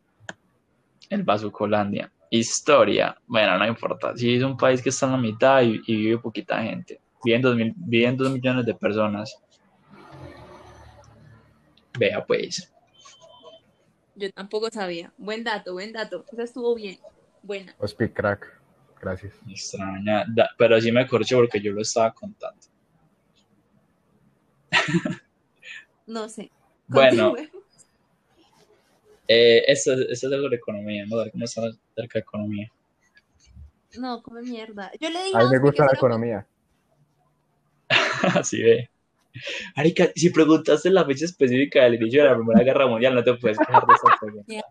el 1.09 1.23
Basucolandia. 1.23 2.11
Historia, 2.29 3.15
bueno, 3.27 3.57
no 3.57 3.67
importa. 3.67 4.15
Sí, 4.17 4.35
es 4.35 4.43
un 4.43 4.57
país 4.57 4.81
que 4.81 4.89
está 4.89 5.05
en 5.05 5.11
la 5.13 5.17
mitad 5.17 5.61
y, 5.61 5.79
y 5.85 5.95
vive 5.97 6.17
poquita 6.17 6.61
gente. 6.63 6.99
Viven 7.23 7.41
dos, 7.41 7.55
mil- 7.55 7.73
viven 7.77 8.17
dos 8.17 8.31
millones 8.31 8.65
de 8.65 8.73
personas. 8.73 9.35
Vea, 11.97 12.25
pues. 12.25 12.71
Yo 14.15 14.31
tampoco 14.31 14.69
sabía. 14.71 15.11
Buen 15.17 15.43
dato, 15.43 15.73
buen 15.73 15.91
dato. 15.93 16.25
Eso 16.31 16.41
estuvo 16.43 16.75
bien. 16.75 16.99
Buena. 17.41 17.73
Hospi 17.79 18.09
crack. 18.09 18.61
Gracias. 19.01 19.33
Extraña, 19.49 20.23
da- 20.33 20.49
pero 20.57 20.79
sí 20.79 20.91
me 20.91 21.05
corché 21.07 21.35
porque 21.35 21.59
yo 21.59 21.71
lo 21.73 21.81
estaba 21.81 22.13
contando. 22.13 22.61
No 26.05 26.29
sé. 26.29 26.51
Bueno, 26.87 27.33
eh, 29.27 29.63
esto, 29.67 29.93
es- 29.93 30.07
esto 30.09 30.27
es 30.27 30.33
algo 30.33 30.49
de 30.49 30.55
economía, 30.57 31.05
¿no? 31.07 31.17
A 31.19 31.23
ver 31.23 31.31
cómo 31.31 31.45
está 31.45 31.61
acerca 31.61 32.13
de 32.13 32.19
economía. 32.19 32.71
No, 33.97 34.21
come 34.23 34.41
mierda. 34.41 34.91
Yo 34.99 35.09
le 35.09 35.23
dije 35.23 35.37
A 35.37 35.43
mí 35.43 35.49
me 35.51 35.59
gusta 35.59 35.85
la 35.85 35.91
economía. 35.93 36.47
Así 38.35 38.61
ve. 38.61 38.89
Marica, 39.75 40.09
si 40.15 40.29
preguntaste 40.29 40.89
la 40.89 41.05
fecha 41.05 41.25
específica 41.25 41.83
del 41.83 41.95
inicio 41.95 42.23
de 42.23 42.29
la 42.29 42.35
Primera 42.37 42.63
Guerra 42.63 42.87
Mundial, 42.87 43.15
no 43.15 43.23
te 43.23 43.33
puedes 43.35 43.57
quejar 43.57 43.85
de 43.85 43.93
esa 43.93 44.17
pregunta. 44.21 44.65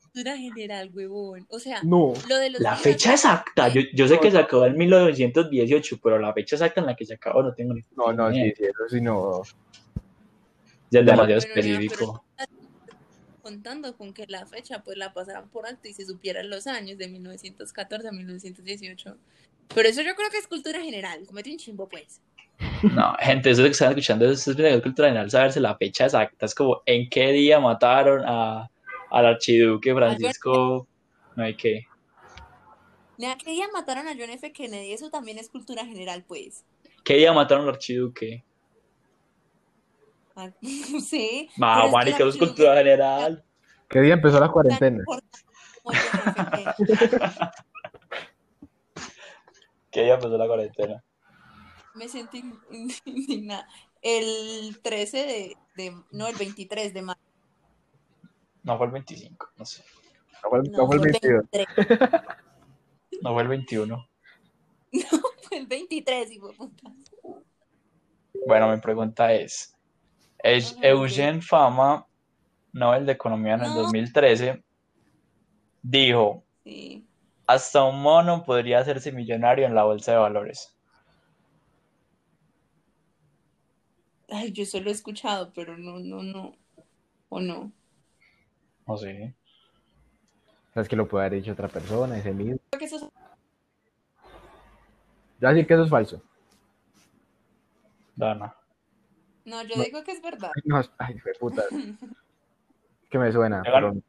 Cultura 0.00 0.36
general, 0.38 0.90
huevón. 0.94 1.44
O 1.50 1.58
sea, 1.58 1.82
No. 1.82 2.12
lo 2.28 2.36
de 2.36 2.50
los 2.50 2.60
La 2.60 2.76
fecha 2.76 3.14
exacta, 3.14 3.68
yo, 3.68 3.80
yo 3.94 4.06
sé 4.06 4.20
que 4.20 4.30
se 4.30 4.38
acabó 4.38 4.64
en 4.66 4.76
1918, 4.78 5.98
pero 6.00 6.18
la 6.20 6.32
fecha 6.32 6.54
exacta 6.54 6.80
en 6.80 6.86
la 6.86 6.94
que 6.94 7.04
se 7.04 7.14
acabó 7.14 7.42
no 7.42 7.52
tengo 7.52 7.74
ni 7.74 7.84
No, 7.96 8.12
no, 8.12 8.30
idea. 8.30 8.44
sí, 8.44 8.52
sí, 8.56 8.64
eso 8.64 8.88
sí 8.88 9.00
no. 9.00 9.42
Ya 10.90 11.00
es 11.00 11.06
demasiado 11.06 11.40
Pero, 11.52 11.60
específico. 11.66 12.24
contando 13.42 13.96
con 13.96 14.12
que 14.14 14.26
la 14.28 14.46
fecha 14.46 14.84
pues 14.84 14.96
la 14.96 15.12
pasaran 15.12 15.48
por 15.48 15.66
alto 15.66 15.88
y 15.88 15.92
se 15.94 16.06
supieran 16.06 16.48
los 16.48 16.66
años 16.68 16.96
de 16.96 17.08
1914 17.08 18.06
a 18.06 18.12
1918. 18.12 19.16
Pero 19.74 19.88
eso 19.88 20.02
yo 20.02 20.14
creo 20.14 20.30
que 20.30 20.38
es 20.38 20.46
cultura 20.46 20.80
general, 20.80 21.26
comete 21.26 21.50
un 21.50 21.56
chimbo 21.58 21.88
pues. 21.88 22.20
No, 22.92 23.14
gente, 23.18 23.50
eso 23.50 23.62
que 23.62 23.70
están 23.70 23.90
escuchando 23.90 24.30
eso 24.30 24.50
es 24.50 24.56
de 24.56 24.82
cultura 24.82 25.08
general, 25.08 25.30
saberse 25.30 25.58
la 25.60 25.76
fecha 25.76 26.04
exacta. 26.04 26.44
Es 26.44 26.54
como 26.54 26.82
en 26.84 27.08
qué 27.08 27.32
día 27.32 27.58
mataron 27.58 28.22
a, 28.26 28.70
al 29.10 29.26
archiduque 29.26 29.94
Francisco, 29.94 30.86
no 31.34 31.44
hay 31.44 31.56
qué. 31.56 31.86
Mira, 33.16 33.36
¿qué 33.36 33.52
día 33.52 33.68
mataron 33.72 34.06
a 34.06 34.12
John 34.18 34.28
F. 34.30 34.52
Kennedy? 34.52 34.92
Eso 34.92 35.08
también 35.08 35.38
es 35.38 35.48
cultura 35.48 35.86
general 35.86 36.24
pues. 36.26 36.64
¿Qué 37.04 37.14
día 37.14 37.32
mataron 37.32 37.64
al 37.64 37.70
archiduque? 37.70 38.44
Ah, 40.36 40.50
sé. 41.00 41.48
Ma, 41.56 41.78
es 41.78 41.84
que 41.84 41.90
marica, 41.92 42.16
eso 42.18 42.28
es 42.28 42.36
cultura 42.36 42.76
general. 42.76 43.42
¿Qué 43.88 44.00
día 44.00 44.14
empezó 44.14 44.40
la 44.40 44.48
cuarentena? 44.48 45.02
¿Qué 49.90 50.02
día 50.02 50.14
empezó 50.14 50.36
la 50.36 50.46
cuarentena? 50.46 51.04
Me 51.94 52.08
sentí 52.08 52.42
indignada. 53.04 53.66
El 54.02 54.78
13 54.82 55.16
de, 55.18 55.56
de, 55.76 55.96
no, 56.10 56.26
el 56.28 56.36
23 56.36 56.92
de 56.92 57.02
mayo. 57.02 57.20
No 58.62 58.76
fue 58.76 58.86
el 58.86 58.92
25, 58.92 59.48
no 59.56 59.64
sé. 59.64 59.84
No 60.42 60.50
fue, 60.50 60.58
el- 60.60 60.70
no 60.72 60.78
No, 60.78 60.86
fue 60.86 60.96
el 60.96 61.02
22. 61.02 61.44
23. 61.52 62.20
No 63.22 63.32
fue 63.32 63.42
el 63.42 63.48
21. 63.48 64.08
Fue 65.48 65.58
el 65.58 65.66
23, 65.66 66.30
hijo 66.32 66.48
de 66.48 66.54
puta. 66.54 66.92
Bueno, 68.46 68.70
mi 68.70 68.78
pregunta 68.80 69.32
es, 69.32 69.74
es 70.42 70.72
Ajá, 70.72 70.88
Eugene 70.88 71.40
Fama, 71.40 72.06
Nobel 72.72 73.06
de 73.06 73.12
Economía 73.12 73.54
en 73.54 73.62
el 73.62 73.68
No. 73.70 73.82
2013, 73.82 74.62
dijo, 75.82 76.44
Sí. 76.64 77.06
hasta 77.46 77.84
un 77.84 78.02
mono 78.02 78.44
podría 78.44 78.80
hacerse 78.80 79.12
millonario 79.12 79.64
en 79.64 79.74
la 79.74 79.84
bolsa 79.84 80.12
de 80.12 80.18
valores. 80.18 80.73
Ay, 84.34 84.52
yo 84.52 84.64
solo 84.66 84.88
he 84.88 84.92
escuchado, 84.92 85.52
pero 85.54 85.76
no, 85.78 85.98
no, 86.00 86.22
no. 86.22 86.56
O 87.28 87.40
no. 87.40 87.70
No 88.86 88.96
sé. 88.96 89.34
¿Sabes 90.72 90.88
que 90.88 90.96
lo 90.96 91.06
puede 91.06 91.26
haber 91.26 91.40
dicho 91.40 91.52
otra 91.52 91.68
persona, 91.68 92.18
ese 92.18 92.32
mismo? 92.32 92.58
Creo 92.70 92.78
que 92.80 92.84
eso 92.86 92.96
es- 92.96 93.02
Yo 93.02 93.10
voy 95.40 95.48
a 95.48 95.52
decir 95.52 95.66
que 95.66 95.74
eso 95.74 95.84
es 95.84 95.90
falso. 95.90 96.22
Dana. 98.16 98.54
No, 99.44 99.62
yo 99.62 99.76
No. 99.76 99.84
digo 99.84 100.02
que 100.04 100.12
es 100.12 100.22
verdad. 100.22 100.50
Ay, 100.54 100.62
no, 100.64 100.82
ay, 100.98 101.18
fue 101.20 101.32
puta. 101.34 101.62
Que 103.10 103.18
me 103.18 103.30
suena. 103.30 103.62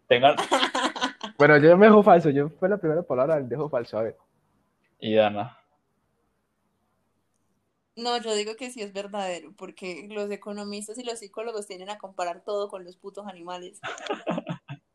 tengan, 0.07 0.35
Bueno, 1.37 1.57
yo 1.59 1.77
me 1.77 1.85
dejo 1.85 2.01
falso. 2.01 2.31
Yo 2.31 2.49
fue 2.49 2.67
la 2.67 2.77
primera 2.77 3.03
palabra, 3.03 3.39
dejo 3.39 3.69
falso. 3.69 3.99
A 3.99 4.03
ver. 4.03 4.17
y 4.99 5.13
Dana. 5.13 5.55
No, 7.95 8.17
yo 8.21 8.33
digo 8.35 8.55
que 8.55 8.71
sí 8.71 8.81
es 8.81 8.93
verdadero, 8.93 9.53
porque 9.55 10.07
los 10.09 10.29
economistas 10.31 10.97
y 10.97 11.03
los 11.03 11.19
psicólogos 11.19 11.67
tienden 11.67 11.89
a 11.89 11.97
comparar 11.97 12.43
todo 12.43 12.69
con 12.69 12.83
los 12.83 12.97
putos 12.97 13.27
animales. 13.27 13.79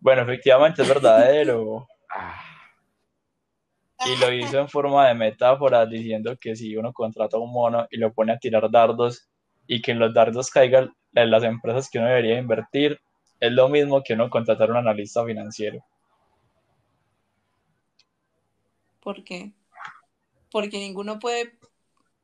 Bueno, 0.00 0.22
efectivamente 0.22 0.82
es 0.82 0.88
verdadero. 0.88 1.86
Ah, 2.10 2.42
Y 4.04 4.16
lo 4.16 4.32
hizo 4.32 4.58
en 4.58 4.68
forma 4.68 5.08
de 5.08 5.14
metáfora, 5.14 5.86
diciendo 5.86 6.36
que 6.40 6.54
si 6.56 6.76
uno 6.76 6.92
contrata 6.92 7.36
a 7.36 7.40
un 7.40 7.52
mono 7.52 7.86
y 7.90 7.96
lo 7.98 8.12
pone 8.12 8.32
a 8.32 8.38
tirar 8.38 8.70
dardos 8.70 9.30
y 9.66 9.80
que 9.80 9.92
en 9.92 9.98
los 9.98 10.12
dardos 10.12 10.50
caigan 10.50 10.92
en 11.14 11.30
las 11.30 11.42
empresas 11.44 11.88
que 11.90 11.98
uno 11.98 12.08
debería 12.08 12.38
invertir, 12.38 13.00
es 13.40 13.52
lo 13.52 13.68
mismo 13.68 14.02
que 14.02 14.14
uno 14.14 14.28
contratar 14.30 14.68
a 14.68 14.72
un 14.72 14.78
analista 14.78 15.24
financiero. 15.24 15.84
¿Por 19.00 19.22
qué? 19.24 19.52
Porque 20.52 20.78
ninguno 20.78 21.18
puede 21.18 21.58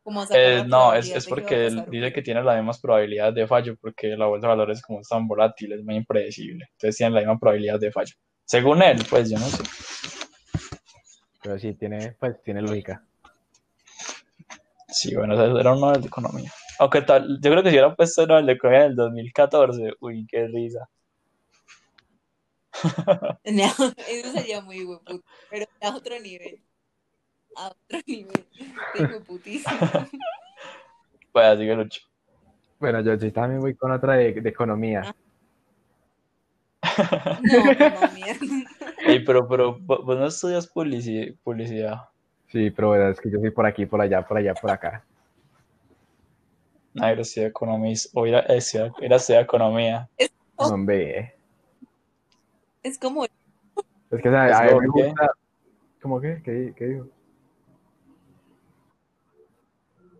como 0.02 0.22
sacar 0.22 0.40
Eh, 0.40 0.56
la 0.58 0.64
no, 0.64 0.94
es, 0.94 1.10
es 1.10 1.26
porque 1.26 1.66
él 1.66 1.84
dice 1.90 2.12
que 2.12 2.22
tiene 2.22 2.42
las 2.42 2.56
mismas 2.56 2.80
probabilidades 2.80 3.34
de 3.34 3.46
fallo, 3.46 3.76
porque 3.80 4.16
la 4.16 4.26
bolsa 4.26 4.46
de 4.46 4.54
valores 4.54 4.82
como 4.82 5.00
es 5.00 5.08
tan 5.08 5.26
volátil, 5.26 5.72
es 5.72 5.82
muy 5.84 5.96
impredecible. 5.96 6.66
Entonces 6.72 6.96
tienen 6.96 7.14
la 7.14 7.20
misma 7.20 7.38
probabilidad 7.38 7.80
de 7.80 7.92
fallo. 7.92 8.14
Según 8.44 8.82
él, 8.82 9.04
pues 9.10 9.30
yo 9.30 9.38
no 9.38 9.46
sé. 9.46 9.62
pero 11.42 11.58
sí, 11.58 11.74
tiene, 11.74 12.12
pues, 12.18 12.42
tiene 12.42 12.62
lógica. 12.62 13.04
Sí, 14.88 15.14
bueno, 15.14 15.34
ese 15.34 15.60
era 15.60 15.72
un 15.74 15.80
Nobel 15.80 16.00
de 16.00 16.06
Economía. 16.06 16.52
Aunque 16.78 17.02
tal, 17.02 17.38
yo 17.42 17.50
creo 17.50 17.62
que 17.62 17.70
si 17.70 17.74
hubiera 17.74 17.94
puesto 17.94 18.22
el 18.22 18.28
Nobel 18.28 18.46
de 18.46 18.52
Economía 18.52 18.84
en 18.84 18.90
el 18.90 18.96
2014, 18.96 19.92
uy, 20.00 20.26
qué 20.26 20.46
risa. 20.46 20.88
No, 23.44 23.64
eso 24.08 24.32
sería 24.32 24.60
muy 24.60 24.84
hueputo, 24.84 25.24
pero 25.50 25.66
a 25.80 25.96
otro 25.96 26.18
nivel. 26.20 26.62
A 27.58 27.68
otro 27.68 27.98
nivel. 28.06 28.46
Tengo 28.94 29.20
putísimo. 29.24 29.78
Pues 31.32 31.46
así 31.46 31.66
que 31.66 31.74
Lucho. 31.74 32.00
Bueno, 32.78 33.00
yo 33.00 33.18
sí 33.18 33.30
también 33.32 33.60
voy 33.60 33.74
con 33.74 33.90
otra 33.90 34.14
de, 34.14 34.32
de 34.40 34.48
economía. 34.48 35.14
No, 37.42 37.64
no, 37.64 38.12
mierda. 38.12 38.70
Ey, 39.06 39.24
pero, 39.24 39.46
pero, 39.48 39.78
¿vo- 39.78 40.04
vos 40.04 40.18
no 40.18 40.26
estudias 40.26 40.72
publici- 40.72 41.36
publicidad. 41.44 42.08
Sí, 42.48 42.70
pero 42.70 42.90
verdad 42.90 43.10
es 43.10 43.20
que 43.20 43.30
yo 43.30 43.38
soy 43.38 43.50
por 43.50 43.66
aquí, 43.66 43.86
por 43.86 44.00
allá, 44.00 44.26
por 44.26 44.36
allá, 44.38 44.54
por 44.54 44.70
acá. 44.70 45.04
Nadie 46.94 47.20
estudia 47.20 47.48
economía, 47.48 47.94
o 48.14 48.26
ir 48.26 48.34
a, 48.36 48.40
estudiar- 48.40 48.92
ir 49.00 49.12
a 49.12 49.16
estudiar 49.16 49.42
economía. 49.44 50.08
Oh. 50.56 50.68
No, 50.68 50.74
hombre. 50.74 51.34
Es 52.82 52.98
como 52.98 53.24
Es 53.24 53.30
que 54.22 54.28
o 54.28 54.32
sea, 54.32 54.48
¿Es 54.48 54.56
a 54.56 54.62
mí 54.64 54.70
me 54.80 54.80
qué? 55.02 55.08
gusta. 55.08 55.30
¿Cómo 56.02 56.20
qué? 56.20 56.40
¿Qué, 56.44 56.72
qué 56.76 56.84
dijo? 56.86 57.06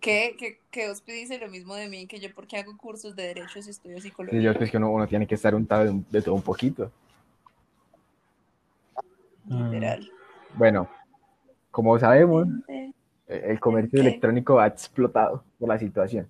Que, 0.01 0.37
que, 0.39 0.61
que 0.71 0.91
Ospi 0.91 1.13
dice 1.13 1.39
lo 1.39 1.49
mismo 1.49 1.75
de 1.75 1.89
mí, 1.89 2.07
que 2.07 2.21
yo 2.21 2.29
porque 2.35 2.57
hago 2.57 2.77
cursos 2.77 3.15
de 3.17 3.25
derechos 3.25 3.67
y 3.67 3.71
estudio 3.71 3.97
Sí, 3.97 4.09
psicología. 4.09 4.41
yo 4.41 4.51
es 4.53 4.71
que 4.71 4.77
uno, 4.77 4.91
uno 4.91 5.07
tiene 5.07 5.27
que 5.27 5.35
estar 5.35 5.55
untado 5.55 6.03
de, 6.11 6.23
todo 6.23 6.35
un 6.35 6.43
poquito. 6.43 6.91
Literal. 9.47 10.11
Bueno, 10.55 10.89
como 11.71 11.99
sabemos, 11.99 12.47
eh, 12.69 12.93
el 13.27 13.61
comercio 13.61 14.01
¿Qué? 14.03 14.09
electrónico 14.09 14.59
ha 14.59 14.67
explotado 14.67 15.45
por 15.59 15.69
la 15.69 15.79
situación. 15.79 16.29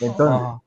Entonces, 0.00 0.40
Ajá. 0.40 0.62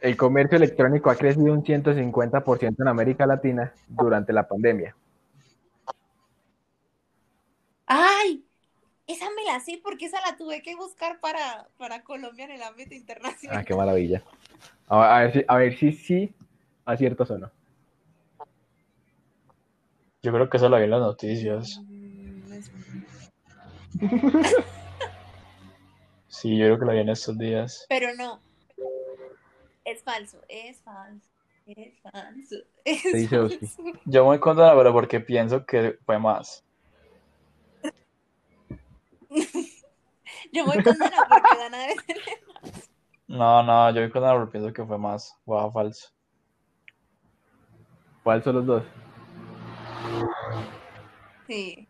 el 0.00 0.16
comercio 0.16 0.56
electrónico 0.56 1.10
ha 1.10 1.16
crecido 1.16 1.52
un 1.52 1.64
150% 1.64 2.82
en 2.82 2.88
América 2.88 3.26
Latina 3.26 3.72
durante 3.88 4.32
la 4.32 4.46
pandemia. 4.46 4.94
¡Ay! 7.86 8.44
Esa 9.06 9.24
me 9.34 9.37
la 9.52 9.60
sé 9.60 9.80
porque 9.82 10.06
esa 10.06 10.20
la 10.20 10.36
tuve 10.36 10.62
que 10.62 10.76
buscar 10.76 11.20
para, 11.20 11.68
para 11.76 12.02
Colombia 12.02 12.44
en 12.44 12.52
el 12.52 12.62
ámbito 12.62 12.94
internacional. 12.94 13.58
Ah, 13.58 13.64
qué 13.64 13.74
maravilla. 13.74 14.22
A, 14.88 15.16
a 15.16 15.20
ver 15.22 15.32
si, 15.32 15.44
a 15.48 15.56
ver 15.56 15.78
si 15.78 15.92
sí 15.92 16.32
aciertos 16.84 17.30
o 17.30 17.38
no. 17.38 17.50
Yo 20.22 20.32
creo 20.32 20.50
que 20.50 20.56
eso 20.56 20.68
lo 20.68 20.76
vi 20.76 20.84
en 20.84 20.90
las 20.90 21.00
noticias. 21.00 21.80
Sí, 26.40 26.56
yo 26.56 26.66
creo 26.66 26.78
que 26.78 26.84
lo 26.84 26.92
vi 26.92 27.00
en 27.00 27.08
estos 27.08 27.36
días. 27.36 27.84
Pero 27.88 28.14
no. 28.14 28.38
Es 29.84 30.04
falso, 30.04 30.38
es 30.48 30.80
falso, 30.82 31.26
es 31.66 31.98
falso. 32.00 32.56
Yo 34.04 34.22
me 34.22 34.26
voy 34.26 34.38
con 34.38 34.56
Dana, 34.56 34.76
pero 34.76 34.92
porque 34.92 35.18
pienso 35.18 35.66
que 35.66 35.98
fue 36.06 36.20
más. 36.20 36.62
Yo 40.52 40.64
voy 40.64 40.82
con 40.82 40.96
Dana 40.98 41.16
porque 41.28 41.58
Dana 41.58 41.78
debe 41.78 41.94
tener. 42.06 42.22
No, 43.26 43.62
no, 43.62 43.90
yo 43.90 44.00
voy 44.00 44.10
con 44.10 44.22
Dana, 44.22 44.34
pero 44.34 44.50
pienso 44.50 44.72
que 44.72 44.84
fue 44.84 44.98
más. 44.98 45.34
Guau, 45.44 45.70
falso. 45.72 46.08
¿Cuáles 48.22 48.44
son 48.44 48.56
los 48.56 48.66
dos? 48.66 48.84
Sí, 51.46 51.88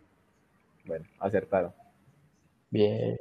Bueno, 0.84 1.04
acertaron. 1.18 1.74
Bien. 2.70 3.16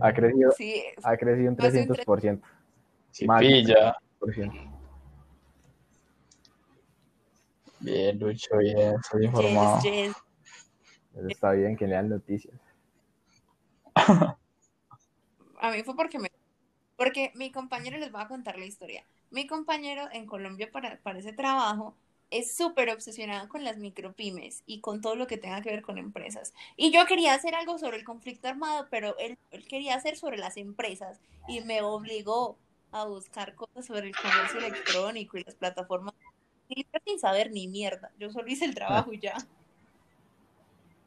Ha 0.00 0.12
crecido, 0.14 0.50
sí. 0.52 0.82
ha 1.02 1.16
crecido 1.18 1.50
un 1.50 1.56
Más 1.58 1.72
de 1.72 1.82
un 1.82 1.88
300%. 1.88 2.42
Sí, 3.10 3.26
Más. 3.26 3.40
pilla. 3.40 3.94
por 4.18 4.32
ciento. 4.32 4.56
Bien, 7.80 8.18
Lucho, 8.18 8.56
bien. 8.58 8.94
Estoy 9.02 9.26
informado. 9.26 9.80
Yes, 9.82 9.92
yes. 9.92 10.16
Eso 11.14 11.28
está 11.28 11.50
bien 11.52 11.76
que 11.76 11.86
lean 11.86 12.08
noticias. 12.08 12.58
a 15.62 15.70
mí 15.70 15.82
fue 15.82 15.96
porque 15.96 16.18
me... 16.18 16.30
Porque 16.96 17.32
mi 17.34 17.50
compañero, 17.50 17.96
les 17.96 18.12
voy 18.12 18.20
a 18.20 18.28
contar 18.28 18.58
la 18.58 18.66
historia. 18.66 19.04
Mi 19.30 19.46
compañero 19.46 20.08
en 20.12 20.26
Colombia 20.26 20.70
para, 20.70 20.98
para 20.98 21.20
ese 21.20 21.32
trabajo 21.32 21.94
es 22.30 22.54
súper 22.54 22.90
obsesionado 22.90 23.48
con 23.48 23.64
las 23.64 23.78
micropymes 23.78 24.62
y 24.66 24.80
con 24.80 25.00
todo 25.00 25.16
lo 25.16 25.26
que 25.26 25.38
tenga 25.38 25.62
que 25.62 25.70
ver 25.70 25.82
con 25.82 25.98
empresas. 25.98 26.52
Y 26.76 26.92
yo 26.92 27.06
quería 27.06 27.34
hacer 27.34 27.54
algo 27.54 27.78
sobre 27.78 27.96
el 27.96 28.04
conflicto 28.04 28.48
armado, 28.48 28.86
pero 28.90 29.16
él, 29.18 29.38
él 29.50 29.66
quería 29.66 29.94
hacer 29.94 30.16
sobre 30.16 30.36
las 30.36 30.56
empresas 30.56 31.18
y 31.48 31.60
me 31.60 31.80
obligó 31.82 32.56
a 32.90 33.04
buscar 33.04 33.54
cosas 33.54 33.86
sobre 33.86 34.08
el 34.08 34.16
comercio 34.16 34.58
electrónico 34.58 35.38
y 35.38 35.44
las 35.44 35.54
plataformas 35.54 36.14
sin 36.68 37.18
saber 37.18 37.50
ni 37.50 37.68
mierda. 37.68 38.10
Yo 38.18 38.30
solo 38.30 38.48
hice 38.48 38.64
el 38.64 38.74
trabajo 38.74 39.12
y 39.12 39.20
ya. 39.20 39.36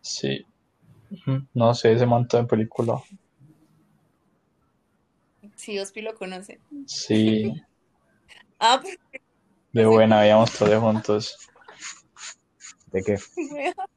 Sí. 0.01 0.45
No 1.53 1.74
sé, 1.74 1.93
ese 1.93 2.06
manto 2.06 2.38
de 2.38 2.45
película. 2.45 3.01
Sí, 5.56 5.80
Ospi 5.80 6.01
lo 6.01 6.16
conoce. 6.16 6.60
Sí, 6.86 7.51
Ah, 8.60 8.80
pues, 8.82 8.97
de 9.74 9.86
buena, 9.86 10.22
veíamos 10.22 10.51
todos 10.53 10.80
juntos. 10.82 11.38
¿De 12.91 13.03
qué? 13.03 13.18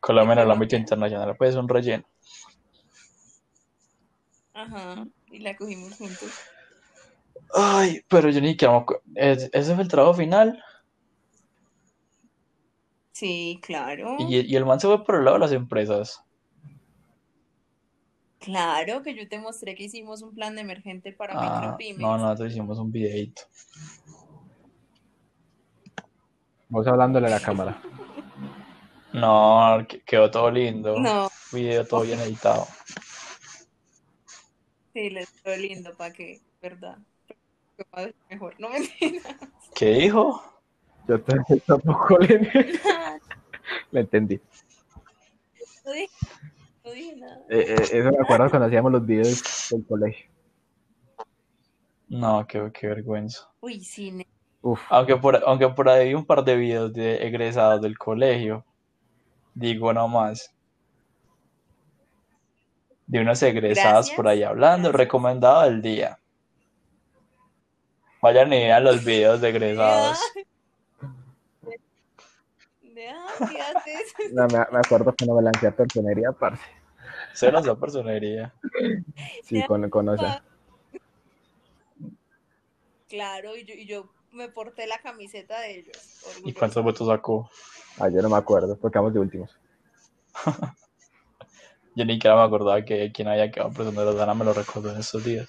Colombia 0.00 0.34
en 0.34 0.38
el 0.40 0.50
ámbito 0.50 0.76
internacional, 0.76 1.36
pues 1.36 1.54
un 1.54 1.68
relleno. 1.68 2.04
Ajá, 4.52 5.06
y 5.30 5.38
la 5.38 5.56
cogimos 5.56 5.94
juntos. 5.96 6.30
Ay, 7.54 8.00
pero 8.08 8.28
yo 8.30 8.40
ni 8.40 8.56
que 8.56 8.66
me 8.68 8.74
acu- 8.74 9.00
¿es- 9.14 9.50
¿Ese 9.52 9.74
fue 9.74 9.82
el 9.84 9.88
trabajo 9.88 10.14
final? 10.14 10.62
Sí, 13.12 13.60
claro. 13.62 14.16
Y, 14.18 14.40
y 14.52 14.56
el 14.56 14.64
man 14.66 14.80
se 14.80 14.88
fue 14.88 15.04
por 15.04 15.16
el 15.16 15.24
lado 15.24 15.36
de 15.36 15.40
las 15.40 15.52
empresas. 15.52 16.23
Claro 18.44 19.02
que 19.02 19.14
yo 19.14 19.28
te 19.28 19.38
mostré 19.38 19.74
que 19.74 19.84
hicimos 19.84 20.22
un 20.22 20.34
plan 20.34 20.54
de 20.54 20.60
emergente 20.62 21.12
para 21.12 21.34
Ah, 21.36 21.60
micropymes. 21.60 21.98
no, 22.00 22.18
nosotros 22.18 22.52
hicimos 22.52 22.78
un 22.78 22.92
videito. 22.92 23.42
Vos 26.68 26.86
hablándole 26.86 27.26
a 27.28 27.30
la 27.30 27.40
cámara. 27.40 27.80
No, 29.12 29.84
que- 29.88 30.00
quedó 30.02 30.30
todo 30.30 30.50
lindo. 30.50 30.98
No, 30.98 31.30
Video 31.52 31.86
todo 31.86 32.02
bien 32.02 32.18
editado. 32.20 32.66
sí, 34.92 35.10
les 35.10 35.30
quedó 35.42 35.56
lindo 35.56 35.96
para 35.96 36.12
que, 36.12 36.40
¿verdad? 36.60 36.98
Mejor, 38.30 38.54
no 38.58 38.68
mentira. 38.70 39.22
¿Qué 39.74 39.86
dijo? 39.90 40.42
Yo 41.08 41.20
tampoco 41.66 42.18
le, 42.18 42.38
le 43.92 44.00
entendí. 44.00 44.40
No 46.84 46.90
dije, 46.92 47.16
no 47.16 47.16
dije 47.16 47.16
nada. 47.16 47.40
Eh, 47.48 47.64
eh, 47.68 47.74
eso 47.92 48.10
me 48.10 48.18
acuerdo 48.22 48.50
cuando 48.50 48.66
hacíamos 48.66 48.92
los 48.92 49.06
videos 49.06 49.68
del 49.70 49.86
colegio. 49.86 50.30
No, 52.08 52.46
qué, 52.46 52.70
qué 52.72 52.86
vergüenza. 52.88 53.48
Uy, 53.60 53.80
sí, 53.80 54.10
ne- 54.12 54.26
Uf, 54.62 54.80
Aunque 54.88 55.16
por, 55.16 55.36
aunque 55.46 55.68
por 55.68 55.88
ahí 55.88 56.08
hay 56.08 56.14
un 56.14 56.24
par 56.24 56.44
de 56.44 56.56
videos 56.56 56.92
de 56.92 57.26
egresados 57.26 57.80
del 57.82 57.98
colegio. 57.98 58.64
Digo 59.54 59.92
nomás. 59.92 60.50
De 63.06 63.20
unas 63.20 63.42
egresadas 63.42 64.10
por 64.10 64.26
ahí 64.28 64.38
Gracias, 64.38 64.50
hablando. 64.50 64.88
gracias. 64.88 64.98
Recomendado 64.98 65.62
del 65.64 65.82
día. 65.82 66.18
Vayan 68.22 68.52
y 68.54 68.56
vean 68.64 68.84
los 68.84 69.04
videos 69.04 69.40
de 69.42 69.48
egresados. 69.50 70.18
Vea, 73.04 73.50
¿qué 73.50 73.60
haces? 73.60 74.14
no, 74.32 74.46
me, 74.46 74.58
me 74.72 74.78
acuerdo 74.78 75.14
cuando 75.16 75.36
me 75.36 75.42
lancé 75.42 75.66
a 75.66 75.76
personería, 75.76 76.32
parce. 76.32 76.62
Se 77.34 77.52
nos 77.52 77.64
da 77.64 77.78
personería. 77.78 78.54
Sí, 79.44 79.62
con, 79.66 79.88
con 79.90 80.08
Osa. 80.08 80.42
Claro, 83.08 83.56
y 83.56 83.64
yo, 83.64 83.74
y 83.74 83.86
yo 83.86 84.10
me 84.32 84.48
porté 84.48 84.86
la 84.86 84.98
camiseta 84.98 85.60
de 85.60 85.80
ellos. 85.80 86.22
¿Y 86.44 86.52
cuántos 86.52 86.82
votos 86.82 87.06
sacó? 87.06 87.50
Ah, 87.98 88.08
yo 88.08 88.22
no 88.22 88.28
me 88.28 88.36
acuerdo, 88.36 88.76
porque 88.76 88.98
vamos 88.98 89.12
de 89.12 89.20
últimos. 89.20 89.56
Yo 91.96 92.04
ni 92.04 92.14
siquiera 92.14 92.34
me 92.34 92.42
acordaba 92.42 92.84
que 92.84 93.12
quien 93.12 93.28
había 93.28 93.52
quedado 93.52 93.70
prisionero. 93.70 94.14
Dana 94.14 94.34
me 94.34 94.44
lo 94.44 94.52
recordó 94.52 94.90
en 94.90 94.98
estos 94.98 95.22
días. 95.22 95.48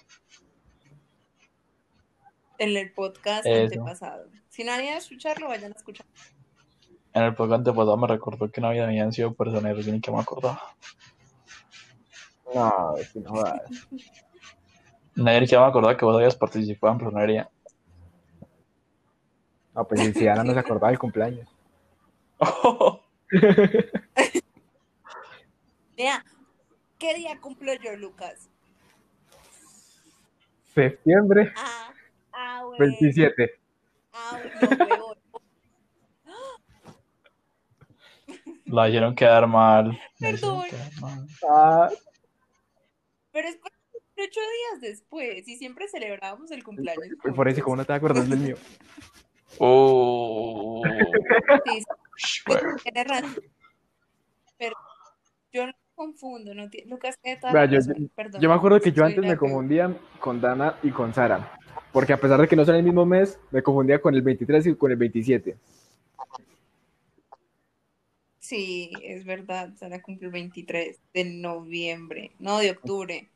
En 2.59 2.77
el 2.77 2.93
podcast 2.93 3.47
Eso. 3.47 3.63
antepasado. 3.63 4.29
Si 4.49 4.63
no 4.63 4.71
han 4.71 4.83
ido 4.83 4.93
a 4.93 4.97
escucharlo, 4.97 5.47
vayan 5.47 5.73
a 5.73 5.75
escuchar. 5.75 6.05
En 7.15 7.23
el 7.23 7.33
podcast 7.33 7.59
antepasado 7.59 7.95
me 7.97 8.07
recordó 8.07 8.51
que 8.51 8.59
no 8.61 8.67
había- 8.67 8.83
habían 8.83 9.11
sido 9.13 9.33
personeros. 9.33 9.85
Yo 9.85 9.91
ni 9.93 10.01
que 10.01 10.11
me 10.11 10.19
acordaba. 10.19 10.61
No, 12.53 12.93
si 13.11 13.19
no 13.21 13.29
jodas. 13.31 13.61
Nadie 15.15 15.39
ni 15.39 15.45
siquiera 15.47 15.63
me 15.63 15.69
acordaba 15.69 15.95
que 15.97 16.03
vos 16.05 16.15
habías 16.15 16.35
participado 16.35 16.91
en 16.93 16.99
personería. 16.99 17.49
Ah, 19.73 19.83
pues 19.85 20.13
si 20.13 20.27
Ana 20.27 20.43
no 20.43 20.53
se 20.53 20.59
acordaba 20.59 20.89
del 20.89 20.99
cumpleaños. 20.99 21.47
Vea, 25.97 26.23
¿qué 26.99 27.13
día 27.15 27.39
cumplo 27.39 27.73
yo, 27.75 27.95
Lucas? 27.95 28.49
Septiembre 30.73 31.53
Ah, 31.55 31.93
ah, 32.33 32.63
bueno. 32.65 32.77
27. 32.85 33.51
Ah, 34.11 34.39
no, 34.61 34.85
huevón. 34.85 35.17
La 38.65 38.87
hicieron 38.87 39.15
quedar 39.15 39.47
mal. 39.47 39.99
Perdón. 40.19 40.63
quedar 40.69 41.01
mal. 41.01 41.27
Ah, 41.49 41.89
Pero 43.31 43.47
es 43.47 43.57
ocho 44.17 44.39
días 44.39 44.81
después 44.81 45.47
y 45.47 45.57
siempre 45.57 45.87
celebrábamos 45.87 46.49
el 46.51 46.63
cumpleaños. 46.63 47.07
y 47.23 47.31
por 47.31 47.47
eso, 47.47 47.61
¿cómo 47.63 47.75
no 47.77 47.85
te 47.85 47.93
acuerdas 47.93 48.29
del 48.29 48.39
mío? 48.39 48.55
Oh. 49.59 50.81
Sí, 51.65 51.83
sí, 52.17 52.41
Bueno, 52.47 52.75
tienes 52.83 53.07
razón. 53.07 53.35
Pero 54.57 54.75
yo 55.51 55.67
no 55.67 55.73
confundo, 55.95 56.53
no 56.53 56.67
Lucas, 56.87 57.17
¿qué 57.23 57.37
tal? 57.37 57.53
Vea, 57.53 57.65
yo- 57.65 57.79
Perdón. 58.15 58.41
Yo 58.41 58.49
me 58.49 58.55
acuerdo 58.55 58.79
que 58.81 58.91
yo 58.91 59.05
antes 59.05 59.23
me 59.23 59.37
confundía 59.37 59.95
con 60.19 60.41
Dana 60.41 60.77
y 60.83 60.91
con 60.91 61.13
Sara. 61.13 61.57
Porque 61.93 62.11
a 62.13 62.17
pesar 62.19 62.41
de 62.41 62.47
que 62.47 62.55
no 62.57 62.65
son 62.65 62.75
el 62.75 62.83
mismo 62.83 63.05
mes, 63.05 63.39
me 63.51 63.63
confundía 63.63 64.01
con 64.01 64.13
el 64.15 64.21
23 64.21 64.65
y 64.67 64.75
con 64.75 64.91
el 64.91 64.97
27. 64.97 65.55
Sí, 68.45 68.91
es 69.01 69.25
verdad, 69.25 69.73
Sara 69.75 70.03
cumple 70.03 70.27
el 70.27 70.33
23 70.33 71.01
de 71.15 71.23
noviembre, 71.25 72.31
no 72.37 72.59
de 72.59 72.69
octubre. 72.69 73.27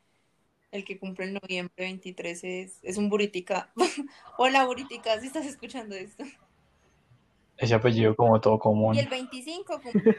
El 0.70 0.84
que 0.84 1.00
cumple 1.00 1.24
el 1.24 1.34
noviembre 1.34 1.74
23 1.78 2.44
es, 2.44 2.78
es 2.84 2.96
un 2.96 3.10
Buritica. 3.10 3.72
Hola 4.38 4.64
Buritica, 4.66 5.18
si 5.18 5.26
estás 5.26 5.46
escuchando 5.46 5.96
esto. 5.96 6.22
ese 7.56 7.74
apellido 7.74 8.14
como 8.14 8.40
todo 8.40 8.60
común. 8.60 8.94
Y 8.94 9.00
el 9.00 9.08
25 9.08 9.80
cumple. 9.82 10.14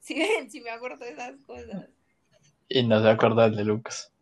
Si 0.00 0.18
ven, 0.18 0.50
si 0.50 0.60
me 0.60 0.68
acuerdo 0.68 1.06
de 1.06 1.12
esas 1.12 1.36
cosas. 1.46 1.88
Y 2.68 2.82
no 2.82 3.00
se 3.00 3.08
acuerda 3.08 3.44
del 3.44 3.56
de 3.56 3.64
Lucas. 3.64 4.12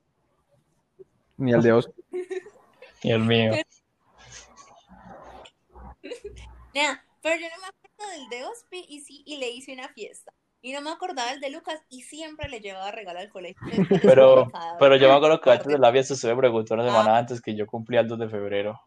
Ni 1.37 1.51
el 1.51 1.63
de 1.63 1.73
Oscar. 1.73 1.95
Y 3.03 3.11
el 3.11 3.25
mío. 3.25 3.53
Mira, 6.73 7.05
pero 7.29 7.41
yo 7.41 7.47
no 7.57 7.63
me 7.63 7.69
acuerdo 7.69 8.13
del 8.21 8.29
de 8.31 8.45
Ospi 8.47 8.85
y 8.89 9.01
sí, 9.01 9.23
y 9.27 9.37
le 9.39 9.51
hice 9.51 9.73
una 9.73 9.89
fiesta. 9.89 10.33
Y 10.61 10.73
no 10.73 10.81
me 10.81 10.91
acordaba 10.91 11.31
del 11.31 11.41
de 11.41 11.51
Lucas 11.51 11.81
y 11.89 12.03
siempre 12.03 12.49
le 12.49 12.61
llevaba 12.61 12.91
regalo 12.91 13.21
al 13.21 13.29
colegio. 13.29 13.61
Pero, 14.03 14.51
pero 14.81 14.97
yo 14.97 15.09
me 15.09 15.15
acuerdo 15.15 15.41
que 15.41 15.51
antes 15.53 15.69
de 15.69 15.79
la 15.79 15.93
fiesta 15.93 16.17
se 16.17 16.27
me 16.27 16.37
preguntó 16.37 16.75
una 16.75 16.85
semana 16.85 17.15
Ah. 17.15 17.19
antes 17.19 17.41
que 17.41 17.55
yo 17.55 17.67
cumplía 17.67 18.01
el 18.01 18.09
2 18.09 18.19
de 18.19 18.29
febrero. 18.29 18.81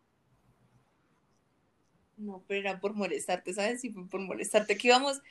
No, 2.18 2.44
pero 2.48 2.60
era 2.60 2.80
por 2.80 2.94
molestarte, 2.94 3.54
¿sabes? 3.54 3.82
Sí, 3.82 3.90
fue 3.92 4.08
por 4.08 4.20
molestarte. 4.20 4.78
Que 4.78 4.90
íbamos, 4.90 5.22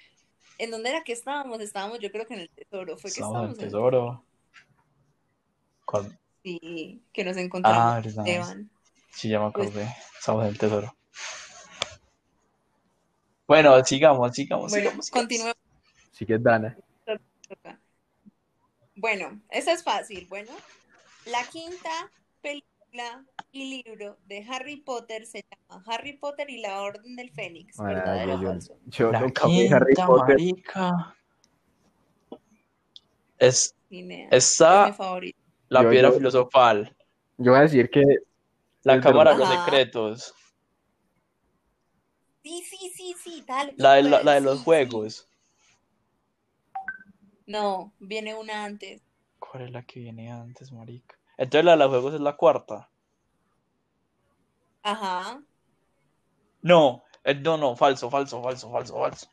¿en 0.59 0.71
dónde 0.73 0.91
era 0.91 1.05
que 1.05 1.13
estábamos? 1.13 1.61
Estábamos, 1.61 2.01
yo 2.01 2.11
creo 2.11 2.27
que 2.27 2.35
en 2.35 2.41
el 2.41 2.51
tesoro. 2.51 2.97
Fue 2.97 3.11
que 3.13 3.21
Estábamos 3.21 3.45
en 3.45 3.51
el 3.51 3.57
tesoro. 3.59 4.25
Con- 5.85 6.19
Sí, 6.43 7.03
que 7.13 7.23
nos 7.25 7.37
encontramos. 7.37 7.79
Ah. 7.81 8.01
Esteban. 8.03 8.71
Sí, 9.13 9.29
ya 9.29 9.41
me 9.41 9.51
Pues- 9.53 9.69
acordé. 9.69 9.95
Estamos 10.19 10.43
en 10.45 10.49
el 10.49 10.59
tesoro. 10.59 10.97
Bueno, 13.51 13.85
sigamos, 13.85 14.33
sigamos, 14.33 14.71
Bueno, 14.71 14.85
sigamos. 14.91 15.11
continuemos. 15.11 15.57
Sí 16.13 16.25
que 16.25 16.35
es 16.35 16.43
Dana. 16.45 16.77
Bueno, 18.95 19.41
eso 19.51 19.73
es 19.73 19.83
fácil. 19.83 20.29
Bueno, 20.31 20.53
la 21.27 21.43
quinta 21.51 21.91
película 22.41 23.25
y 23.51 23.83
libro 23.83 24.19
de 24.27 24.47
Harry 24.49 24.77
Potter 24.77 25.27
se 25.27 25.43
llama 25.51 25.83
Harry 25.89 26.13
Potter 26.13 26.49
y 26.49 26.61
la 26.61 26.81
Orden 26.81 27.17
del 27.17 27.33
Fénix. 27.33 27.81
Ah, 27.81 27.83
¿Verdadero 27.87 28.35
o 28.37 28.41
yo- 28.41 28.49
falso? 28.51 28.77
Yo 28.87 29.11
La 29.11 29.19
nunca 29.21 29.47
vi 29.49 29.67
Harry 29.67 29.87
quinta, 29.97 30.07
Potter. 30.07 30.37
marica. 30.37 31.17
Es, 33.37 33.75
está 33.91 34.87
es 34.87 34.95
la 35.71 35.83
Yo- 35.83 35.91
piedra 35.91 36.09
yo- 36.11 36.15
filosofal, 36.19 36.95
Yo 37.37 37.51
voy 37.51 37.59
a 37.59 37.63
decir 37.63 37.91
que 37.91 38.05
la 38.85 39.01
cámara 39.01 39.33
de 39.33 39.39
los 39.39 39.49
secretos, 39.49 40.35
Sí, 42.43 42.63
sí, 42.63 42.91
sí, 42.95 43.15
sí, 43.23 43.45
dale. 43.47 43.75
la 43.77 43.95
de, 43.95 44.03
la, 44.05 44.23
la 44.23 44.35
de 44.35 44.41
los 44.41 44.59
sí, 44.59 44.59
sí. 44.59 44.65
juegos. 44.65 45.29
No, 47.47 47.93
viene 47.99 48.35
una 48.35 48.65
antes. 48.65 49.03
¿Cuál 49.39 49.65
es 49.65 49.71
la 49.73 49.83
que 49.83 50.01
viene 50.01 50.31
antes, 50.31 50.73
marica? 50.73 51.17
Entonces 51.37 51.65
la 51.65 51.73
de 51.73 51.77
los 51.79 51.89
juegos 51.89 52.15
es 52.15 52.21
la 52.21 52.37
cuarta. 52.37 52.89
Ajá. 54.83 55.43
No, 56.63 57.03
eh, 57.25 57.35
no, 57.35 57.57
no, 57.57 57.77
falso, 57.77 58.11
falso, 58.11 58.43
falso, 58.43 58.71
falso, 58.71 58.99
falso. 58.99 59.29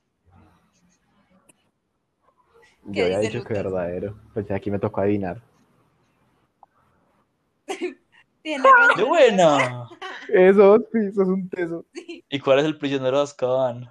¿Qué 2.93 2.99
Yo 2.99 3.05
había 3.05 3.19
dicho 3.19 3.43
que 3.43 3.53
Lucas? 3.53 3.63
verdadero. 3.63 4.17
Pues 4.33 4.49
aquí 4.51 4.71
me 4.71 4.79
tocó 4.79 5.01
adivinar. 5.01 5.41
Tiene 8.41 8.63
razón. 8.63 8.95
¡Qué 8.95 9.03
buena! 9.03 9.89
Eso, 10.29 10.77
sí, 10.91 10.99
eso 11.09 11.21
es 11.23 11.27
un 11.27 11.49
teso. 11.49 11.85
¿Y 12.29 12.39
cuál 12.39 12.59
es 12.59 12.65
el 12.65 12.77
prisionero 12.77 13.17
de 13.17 13.23
Azkaban? 13.23 13.89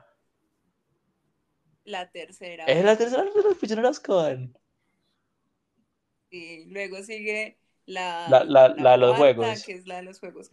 La 1.85 2.11
tercera. 2.11 2.67
Es 2.67 2.85
la 2.85 2.99
tercera 2.99 3.23
del 3.25 3.57
prisionero 3.57 3.89
de 3.89 3.93
Azkaban. 3.93 4.55
Y 6.31 6.65
luego 6.67 7.03
sigue 7.03 7.59
la, 7.87 8.31
La- 8.31 8.45
la- 8.45 8.69
la 8.69 8.93
de 8.93 8.99
los 8.99 9.09
cuarta, 9.09 9.17
juegos. 9.37 9.65
que 9.65 9.73
es 9.73 9.87
la 9.87 9.97
de 9.97 10.03
los 10.03 10.21
juegos. 10.21 10.49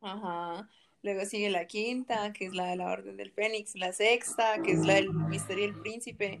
Ajá. 0.00 0.68
Luego 1.02 1.24
sigue 1.24 1.50
la 1.50 1.66
quinta, 1.66 2.32
que 2.32 2.46
es 2.46 2.54
la 2.54 2.66
de 2.66 2.76
la 2.76 2.90
Orden 2.92 3.16
del 3.16 3.32
Fénix. 3.32 3.74
La 3.76 3.92
sexta, 3.92 4.60
que 4.62 4.72
es 4.72 4.84
la 4.84 4.94
del 4.94 5.12
Misterio 5.12 5.66
del 5.66 5.80
Príncipe. 5.80 6.40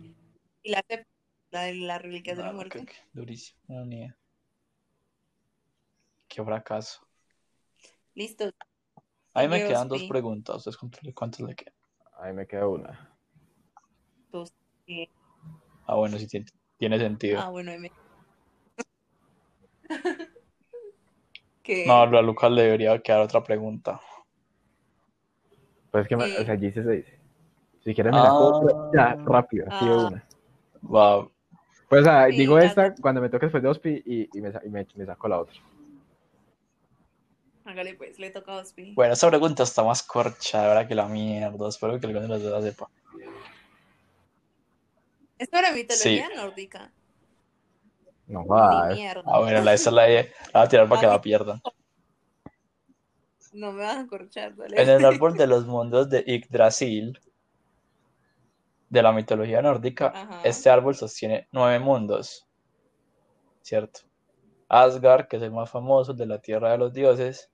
Y 0.62 0.70
la 0.70 0.82
séptima, 0.88 1.06
la 1.50 1.62
de 1.64 1.74
las 1.74 2.02
Reliquias 2.02 2.36
de 2.36 2.42
la 2.44 2.50
Ah, 2.50 2.54
Muerte. 2.56 2.80
ok, 2.80 2.86
ok, 2.88 2.94
Durísimo, 3.12 3.60
no, 3.68 3.84
ni 3.84 3.96
idea. 3.98 4.16
Qué 6.28 6.42
fracaso. 6.42 7.06
Listo. 8.18 8.50
A 9.34 9.42
mí 9.42 9.48
me 9.48 9.64
quedan 9.64 9.86
dos 9.86 10.02
preguntas. 10.08 10.56
¿Ustedes 10.56 10.76
cuántos, 10.76 11.00
cuántos 11.14 11.40
le 11.48 11.54
quedan? 11.54 11.74
Ahí 12.20 12.32
me 12.32 12.48
queda 12.48 12.66
una. 12.66 13.16
Dos. 14.32 14.52
Eh, 14.88 15.08
Ah, 15.86 15.94
bueno, 15.94 16.18
sí 16.18 16.26
tiene, 16.26 16.46
tiene 16.78 16.98
sentido. 16.98 17.38
Ah, 17.40 17.48
bueno, 17.50 17.70
ahí 17.70 17.78
me... 17.78 17.92
No, 21.86 22.02
a 22.02 22.22
Lucas 22.22 22.50
le 22.50 22.62
debería 22.62 22.98
quedar 22.98 23.20
otra 23.20 23.44
pregunta. 23.44 24.00
Pues 25.92 26.02
es 26.02 26.08
que, 26.08 26.16
me- 26.16 26.24
Sí. 26.26 26.32
o 26.40 26.44
sea, 26.44 26.54
allí 26.54 26.72
se 26.72 26.80
dice. 26.82 27.20
Si 27.84 27.94
quieres 27.94 28.12
me 28.12 28.20
la 28.20 28.30
compro, 28.30 28.90
ya, 28.92 29.16
rápido, 29.24 29.66
así 29.68 29.84
de 29.84 29.92
Ah. 29.92 30.06
una. 30.08 30.28
Va, 30.82 31.28
Pues, 31.88 32.00
o 32.02 32.04
sea, 32.04 32.26
Sí, 32.26 32.36
digo 32.36 32.58
ya 32.58 32.64
esta 32.66 32.94
cuando 32.96 33.20
me 33.20 33.28
toque 33.28 33.46
después 33.46 33.62
de 33.62 33.68
Ospi 33.68 34.02
y, 34.04 34.28
y, 34.36 34.40
me, 34.40 34.50
y 34.64 34.68
me, 34.70 34.86
me 34.94 35.06
saco 35.06 35.28
la 35.28 35.40
otra. 35.40 35.54
Hágale 37.78 37.94
pues, 37.94 38.18
le 38.18 38.30
toca 38.30 38.52
a 38.52 38.56
Ospi. 38.56 38.92
bueno, 38.94 39.12
esta 39.12 39.28
pregunta 39.28 39.62
está 39.62 39.84
más 39.84 40.02
corchadora 40.02 40.86
que 40.88 40.94
la 40.94 41.06
mierda. 41.06 41.68
Espero 41.68 41.98
que 42.00 42.06
alguno 42.06 42.22
de 42.22 42.28
los 42.28 42.42
dos 42.42 42.52
la 42.52 42.62
sepa. 42.70 42.88
Es 45.38 45.48
para 45.48 45.70
mitología 45.72 46.28
Sí. 46.28 46.36
nórdica. 46.36 46.90
No 48.26 48.42
mierda. 48.44 49.22
Ah, 49.26 49.38
bueno, 49.38 49.62
la, 49.62 49.74
esa 49.74 49.90
la, 49.92 50.08
la 50.08 50.22
voy 50.22 50.30
a 50.54 50.68
tirar 50.68 50.88
para 50.88 51.00
que 51.00 51.06
la 51.06 51.20
pierdan. 51.20 51.62
No 53.52 53.72
me 53.72 53.82
vas 53.84 53.96
a 53.98 54.06
corchar, 54.06 54.56
dale. 54.56 54.82
En 54.82 54.88
el 54.88 55.04
árbol 55.04 55.34
de 55.38 55.46
los 55.46 55.64
mundos 55.66 56.10
de 56.10 56.24
Yggdrasil, 56.26 57.18
de 58.90 59.02
la 59.02 59.12
mitología 59.12 59.62
nórdica, 59.62 60.08
Ajá. 60.14 60.40
este 60.44 60.68
árbol 60.68 60.96
sostiene 60.96 61.46
nueve 61.52 61.78
mundos. 61.78 62.46
¿Cierto? 63.62 64.00
Asgard, 64.68 65.28
que 65.28 65.36
es 65.36 65.42
el 65.42 65.52
más 65.52 65.70
famoso 65.70 66.12
de 66.12 66.26
la 66.26 66.40
tierra 66.40 66.72
de 66.72 66.78
los 66.78 66.92
dioses. 66.92 67.50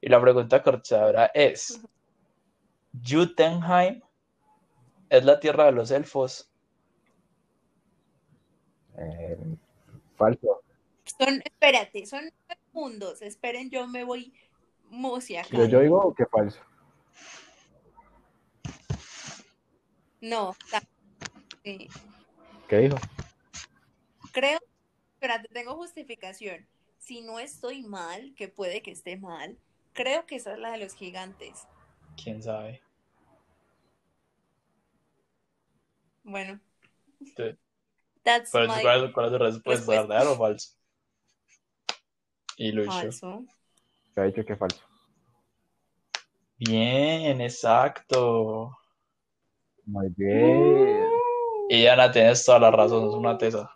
Y 0.00 0.08
la 0.08 0.20
pregunta 0.20 0.62
corchadora 0.62 1.30
es: 1.34 1.80
¿Jotunheim 3.04 4.02
es 5.08 5.24
la 5.24 5.40
tierra 5.40 5.66
de 5.66 5.72
los 5.72 5.90
elfos? 5.90 6.50
Eh, 8.98 9.36
falso. 10.16 10.62
Son, 11.18 11.40
espérate, 11.44 12.06
son 12.06 12.22
nueve 12.22 12.62
mundos. 12.72 13.22
Esperen, 13.22 13.70
yo 13.70 13.86
me 13.86 14.04
voy 14.04 14.32
musia 14.90 15.44
Pero 15.50 15.66
yo 15.66 15.80
digo 15.80 16.14
que 16.14 16.26
falso. 16.26 16.60
No, 20.20 20.56
sí. 21.62 21.88
¿Qué 22.68 22.78
dijo? 22.78 22.96
Creo, 24.32 24.58
espérate, 25.14 25.48
tengo 25.48 25.76
justificación. 25.76 26.66
Si 26.98 27.20
no 27.20 27.38
estoy 27.38 27.82
mal, 27.82 28.34
que 28.34 28.48
puede 28.48 28.82
que 28.82 28.90
esté 28.90 29.16
mal, 29.16 29.58
creo 29.96 30.26
que 30.26 30.36
esa 30.36 30.52
es 30.52 30.58
la 30.60 30.70
de 30.70 30.78
los 30.78 30.94
gigantes. 30.94 31.66
¿Quién 32.22 32.42
sabe? 32.42 32.80
Bueno, 36.22 36.60
Sí. 37.36 37.56
that's 38.24 38.50
¿Cuál, 38.50 38.68
my 38.68 38.82
cuál- 38.82 39.12
cuál 39.12 39.26
es 39.26 39.32
tu 39.32 39.38
respuesta? 39.38 39.70
respuesta. 39.70 40.02
¿Verdadero 40.02 40.32
o 40.32 40.36
falso? 40.38 40.76
Y 42.56 42.72
Lucho. 42.72 42.90
falso. 42.90 43.44
Yo 44.16 44.22
he 44.22 44.26
dicho 44.26 44.44
que 44.44 44.56
falso. 44.56 44.82
Bien, 46.58 47.40
exacto. 47.40 48.76
Muy 49.84 50.08
bien. 50.16 51.06
Y 51.68 51.86
Ana, 51.86 52.10
tienes 52.10 52.44
toda 52.44 52.58
la 52.58 52.70
razón, 52.70 53.08
es 53.08 53.14
una 53.14 53.36
tesa. 53.36 53.75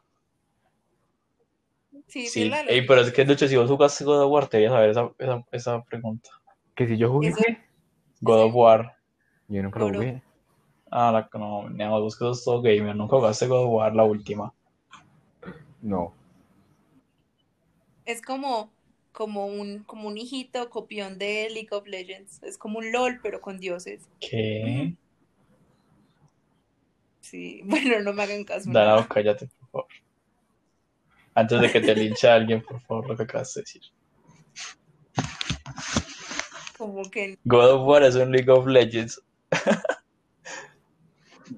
Sí, 2.11 2.27
sí, 2.27 2.43
Sí, 2.43 2.53
Ey, 2.69 2.87
pero 2.87 3.03
es 3.03 3.13
que. 3.13 3.25
Lucho, 3.25 3.47
si 3.47 3.57
vos 3.57 3.71
jugaste 3.71 4.05
God 4.05 4.25
of 4.25 4.33
War, 4.33 4.49
te 4.49 4.57
debías 4.57 4.73
saber 4.73 4.91
esa, 4.91 5.13
esa, 5.19 5.45
esa 5.53 5.85
pregunta. 5.85 6.29
Que 6.75 6.89
si 6.89 6.97
yo 6.97 7.11
jugué. 7.11 7.33
God 8.21 8.47
of 8.47 8.55
War. 8.55 8.97
yo 9.49 9.63
nunca 9.63 9.79
lo 9.79 9.93
jugué. 9.93 10.23
Ah, 10.91 11.13
la, 11.13 11.31
no, 11.39 11.71
nada 11.71 11.99
vos 12.01 12.17
que 12.17 12.25
sos 12.25 12.45
todo 12.45 12.63
gamer, 12.63 12.97
nunca 12.97 13.17
jugaste 13.17 13.47
God 13.47 13.67
of 13.67 13.73
War, 13.73 13.95
la 13.95 14.03
última. 14.03 14.53
No. 15.81 16.13
Es 18.05 18.21
como, 18.21 18.73
como 19.13 19.47
un, 19.47 19.85
como 19.85 20.09
un 20.09 20.19
hijito 20.19 20.69
copión 20.69 21.17
de 21.17 21.49
League 21.49 21.69
of 21.71 21.87
Legends. 21.87 22.43
Es 22.43 22.59
como 22.59 22.81
un 22.81 22.91
LOL, 22.91 23.21
pero 23.23 23.41
con 23.41 23.61
dioses. 23.61 24.09
¿Qué? 24.19 24.97
Sí, 27.21 27.61
bueno, 27.67 28.01
no 28.03 28.13
me 28.13 28.25
hagan 28.25 28.43
caso. 28.43 28.69
Dana, 28.73 28.97
nada. 28.97 29.09
cállate, 29.09 29.47
por 29.47 29.69
favor. 29.71 29.87
Antes 31.35 31.61
de 31.61 31.70
que 31.70 31.81
te 31.81 31.95
linche 31.95 32.28
alguien, 32.28 32.62
por 32.62 32.81
favor, 32.81 33.09
lo 33.09 33.16
que 33.16 33.22
acabas 33.22 33.55
de 33.55 33.61
decir. 33.62 33.83
Como 36.76 37.03
que 37.11 37.39
God 37.45 37.70
of 37.72 37.87
War 37.87 38.03
es 38.03 38.14
un 38.16 38.33
League 38.33 38.51
of 38.51 38.66
Legends. 38.66 39.22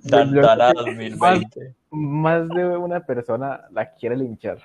Dan, 0.02 0.34
Yo- 0.34 0.40
Dana 0.42 0.72
2020. 0.74 1.74
Más 1.90 2.48
de 2.48 2.64
una 2.76 3.00
persona 3.04 3.62
la 3.70 3.92
quiere 3.92 4.16
linchar. 4.16 4.58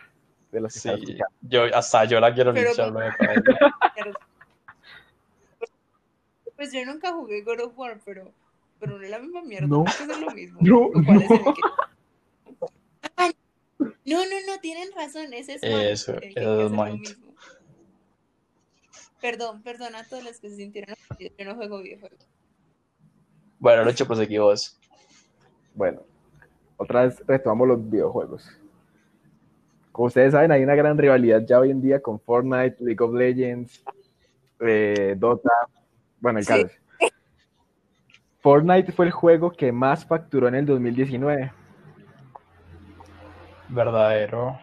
De 0.52 0.62
los 0.62 0.74
que 0.74 0.80
Sí, 0.80 1.18
yo, 1.42 1.64
hasta 1.76 2.06
yo 2.06 2.20
la 2.22 2.34
quiero 2.34 2.54
Pero 2.54 2.68
linchar, 2.70 2.94
decir. 2.94 4.14
Pues 6.56 6.72
yo 6.74 6.86
nunca 6.86 7.12
jugué 7.14 7.44
God 7.44 7.60
of 7.62 7.78
War, 7.78 8.00
pero, 8.06 8.32
pero 8.80 8.98
no 8.98 9.04
es 9.04 9.10
la 9.12 9.20
misma 9.20 9.42
mierda. 9.44 9.68
No. 9.68 9.84
es 9.86 10.20
lo 10.20 10.32
mismo. 10.32 10.60
No, 10.62 10.90
Lo 10.94 11.04
cual 11.06 11.22
es 11.22 11.30
el 11.32 11.44
no. 11.44 11.54
que- 11.54 11.62
no, 14.08 14.18
no, 14.26 14.36
no, 14.48 14.60
tienen 14.62 14.90
razón. 14.96 15.34
Ese 15.34 15.56
es 15.56 15.62
Smite, 15.62 15.92
Eso, 15.92 16.14
el 16.14 16.20
que 16.20 16.30
eso 16.40 16.62
es 16.66 16.72
mismo. 16.72 17.34
Perdón, 19.22 19.62
perdón 19.64 19.96
a 19.96 20.04
todos 20.04 20.24
los 20.24 20.40
que 20.40 20.50
se 20.50 20.56
sintieron. 20.58 20.96
Yo 21.20 21.46
no 21.46 21.56
juego 21.56 21.82
videojuegos. 21.82 22.28
Bueno, 23.60 23.84
Lucho, 23.84 24.06
proseguí 24.06 24.38
vos. 24.38 24.80
Bueno, 25.74 26.02
otra 26.78 27.04
vez 27.04 27.22
retomamos 27.26 27.68
los 27.68 27.90
videojuegos. 27.90 28.48
Como 29.92 30.08
ustedes 30.08 30.34
saben, 30.34 30.52
hay 30.52 30.64
una 30.64 30.76
gran 30.76 30.98
rivalidad 30.98 31.44
ya 31.46 31.60
hoy 31.60 31.72
en 31.72 31.82
día 31.82 32.00
con 32.00 32.20
Fortnite, 32.20 32.78
League 32.84 33.04
of 33.04 33.14
Legends, 33.16 33.84
eh, 34.60 35.16
Dota. 35.18 35.50
Bueno, 36.20 36.38
el 36.40 36.46
Sí. 36.46 36.54
caso. 36.54 36.70
Fortnite 38.42 38.92
fue 38.92 39.08
el 39.08 39.12
juego 39.12 39.52
que 39.52 39.72
más 39.72 40.06
facturó 40.06 40.48
en 40.48 40.56
el 40.56 40.66
2019. 40.66 41.52
Verdadero. 43.70 44.60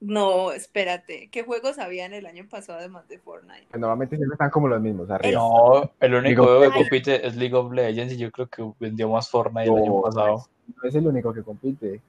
No, 0.00 0.52
espérate. 0.52 1.28
¿Qué 1.30 1.42
juegos 1.42 1.78
habían 1.78 2.12
el 2.12 2.26
año 2.26 2.46
pasado 2.48 2.78
además 2.78 3.08
de 3.08 3.18
Fortnite? 3.18 3.66
Pues 3.70 3.80
normalmente 3.80 4.16
siempre 4.16 4.34
están 4.34 4.50
como 4.50 4.68
los 4.68 4.80
mismos 4.80 5.10
arriba. 5.10 5.40
No, 5.40 5.90
el 6.00 6.14
único 6.14 6.44
juego 6.44 6.60
que 6.60 6.78
compite 6.78 7.26
es 7.26 7.34
League 7.34 7.54
of 7.54 7.72
Legends 7.72 8.12
y 8.12 8.18
yo 8.18 8.30
creo 8.30 8.46
que 8.46 8.70
vendió 8.78 9.08
más 9.08 9.28
Fortnite 9.30 9.70
el 9.70 9.76
año 9.76 10.02
pasado. 10.02 10.46
No 10.68 10.88
es 10.88 10.94
el 10.94 11.06
único 11.06 11.32
que 11.32 11.42
compite. 11.42 12.00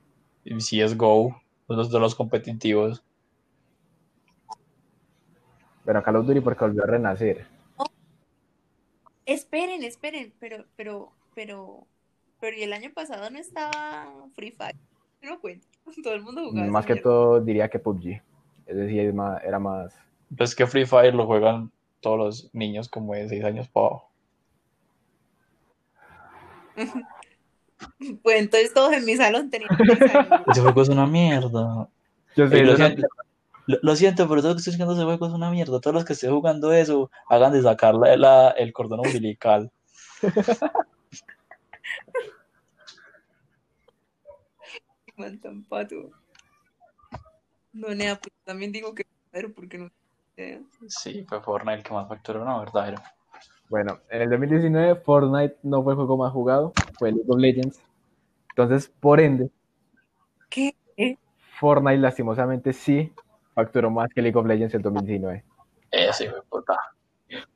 Y 0.44 0.60
sí 0.62 0.82
es 0.82 0.98
Go, 0.98 1.42
los 1.68 1.92
de 1.92 2.00
los 2.00 2.14
competitivos. 2.14 3.04
Pero 5.86 6.04
Call 6.04 6.18
of 6.18 6.28
Duty 6.28 6.42
porque 6.42 6.66
volvió 6.66 6.84
a 6.84 6.88
renacer. 6.88 7.48
Esperen, 9.26 9.84
esperen, 9.84 10.34
pero, 10.40 10.66
pero, 10.76 11.12
pero, 11.34 11.88
pero 12.40 12.56
¿y 12.58 12.64
el 12.64 12.74
año 12.74 12.92
pasado 12.94 13.30
no 13.30 13.38
estaba 13.40 14.08
Free 14.36 14.52
Fire? 14.52 14.76
No 15.22 15.40
cuento. 15.40 15.66
Todo 16.04 16.14
el 16.14 16.22
mundo 16.22 16.44
jugaba. 16.50 16.68
Más 16.68 16.86
que 16.86 16.94
mierda. 16.94 17.10
todo 17.10 17.42
diría 17.42 17.70
que 17.70 17.80
PUBG. 17.80 18.22
Es 18.66 18.76
decir, 18.76 19.00
es 19.02 19.14
más- 19.14 19.42
era 19.44 19.60
más... 19.60 19.94
Pues 20.38 20.54
que 20.56 20.68
Free 20.68 20.86
Fire 20.86 21.14
lo 21.16 21.26
juegan 21.26 21.72
todos 22.02 22.18
los 22.18 22.50
niños 22.54 22.90
como 22.90 23.14
de 23.14 23.28
6 23.30 23.44
años 23.44 23.68
para 23.70 23.88
abajo. 23.88 24.10
Pues 28.24 28.40
entonces 28.40 28.74
todos 28.74 28.92
en 28.94 29.06
mi 29.06 29.16
salón 29.16 29.52
tenían 29.52 29.70
ese 30.48 30.62
juego 30.62 30.82
es 30.82 30.90
una 30.90 31.06
mierda. 31.06 31.88
Yo 32.36 32.48
sé, 32.48 32.64
lo, 32.64 32.76
siento, 32.76 33.08
lo- 33.68 33.78
lo 33.84 33.96
siento, 33.96 34.28
pero 34.28 34.42
todo 34.42 34.50
lo 34.52 34.56
que 34.56 34.60
estoy 34.62 34.72
diciendo 34.74 34.96
ese 34.96 35.04
juego 35.04 35.28
es 35.28 35.32
una 35.34 35.52
mierda. 35.52 35.80
Todos 35.80 35.94
los 35.94 36.04
que 36.06 36.14
estén 36.14 36.32
jugando 36.32 36.72
eso, 36.74 37.12
hagan 37.30 37.54
de 37.54 37.62
sacar 37.62 37.94
la- 37.94 38.18
la- 38.18 38.50
el 38.50 38.74
cordón 38.74 39.02
umbilical. 39.02 39.72
Man 45.18 45.40
tan 45.40 45.64
pato. 45.64 46.12
No, 47.74 47.94
nea, 47.96 48.20
pues 48.20 48.34
también 48.44 48.72
digo 48.72 48.94
que 48.94 49.06
pero 49.32 49.54
porque 49.54 49.78
no. 49.78 49.92
Sí, 50.88 51.26
fue 51.28 51.42
Fortnite 51.42 51.78
el 51.78 51.84
que 51.84 51.94
más 51.94 52.08
facturó, 52.08 52.46
no, 52.46 52.60
verdadero. 52.60 53.02
Bueno, 53.70 54.00
en 54.10 54.22
el 54.22 54.30
2019 54.30 54.96
Fortnite 55.02 55.58
no 55.64 55.84
fue 55.84 55.94
el 55.94 55.98
juego 55.98 56.18
más 56.18 56.32
jugado, 56.32 56.74
fue 56.98 57.12
League 57.12 57.26
of 57.28 57.40
Legends. 57.40 57.82
Entonces, 58.50 58.88
por 58.88 59.20
ende, 59.20 59.52
¿Qué? 60.50 60.76
Fortnite 61.60 61.98
lastimosamente 61.98 62.74
sí 62.74 63.12
facturó 63.54 63.90
más 63.90 64.10
que 64.14 64.22
League 64.22 64.38
of 64.38 64.46
Legends 64.46 64.74
en 64.76 64.82
2019. 64.82 65.44
Ese 65.92 66.26
hijo 66.26 66.36
de 66.36 66.42
puta. 66.44 66.78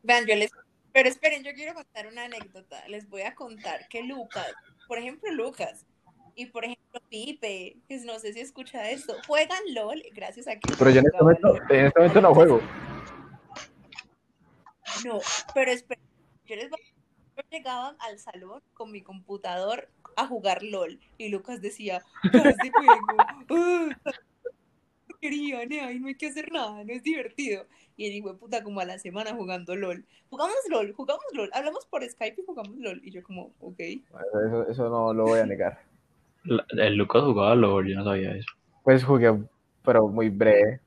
Vean, 0.04 0.26
yo 0.26 0.36
les. 0.36 0.52
Pero 0.94 1.08
esperen, 1.10 1.44
yo 1.44 1.54
quiero 1.54 1.74
contar 1.74 2.08
una 2.08 2.26
anécdota. 2.26 2.86
Les 2.88 3.08
voy 3.10 3.22
a 3.22 3.34
contar 3.36 3.88
que 3.88 4.04
Lucas, 4.04 4.54
por 4.88 4.98
ejemplo, 4.98 5.32
Lucas, 5.32 5.86
y 6.36 6.46
por 6.48 6.64
ejemplo, 6.66 7.02
Pipe, 7.10 7.78
que 7.88 7.98
no 8.06 8.20
sé 8.20 8.34
si 8.34 8.40
escucha 8.40 8.90
esto, 8.90 9.16
juegan 9.28 9.60
LOL 9.74 10.02
gracias 10.14 10.48
a 10.48 10.56
que. 10.56 10.74
Pero 10.78 10.90
yo 10.90 11.00
en 11.00 11.06
este 11.06 11.18
momento, 11.22 11.56
en 11.70 11.86
este 11.86 12.00
momento 12.00 12.22
no 12.22 12.34
juego. 12.34 12.62
No, 15.06 15.20
pero 15.54 15.72
esperen, 15.72 16.04
yo 16.46 16.56
les 16.56 16.70
voy 16.70 16.80
a- 16.82 16.92
Yo 17.38 17.44
llegaba 17.50 17.96
al 18.00 18.20
salón 18.20 18.62
con 18.74 18.92
mi 18.92 19.02
computador 19.02 19.90
a 20.18 20.28
jugar 20.28 20.64
LOL 20.64 21.00
y 21.18 21.30
Lucas 21.30 21.62
decía, 21.62 22.04
"Ya 22.34 22.42
este 22.42 22.70
juego, 22.72 22.94
ah, 23.18 24.12
no 25.22 25.30
quería, 25.30 25.66
nea, 25.66 25.92
y 25.92 26.00
no 26.00 26.08
hay 26.08 26.16
que 26.16 26.28
hacer 26.28 26.52
nada, 26.52 26.84
no 26.84 26.92
es 26.94 27.04
divertido. 27.04 27.66
Y 27.96 28.08
el 28.08 28.14
hijo 28.16 28.34
de 28.34 28.40
puta 28.40 28.64
como 28.64 28.80
a 28.80 28.86
la 28.86 28.98
semana 28.98 29.34
jugando 29.36 29.76
LOL. 29.76 30.04
Jugamos 30.30 30.56
LOL, 30.70 30.94
jugamos 30.94 31.24
LOL, 31.34 31.50
hablamos 31.54 31.86
por 31.86 32.04
Skype 32.08 32.42
y 32.42 32.46
jugamos 32.46 32.76
LOL. 32.78 33.02
Y 33.04 33.12
yo 33.12 33.22
como, 33.24 33.52
ok. 33.60 33.80
Eso, 33.80 34.68
eso 34.68 34.90
no 34.90 35.14
lo 35.14 35.26
voy 35.26 35.40
a 35.40 35.46
negar. 35.46 35.80
La- 36.44 36.66
El 36.72 36.96
Lucas 36.96 37.22
jugaba 37.24 37.54
LOL, 37.56 37.88
yo 37.88 37.96
no 37.98 38.04
sabía 38.04 38.32
eso. 38.36 38.48
Pues 38.84 39.04
jugué, 39.04 39.32
pero 39.86 40.08
muy 40.08 40.30
breve. 40.30 40.80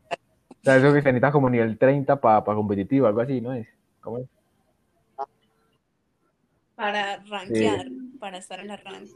O 0.51 0.65
sea, 0.65 0.77
eso 0.79 0.93
que 0.93 1.03
se 1.03 1.09
necesita 1.13 1.31
como 1.31 1.49
nivel 1.49 1.79
30 1.79 2.21
para 2.21 2.43
competitivo, 2.43 3.07
algo 3.07 3.21
así, 3.21 3.41
¿no 3.41 3.53
es? 3.53 3.69
¿Cómo 4.01 4.19
es? 4.19 4.27
Para 6.75 7.23
rankear, 7.29 7.87
para 8.19 8.39
estar 8.39 8.59
en 8.59 8.69
la 8.69 8.77
rank. 8.79 9.09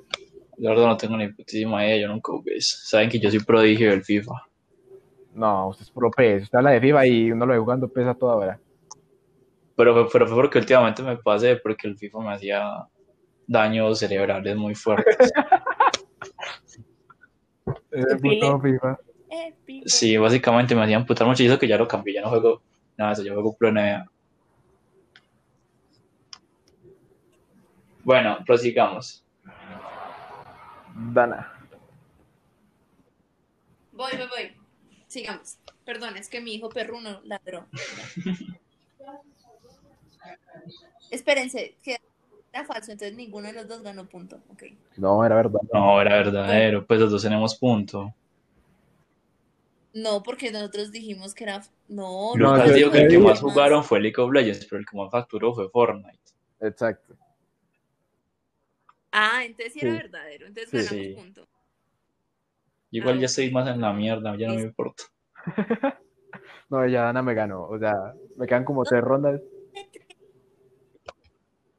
La 0.59 0.71
verdad 0.71 0.87
no 0.87 0.97
tengo 0.97 1.17
ni 1.17 1.29
putísima 1.33 1.85
idea, 1.85 2.03
yo 2.03 2.09
nunca 2.09 2.31
jugué 2.33 2.57
eso. 2.57 2.77
Saben 2.83 3.09
que 3.09 3.19
yo 3.19 3.31
soy 3.31 3.41
prodigio 3.41 3.91
del 3.91 4.05
FIFA. 4.05 4.33
No, 5.39 5.69
usted 5.69 5.85
es 5.85 5.91
pro 5.93 6.11
PES. 6.11 6.43
Usted 6.45 6.59
habla 6.59 6.73
de 6.73 6.81
FIFA 6.81 7.07
y 7.07 7.31
uno 7.31 7.47
lo 7.47 7.53
ve 7.53 7.61
jugando 7.61 7.89
PES 7.89 8.09
a 8.09 8.15
toda 8.15 8.35
hora. 8.35 8.61
Pero 9.77 9.95
fue, 9.95 10.09
pero 10.13 10.27
fue 10.27 10.37
porque 10.37 10.59
últimamente 10.59 11.01
me 11.01 11.17
pasé, 11.17 11.57
porque 11.57 11.87
el 11.87 11.97
FIFA 11.97 12.19
me 12.19 12.33
hacía 12.35 12.85
daños 13.47 14.01
cerebrales 14.01 14.57
muy 14.57 14.75
fuertes. 14.75 15.17
Es 17.91 18.05
el 18.07 18.19
puto 18.19 18.61
FIFA. 18.61 18.99
Pipe. 19.65 19.89
Sí, 19.89 20.17
básicamente 20.17 20.75
me 20.75 20.83
hacían 20.83 21.05
putar 21.05 21.27
mucho 21.27 21.43
y 21.43 21.47
eso 21.47 21.59
que 21.59 21.69
ya 21.69 21.77
lo 21.77 21.87
cambié, 21.87 22.15
ya 22.15 22.23
no 22.23 22.31
juego 22.31 22.63
nada 22.97 23.11
de 23.11 23.15
eso, 23.15 23.23
yo 23.25 23.35
juego 23.35 23.57
Pro 23.57 23.71
NBA. 23.71 24.07
Bueno, 28.05 28.39
prosigamos. 28.47 29.25
Dana. 31.13 31.53
Voy, 33.93 34.13
voy, 34.17 34.29
voy. 34.29 34.58
Sigamos. 35.09 35.59
Perdón, 35.85 36.17
es 36.17 36.29
que 36.29 36.41
mi 36.41 36.55
hijo 36.55 36.69
perruno 36.69 37.21
ladró. 37.25 37.67
Espérense, 41.11 41.77
que 41.83 41.99
era 42.53 42.65
falso, 42.65 42.93
entonces 42.93 43.17
ninguno 43.17 43.47
de 43.49 43.55
los 43.55 43.67
dos 43.69 43.83
ganó 43.83 44.07
punto. 44.07 44.41
Ok. 44.53 44.65
No, 44.97 45.25
era 45.25 45.37
verdad. 45.37 45.61
No, 45.73 46.01
era 46.01 46.17
verdadero, 46.17 46.87
pues 46.87 47.01
los 47.01 47.11
dos 47.11 47.23
tenemos 47.23 47.57
punto. 47.57 48.15
No, 49.95 50.23
porque 50.23 50.53
nosotros 50.53 50.93
dijimos 50.93 51.35
que 51.35 51.45
era. 51.45 51.63
No, 51.89 52.35
No, 52.37 52.55
Lucas 52.57 52.75
dijo 52.75 52.91
que 52.91 52.99
el 53.03 53.09
que 53.09 53.19
más 53.19 53.41
jugaron 53.41 53.83
fue 53.83 54.01
League 54.01 54.21
of 54.21 54.31
Legends, 54.33 54.67
pero 54.67 54.81
el 54.81 54.87
que 54.87 54.97
más 54.97 55.11
facturó 55.11 55.55
fue 55.55 55.71
Fortnite. 55.71 56.19
Exacto. 56.61 57.17
Ah, 59.11 59.45
entonces 59.45 59.73
sí 59.73 59.81
era 59.81 59.93
Sí. 59.93 59.97
verdadero. 60.03 60.47
Entonces 60.47 60.87
Sí. 60.89 60.95
ganamos 60.97 61.07
Sí. 61.07 61.15
punto. 61.25 61.49
Igual 62.91 63.17
Ah, 63.19 63.21
ya 63.21 63.27
estoy 63.27 63.51
más 63.51 63.69
en 63.69 63.81
la 63.81 63.93
mierda, 63.93 64.37
ya 64.37 64.49
no 64.49 64.55
me 64.55 64.63
importa. 64.63 65.05
No, 66.71 66.87
ya 66.87 67.05
Dana 67.05 67.23
me 67.23 67.33
ganó. 67.35 67.67
O 67.67 67.79
sea, 67.79 67.95
me 68.37 68.47
quedan 68.47 68.65
como 68.65 68.85
tres 68.85 69.01
rondas. 69.01 69.41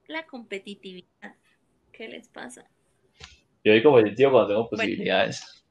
La 0.08 0.26
competitividad. 0.26 1.36
¿Qué 1.92 2.08
les 2.08 2.28
pasa? 2.28 2.68
Yo 3.64 3.74
digo 3.74 3.92
competitivo 3.92 4.32
cuando 4.32 4.48
tengo 4.50 4.68
posibilidades. 4.70 5.64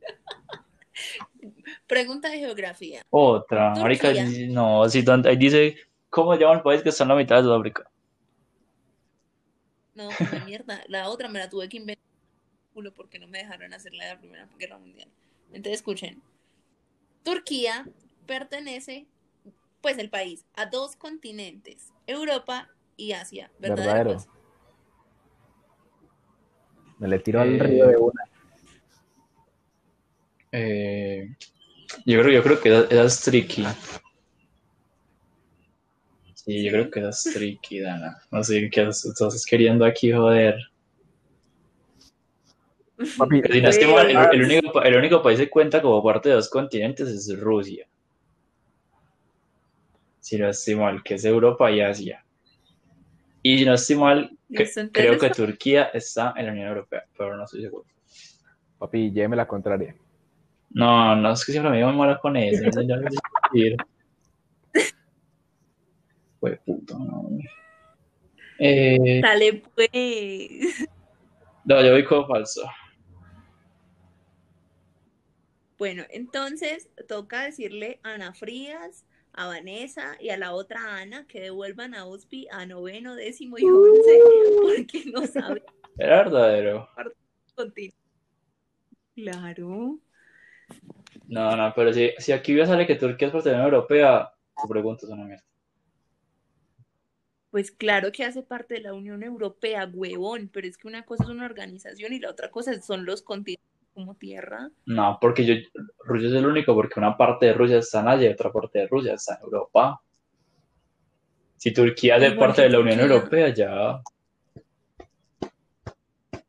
Pregunta 1.86 2.28
de 2.30 2.38
geografía. 2.38 3.02
Otra, 3.10 3.74
marica, 3.74 4.12
no, 4.48 4.88
si 4.88 5.02
donde 5.02 5.28
ahí 5.28 5.36
dice, 5.36 5.76
¿cómo 6.10 6.34
se 6.34 6.40
llama 6.40 6.54
el 6.54 6.62
país 6.62 6.82
que 6.82 6.88
está 6.88 7.04
en 7.04 7.10
la 7.10 7.14
mitad 7.14 7.36
de 7.36 7.42
Sudáfrica? 7.42 7.88
No, 9.94 10.08
mierda. 10.44 10.82
La 10.88 11.08
otra 11.08 11.28
me 11.28 11.38
la 11.38 11.48
tuve 11.48 11.68
que 11.68 11.76
inventar 11.76 12.13
culo 12.74 12.92
porque 12.92 13.18
no 13.18 13.26
me 13.28 13.38
dejaron 13.38 13.72
hacer 13.72 13.94
la 13.94 14.04
de 14.04 14.10
la 14.14 14.18
Primera 14.18 14.48
Guerra 14.58 14.78
Mundial. 14.78 15.08
Entonces, 15.52 15.80
escuchen. 15.80 16.20
Turquía 17.22 17.86
pertenece, 18.26 19.06
pues 19.80 19.96
el 19.96 20.10
país, 20.10 20.44
a 20.54 20.66
dos 20.66 20.96
continentes, 20.96 21.92
Europa 22.06 22.68
y 22.96 23.12
Asia. 23.12 23.50
¿Verdadero? 23.58 23.86
Verdadero. 23.86 24.12
pues? 24.14 24.28
Me 26.98 27.08
le 27.08 27.18
tiro 27.20 27.40
al 27.40 27.54
Eh, 27.54 27.58
río 27.58 27.86
de 27.88 27.96
una. 27.96 28.24
Eh, 30.52 31.36
yo 32.04 32.20
creo, 32.20 32.32
yo 32.32 32.42
creo 32.42 32.60
que 32.60 33.04
es 33.04 33.20
tricky. 33.22 33.64
Sí, 36.34 36.62
yo 36.62 36.70
creo 36.70 36.90
que 36.90 37.00
esa 37.00 37.08
es 37.08 37.34
tricky, 37.34 37.80
Dana. 37.80 38.16
No 38.30 38.44
sé 38.44 38.68
qué 38.70 38.82
estás 38.82 39.46
queriendo 39.46 39.84
aquí 39.84 40.12
joder. 40.12 40.56
Papi, 43.18 43.40
Pero 43.42 43.54
si 43.54 43.60
no 43.60 43.68
estoy 43.68 43.92
mal, 43.92 44.10
el, 44.10 44.16
el 44.32 44.42
único, 44.44 44.72
pa- 44.72 44.82
el 44.88 44.96
único 44.96 45.22
país 45.22 45.38
que 45.38 45.50
cuenta 45.50 45.80
como 45.82 46.02
parte 46.02 46.28
de 46.30 46.34
dos 46.36 46.48
continentes 46.50 47.08
es 47.08 47.38
Rusia. 47.38 47.86
Si 50.20 50.38
no 50.38 50.48
estoy 50.48 50.74
mal, 50.76 51.02
que 51.02 51.14
es 51.14 51.24
Europa 51.24 51.70
y 51.70 51.80
Asia. 51.80 52.24
Y 53.42 53.58
si 53.58 53.64
no 53.64 53.74
estoy 53.74 53.96
mal, 53.96 54.38
que- 54.48 54.70
creo 54.92 55.18
que 55.18 55.30
Turquía 55.30 55.84
está 55.92 56.32
en 56.36 56.46
la 56.46 56.52
Unión 56.52 56.68
Europea, 56.68 57.04
pero 57.16 57.36
no 57.36 57.44
estoy 57.44 57.62
seguro. 57.62 57.84
papi, 58.78 59.10
lléveme 59.10 59.36
la 59.36 59.46
contraria. 59.46 59.94
No, 60.70 61.14
no, 61.14 61.32
es 61.32 61.44
que 61.44 61.52
siempre 61.52 61.70
me 61.70 61.92
mala 61.92 62.18
con 62.18 62.36
eso. 62.36 62.62
no 62.74 62.82
ya 62.82 62.96
puto, 66.64 66.98
no. 66.98 67.28
Eh, 68.58 69.20
Dale, 69.22 69.62
pues. 69.74 70.88
no, 71.64 71.82
yo 71.82 71.92
voy 71.92 72.04
como 72.04 72.26
falso. 72.26 72.62
Bueno, 75.84 76.04
entonces 76.08 76.88
toca 77.06 77.44
decirle 77.44 78.00
a 78.04 78.14
Ana 78.14 78.32
Frías, 78.32 79.04
a 79.34 79.48
Vanessa 79.48 80.16
y 80.18 80.30
a 80.30 80.38
la 80.38 80.54
otra 80.54 80.96
Ana 80.96 81.26
que 81.26 81.42
devuelvan 81.42 81.94
a 81.94 82.06
Ospi 82.06 82.48
a 82.50 82.64
noveno, 82.64 83.14
décimo 83.14 83.58
y 83.58 83.64
once 83.64 84.18
porque 84.62 85.02
no 85.12 85.26
saben 85.26 85.62
Era 85.98 86.22
verdadero. 86.22 86.88
Claro. 89.14 89.98
No, 91.26 91.54
no, 91.54 91.72
pero 91.76 91.92
si, 91.92 92.12
si 92.16 92.32
aquí 92.32 92.56
ya 92.56 92.64
sale 92.64 92.86
que 92.86 92.94
Turquía 92.94 93.28
es 93.28 93.34
parte 93.34 93.50
de 93.50 93.56
la 93.56 93.64
Unión 93.64 93.74
Europea, 93.74 94.32
tu 94.62 94.66
pregunta 94.66 95.04
es 95.04 95.12
una 95.12 95.24
mierda. 95.24 95.44
Pues 97.50 97.70
claro 97.70 98.10
que 98.10 98.24
hace 98.24 98.42
parte 98.42 98.72
de 98.72 98.80
la 98.80 98.94
Unión 98.94 99.22
Europea, 99.22 99.86
huevón, 99.92 100.48
pero 100.50 100.66
es 100.66 100.78
que 100.78 100.88
una 100.88 101.04
cosa 101.04 101.24
es 101.24 101.28
una 101.28 101.44
organización 101.44 102.14
y 102.14 102.20
la 102.20 102.30
otra 102.30 102.50
cosa 102.50 102.80
son 102.80 103.04
los 103.04 103.20
continentes 103.20 103.73
como 103.94 104.16
tierra. 104.16 104.68
No, 104.86 105.18
porque 105.20 105.46
yo, 105.46 105.54
Rusia 106.04 106.28
es 106.28 106.34
el 106.34 106.46
único, 106.46 106.74
porque 106.74 106.98
una 106.98 107.16
parte 107.16 107.46
de 107.46 107.54
Rusia 107.54 107.78
está 107.78 108.00
en 108.00 108.08
Asia 108.08 108.28
y 108.28 108.32
otra 108.32 108.52
parte 108.52 108.80
de 108.80 108.88
Rusia 108.88 109.14
está 109.14 109.36
en 109.36 109.42
Europa. 109.42 110.02
Si 111.56 111.72
Turquía 111.72 112.16
es 112.16 112.34
parte 112.34 112.62
de 112.62 112.70
la 112.70 112.80
Unión. 112.80 113.00
Europea, 113.00 113.48
ya. 113.54 114.02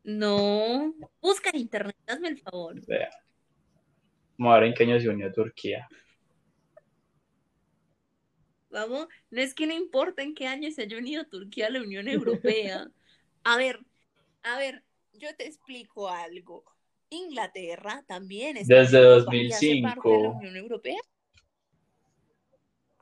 No, 0.03 0.93
busca 1.21 1.51
en 1.51 1.59
internet, 1.59 1.95
hazme 2.07 2.29
el 2.29 2.39
favor. 2.39 2.85
Vea. 2.85 3.09
Vamos 4.37 4.55
a 4.55 4.59
ver 4.59 4.67
en 4.67 4.73
qué 4.73 4.83
año 4.83 4.99
se 4.99 5.09
unió 5.09 5.31
Turquía. 5.31 5.87
Vamos, 8.69 9.07
no 9.31 9.41
es 9.41 9.53
que 9.53 9.67
no 9.67 9.73
importa 9.73 10.21
en 10.21 10.35
qué 10.35 10.47
año 10.47 10.69
se 10.69 10.81
haya 10.81 10.97
unido 10.97 11.25
Turquía 11.25 11.67
a 11.67 11.69
la 11.69 11.81
Unión 11.81 12.09
Europea, 12.09 12.87
A 13.43 13.57
ver, 13.57 13.79
a 14.43 14.57
ver, 14.57 14.83
yo 15.13 15.33
te 15.37 15.47
explico 15.47 16.09
algo. 16.09 16.65
Inglaterra 17.09 18.03
también 18.07 18.57
está 18.57 18.73
Desde 18.75 18.97
en 18.97 19.03
Europa 19.05 19.35
y 19.35 19.51
hace 19.51 19.81
parte 19.81 20.09
de 20.09 20.17
la 20.17 20.23
2005. 20.23 20.37
Unión 20.39 20.55
Europea. 20.57 20.99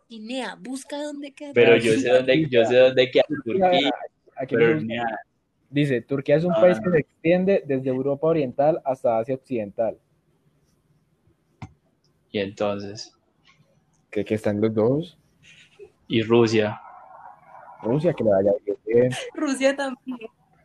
Guinea, 0.10 0.56
busca 0.60 1.02
dónde 1.02 1.34
queda. 1.34 1.54
Pero 1.54 1.78
yo 1.78 1.94
sé 1.94 2.10
dónde, 2.10 2.48
yo 2.50 2.66
sé 2.66 2.76
dónde 2.78 3.10
queda 3.12 3.24
Turquía, 3.44 3.92
Aquí 4.36 4.56
dice, 5.70 6.02
Turquía 6.02 6.36
es 6.36 6.44
un 6.44 6.52
Ah. 6.54 6.62
país 6.62 6.80
que 6.80 6.90
se 6.92 6.98
extiende 7.00 7.64
desde 7.66 7.90
Europa 7.90 8.28
Oriental 8.28 8.82
hasta 8.86 9.18
Asia 9.20 9.36
Occidental. 9.36 9.98
y 12.32 12.40
entonces, 12.40 13.16
Que, 14.10 14.26
que 14.26 14.34
están 14.36 14.60
los 14.60 14.74
dos. 14.74 15.18
y 16.08 16.22
Rusia. 16.24 16.80
Rusia, 17.84 18.14
que 18.14 18.24
le 18.24 18.30
vaya 18.32 18.52
bien. 18.86 19.12
Rusia 19.36 19.76
también. 19.76 20.18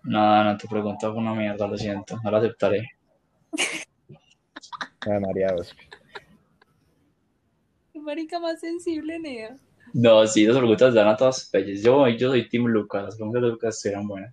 No, 0.03 0.45
no 0.45 0.57
te 0.57 0.66
pregunto 0.68 1.12
una 1.14 1.34
mierda, 1.34 1.66
lo 1.66 1.76
siento, 1.76 2.18
no 2.22 2.30
lo 2.30 2.36
aceptaré. 2.39 2.89
Ah, 5.07 5.18
María 5.20 5.53
dos. 5.53 5.74
Qué 7.92 8.01
marica 8.01 8.38
más 8.38 8.61
sensible, 8.61 9.18
Nea. 9.18 9.57
No, 9.94 10.26
sí, 10.26 10.46
las 10.46 10.59
preguntas 10.59 10.92
dan 10.94 11.09
a 11.09 11.16
todas 11.16 11.46
pelles. 11.46 11.82
Yo, 11.82 12.07
yo 12.09 12.28
soy 12.30 12.49
Team 12.49 12.66
Lucas, 12.66 13.05
las 13.05 13.16
preguntas 13.16 13.42
de 13.42 13.49
Lucas 13.49 13.84
eran 13.86 14.07
buenas. 14.07 14.32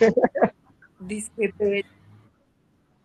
Dice 0.98 1.30
que 1.36 1.48
pe- 1.50 1.84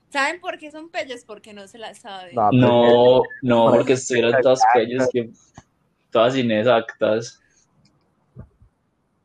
¿Saben 0.09 0.39
por 0.41 0.57
qué 0.57 0.71
son 0.71 0.89
pelles? 0.89 1.25
Porque 1.25 1.53
no 1.53 1.67
se 1.67 1.77
las 1.77 1.99
saben. 1.99 2.35
No, 2.35 2.49
No, 2.51 3.23
no, 3.41 3.65
Por 3.65 3.77
porque 3.77 3.93
estuvieron 3.93 4.41
todas 4.41 4.61
pelles, 4.73 5.07
que, 5.11 5.31
todas 6.11 6.35
inexactas. 6.35 7.39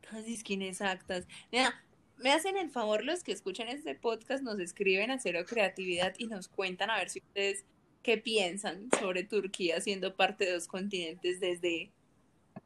Todas 0.03 0.25
disque 0.25 0.55
inexactas. 0.55 1.27
Nea, 1.53 1.75
me 2.19 2.33
hacen 2.33 2.57
el 2.57 2.71
favor 2.71 3.05
los 3.05 3.23
que 3.23 3.33
escuchan 3.33 3.69
este 3.69 3.95
podcast, 3.95 4.43
nos 4.43 4.59
escriben 4.61 5.11
a 5.11 5.19
Cero 5.19 5.41
Creatividad 5.49 6.15
y 6.19 6.27
nos 6.27 6.49
cuentan 6.49 6.91
a 6.91 6.97
ver 6.99 7.11
si 7.11 7.21
ustedes 7.21 7.65
qué 8.03 8.19
piensan 8.19 8.89
sobre 8.99 9.25
Turquía 9.25 9.81
siendo 9.81 10.15
parte 10.15 10.45
de 10.47 10.53
dos 10.53 10.67
continentes 10.69 11.41
desde 11.41 11.91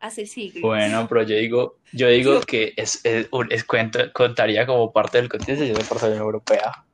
hace 0.00 0.26
siglos. 0.26 0.62
Bueno, 0.62 1.07
pero 1.09 1.22
yo 1.22 1.36
digo, 1.36 1.78
yo 1.92 2.09
digo 2.09 2.40
que 2.46 2.72
es, 2.76 3.05
es, 3.05 3.28
un- 3.30 3.50
es 3.53 3.64
cuenta- 3.64 4.12
contaría 4.12 4.66
como 4.66 4.92
parte 4.92 5.18
del 5.18 5.28
continente, 5.28 5.74
soy 5.74 5.84
parte 5.84 6.07
de 6.07 6.11
la 6.11 6.16
Unión 6.16 6.26
Europea. 6.26 6.84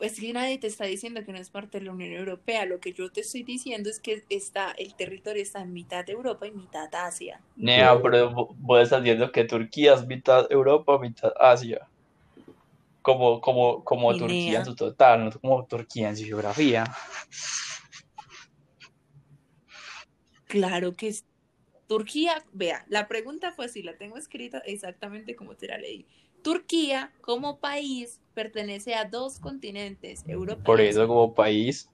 Pues 0.00 0.18
que 0.18 0.32
nadie 0.32 0.56
te 0.58 0.66
está 0.66 0.86
diciendo 0.86 1.22
que 1.26 1.30
no 1.30 1.38
es 1.38 1.50
parte 1.50 1.78
de 1.78 1.84
la 1.84 1.92
Unión 1.92 2.12
Europea. 2.12 2.64
Lo 2.64 2.80
que 2.80 2.94
yo 2.94 3.12
te 3.12 3.20
estoy 3.20 3.42
diciendo 3.42 3.90
es 3.90 4.00
que 4.00 4.24
está, 4.30 4.72
el 4.72 4.94
territorio 4.96 5.42
está 5.42 5.60
en 5.60 5.74
mitad 5.74 6.06
de 6.06 6.12
Europa 6.12 6.46
y 6.46 6.52
mitad 6.52 6.88
Asia. 6.94 7.42
Nea, 7.56 8.00
pero 8.02 8.30
vo- 8.32 8.54
vos 8.58 8.80
estás 8.82 9.02
diciendo 9.02 9.30
que 9.30 9.44
Turquía 9.44 9.92
es 9.94 10.06
mitad 10.06 10.50
Europa, 10.50 10.98
mitad 10.98 11.32
Asia. 11.38 11.86
Como, 13.02 13.40
como, 13.42 13.84
como 13.84 14.16
Turquía 14.16 14.58
Nea. 14.58 14.60
en 14.60 14.64
su 14.66 14.74
total, 14.74 15.24
no 15.26 15.30
como 15.40 15.66
Turquía 15.66 16.08
en 16.10 16.16
su 16.16 16.24
geografía. 16.24 16.84
Claro 20.46 20.96
que 20.96 21.08
es. 21.08 21.24
Turquía, 21.86 22.44
vea, 22.52 22.84
la 22.88 23.08
pregunta 23.08 23.52
fue 23.52 23.66
así, 23.66 23.82
la 23.82 23.98
tengo 23.98 24.16
escrita 24.16 24.58
exactamente 24.60 25.36
como 25.36 25.56
te 25.56 25.66
la 25.68 25.78
leí. 25.78 26.06
Turquía, 26.42 27.12
como 27.20 27.60
país, 27.60 28.19
pertenece 28.42 28.94
a 28.94 29.04
dos 29.04 29.38
continentes, 29.38 30.24
Europa 30.26 30.62
Por 30.64 30.80
eso 30.80 31.06
como 31.06 31.34
país. 31.34 31.90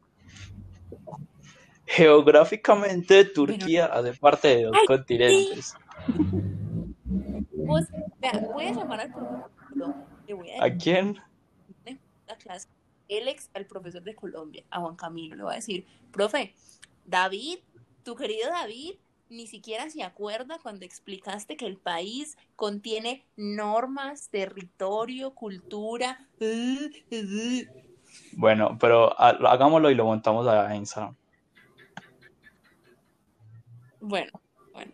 Geográficamente 1.86 3.24
Turquía 3.24 3.86
hace 3.86 4.12
parte 4.14 4.49
de 4.49 4.64
dos 4.64 4.76
Ay, 4.80 4.86
continentes. 4.86 5.74
Vos, 7.53 7.84
vea, 8.20 8.49
voy 8.53 8.66
a 8.66 8.72
llamar 8.72 9.01
al 9.01 9.12
profesor, 9.12 9.51
le 10.26 10.34
voy 10.34 10.51
a 10.51 10.64
¿A 10.64 10.76
quién? 10.76 11.16
la 12.26 12.36
clase, 12.36 12.68
el 13.09 13.28
ex 13.28 13.51
al 13.55 13.66
profesor 13.66 14.03
de 14.03 14.14
Colombia, 14.14 14.64
a 14.70 14.80
Juan 14.80 14.97
Camilo, 14.97 15.36
le 15.36 15.42
voy 15.42 15.53
a 15.53 15.57
decir, 15.57 15.86
profe, 16.12 16.55
David, 17.05 17.59
tu 18.05 18.16
querido 18.16 18.49
David, 18.51 18.94
ni 19.29 19.47
siquiera 19.47 19.89
se 19.91 20.03
acuerda 20.03 20.59
cuando 20.62 20.85
explicaste 20.85 21.57
que 21.57 21.66
el 21.66 21.77
país 21.79 22.37
contiene 22.55 23.24
normas, 23.37 24.29
territorio, 24.31 25.35
cultura. 25.35 26.29
uh, 26.41 26.45
uh. 26.45 27.62
Bueno, 28.33 28.77
pero 28.81 29.18
ha- 29.20 29.31
hagámoslo 29.51 29.91
y 29.91 29.95
lo 29.95 30.05
montamos 30.05 30.47
a 30.47 30.74
Instagram. 30.74 31.14
Bueno, 34.01 34.31
bueno, 34.72 34.93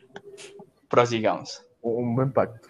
Prosigamos. 0.89 1.64
Un 1.83 2.14
buen 2.14 2.33
pacto. 2.33 2.68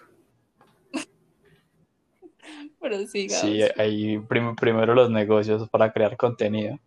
pero 2.80 3.06
sigamos. 3.06 3.40
Sí, 3.40 3.60
ahí 3.78 4.18
prim- 4.18 4.56
primero 4.56 4.94
los 4.94 5.10
negocios 5.10 5.68
para 5.70 5.92
crear 5.92 6.16
contenido. 6.16 6.78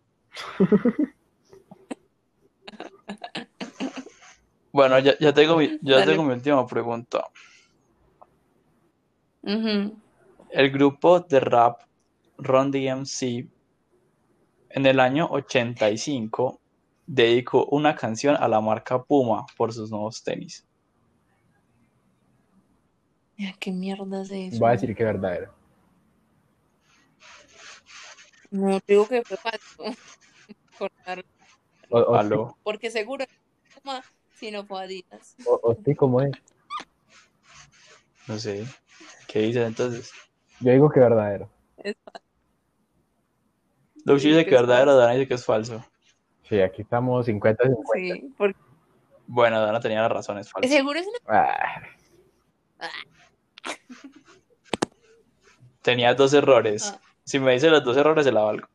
Bueno, 4.76 4.98
ya, 4.98 5.16
ya 5.18 5.32
tengo 5.32 5.56
mi, 5.56 5.78
ya 5.80 5.96
Dale. 5.96 6.12
tengo 6.12 6.22
mi 6.22 6.34
última 6.34 6.66
pregunta. 6.66 7.30
El 10.50 10.70
grupo 10.70 11.20
de 11.20 11.40
rap 11.40 11.80
Run 12.36 12.70
DMC 12.70 13.48
en 14.68 14.84
el 14.84 15.00
año 15.00 15.28
85 15.30 16.60
dedicó 17.06 17.64
una 17.70 17.96
canción 17.96 18.36
a 18.36 18.46
la 18.48 18.60
marca 18.60 19.02
Puma 19.02 19.46
por 19.56 19.72
sus 19.72 19.90
nuevos 19.90 20.22
tenis. 20.22 20.66
Mira, 23.38 23.54
¿Qué 23.58 23.72
mierda 23.72 24.22
es 24.22 24.30
eso? 24.30 24.58
Voy 24.58 24.68
a 24.68 24.72
decir 24.72 24.94
que 24.94 25.02
es 25.02 25.06
verdadero. 25.06 25.54
No, 28.50 28.78
digo 28.86 29.08
que 29.08 29.22
fue 29.22 29.38
falso. 29.38 29.84
Cortar, 30.78 31.24
O, 31.88 31.98
o, 31.98 32.14
Aló. 32.14 32.58
Porque 32.62 32.90
seguro 32.90 33.24
Puma, 33.82 34.02
si 34.38 34.50
no 34.50 34.64
fue 34.66 34.82
Adidas. 34.84 35.34
o- 35.46 35.60
o 35.62 35.74
sí, 35.84 35.94
¿cómo 35.94 36.20
es? 36.22 36.32
No 38.28 38.38
sé. 38.38 38.66
¿Qué 39.28 39.40
dices 39.40 39.66
entonces? 39.66 40.10
Yo 40.60 40.72
digo 40.72 40.90
que 40.90 41.00
es 41.00 41.04
verdadero. 41.08 41.50
Es 41.78 41.94
Luxi 44.04 44.22
Sí, 44.24 44.28
dice 44.30 44.44
que 44.44 44.50
que 44.50 44.56
verdadero, 44.56 44.92
falso. 44.92 45.00
Dana 45.00 45.12
dice 45.14 45.28
que 45.28 45.34
es 45.34 45.44
falso. 45.44 45.84
Sí, 46.48 46.60
aquí 46.60 46.82
estamos 46.82 47.26
50-50. 47.26 47.76
Sí, 47.94 48.34
porque 48.38 48.56
Bueno, 49.26 49.60
Dana 49.60 49.80
tenía 49.80 50.00
la 50.02 50.08
razón, 50.08 50.38
es 50.38 50.50
falso. 50.50 50.68
seguro 50.68 50.98
es 50.98 51.06
una. 51.06 51.18
Ah, 51.28 51.82
Tenía 55.82 56.14
dos 56.14 56.32
errores. 56.34 56.92
Ah. 56.94 57.00
Si 57.24 57.38
me 57.38 57.52
dice 57.52 57.70
los 57.70 57.84
dos 57.84 57.96
errores, 57.96 58.24
se 58.24 58.32
la 58.32 58.42
valgo. 58.42 58.66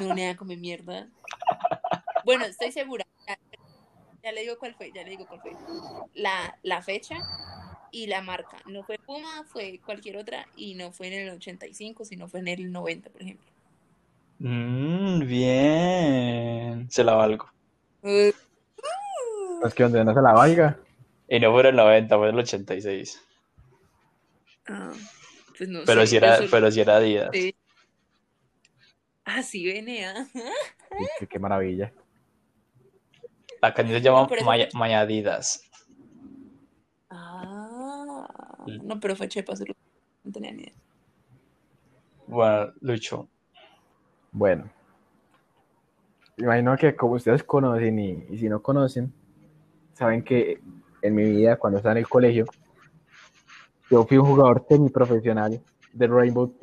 No, 0.00 0.14
nada, 0.14 0.36
come 0.36 0.56
mierda. 0.56 1.08
Bueno, 2.24 2.44
estoy 2.44 2.70
segura. 2.72 3.04
Ya, 4.28 4.32
le 4.32 4.42
digo 4.42 4.58
cuál 4.58 4.74
fue, 4.74 4.92
ya 4.94 5.02
le 5.04 5.10
digo 5.10 5.26
cuál 5.26 5.40
fue. 5.40 5.52
La, 6.14 6.58
la 6.62 6.82
fecha 6.82 7.16
y 7.90 8.06
la 8.08 8.20
marca. 8.20 8.58
No 8.66 8.82
fue 8.82 8.98
Puma, 8.98 9.44
fue 9.46 9.80
cualquier 9.84 10.18
otra 10.18 10.46
y 10.54 10.74
no 10.74 10.92
fue 10.92 11.06
en 11.06 11.14
el 11.14 11.30
85, 11.30 12.04
sino 12.04 12.28
fue 12.28 12.40
en 12.40 12.48
el 12.48 12.70
90, 12.70 13.08
por 13.08 13.22
ejemplo. 13.22 13.46
Mm, 14.38 15.20
bien. 15.26 16.90
Se 16.90 17.02
la 17.04 17.14
valgo. 17.14 17.50
Uh, 18.02 18.30
es 19.66 19.74
que 19.74 19.82
donde 19.82 20.04
no 20.04 20.12
se 20.12 20.20
la 20.20 20.32
valga. 20.32 20.78
Y 21.26 21.40
no 21.40 21.50
fue 21.52 21.62
en 21.62 21.66
el 21.68 21.76
90, 21.76 22.16
fue 22.18 22.28
en 22.28 22.34
el 22.34 22.40
86. 22.40 23.22
ah, 24.68 24.92
pues 25.56 25.68
no 25.70 25.80
Pero 25.86 26.02
sé, 26.02 26.06
si 26.06 26.16
era, 26.16 26.36
solo 26.36 26.48
pero 26.50 26.70
si 26.70 26.80
era 26.80 26.96
Adidas. 26.96 27.30
Ah, 29.24 29.42
sí, 29.42 29.64
venía. 29.66 30.28
Qué, 31.18 31.26
qué 31.26 31.38
maravilla. 31.38 31.92
La 33.60 33.74
canción 33.74 33.98
se 33.98 34.04
llama 34.04 34.26
Pero 34.28 34.40
eso 34.40 34.46
Maya, 34.46 34.68
fue- 34.70 34.78
Maya 34.78 35.00
Adidas. 35.00 35.62
Ah, 37.10 38.26
no, 38.82 39.00
pero 39.00 39.16
fue 39.16 39.28
Chepa, 39.28 39.56
solo 39.56 39.72
no 40.24 40.32
tenía 40.32 40.52
ni 40.52 40.62
idea. 40.62 40.72
Bueno, 42.26 42.72
Lucho. 42.80 43.28
Bueno. 44.32 44.70
Imagino 46.36 46.76
que 46.76 46.94
como 46.94 47.14
ustedes 47.14 47.42
conocen 47.42 47.98
y, 47.98 48.24
y 48.30 48.38
si 48.38 48.48
no 48.48 48.62
conocen, 48.62 49.12
saben 49.94 50.22
que 50.22 50.60
en 51.02 51.14
mi 51.14 51.24
vida, 51.24 51.56
cuando 51.56 51.78
estaba 51.78 51.92
en 51.92 51.98
el 51.98 52.08
colegio, 52.08 52.44
yo 53.90 54.04
fui 54.04 54.18
un 54.18 54.26
jugador 54.26 54.64
semiprofesional 54.68 55.60
de 55.92 56.06
Rainbow 56.06 56.54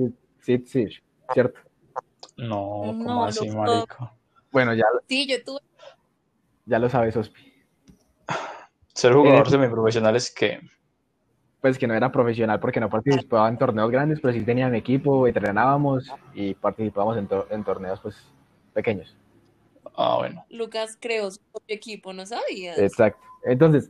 Six 0.42 0.70
Siege, 0.72 1.02
¿cierto? 1.34 1.60
No, 2.38 2.96
¿cómo 3.04 3.22
No, 3.22 3.26
así, 3.26 3.48
loco. 3.50 3.58
marico? 3.62 4.12
Bueno, 4.52 4.74
ya, 4.76 4.86
Sí, 5.08 5.28
yo 5.28 5.44
tuve. 5.44 5.60
Ya 6.66 6.80
lo 6.80 6.90
sabes, 6.90 7.16
Ospi. 7.18 7.54
Ser 8.94 9.14
jugador 9.14 9.48
Eh. 9.48 9.50
semiprofesional 9.52 10.16
es 10.16 10.32
que 10.34 10.60
Pues 11.62 11.80
que 11.80 11.88
no 11.88 11.96
era 11.96 12.12
profesional 12.12 12.60
porque 12.60 12.80
no 12.80 12.90
participaba 12.92 13.50
en 13.50 13.58
torneos 13.58 13.90
grandes, 13.90 14.20
pero 14.22 14.32
sí 14.34 14.42
tenía 14.46 14.70
mi 14.70 14.78
equipo, 14.78 15.26
entrenábamos 15.28 16.12
y 16.36 16.54
participábamos 16.54 17.18
en, 17.18 17.28
tor- 17.28 17.48
en 17.50 17.64
torneos 17.64 18.00
pues 18.02 18.16
pequeños. 18.74 19.18
Ah, 19.96 20.18
bueno. 20.20 20.46
Lucas 20.52 20.96
creó 21.02 21.32
su 21.32 21.40
propio 21.52 21.76
equipo, 21.76 22.14
¿no 22.14 22.24
sabías? 22.26 22.78
Exacto. 22.78 23.20
Entonces, 23.44 23.90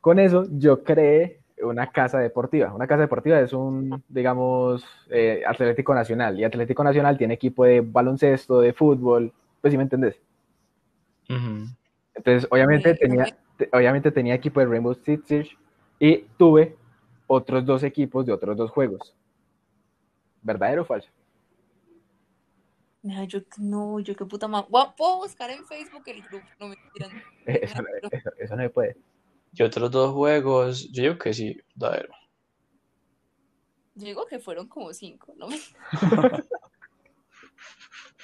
Con 0.00 0.18
eso 0.18 0.46
yo 0.52 0.82
creé 0.82 1.40
una 1.62 1.90
casa 1.92 2.18
deportiva. 2.20 2.72
Una 2.72 2.86
casa 2.86 3.02
deportiva 3.02 3.38
es 3.38 3.52
un, 3.52 4.02
digamos, 4.08 4.82
eh, 5.10 5.42
Atlético 5.46 5.94
Nacional. 5.94 6.40
Y 6.40 6.44
Atlético 6.44 6.82
Nacional 6.82 7.18
tiene 7.18 7.34
equipo 7.34 7.66
de 7.66 7.82
baloncesto, 7.82 8.60
de 8.62 8.72
fútbol. 8.72 9.30
Pues 9.60 9.72
sí 9.72 9.76
me 9.76 9.82
entendés. 9.82 10.16
Ujú. 11.28 11.66
Entonces, 12.14 12.48
obviamente 12.50 12.92
Sí, 12.94 13.00
tenía, 13.00 13.38
obviamente 13.72 14.10
tenía 14.10 14.34
equipo 14.34 14.60
de 14.60 14.66
Rainbow 14.66 14.94
Six 14.94 15.22
Siege 15.26 15.56
y 15.98 16.18
tuve 16.38 16.76
otros 17.26 17.64
dos 17.64 17.82
equipos 17.82 18.26
de 18.26 18.32
otros 18.32 18.56
dos 18.56 18.70
juegos. 18.70 19.14
¿Verdadero 20.42 20.82
o 20.82 20.84
falso? 20.84 21.08
Yo 23.02 23.40
no, 23.58 23.98
yo 24.00 24.14
qué 24.14 24.26
puta 24.26 24.46
madre. 24.48 24.68
Puedo 24.70 25.18
buscar 25.18 25.50
en 25.50 25.64
Facebook 25.66 26.02
el 26.06 26.22
grupo, 26.22 26.46
no 26.58 26.68
me 26.68 26.76
tiran. 26.92 27.10
Eso, 27.46 27.82
no- 27.82 27.88
eso- 28.10 28.30
eso 28.38 28.56
no 28.56 28.62
se 28.62 28.70
puede. 28.70 28.96
Y 29.54 29.62
otros 29.62 29.90
dos 29.90 30.12
juegos, 30.12 30.90
yo 30.92 31.02
digo 31.02 31.18
que 31.18 31.32
sí, 31.32 31.58
verdadero. 31.74 32.12
Yo 33.94 34.06
digo 34.06 34.26
que 34.26 34.38
fueron 34.38 34.68
como 34.68 34.92
cinco, 34.92 35.34
¿no? 35.36 35.48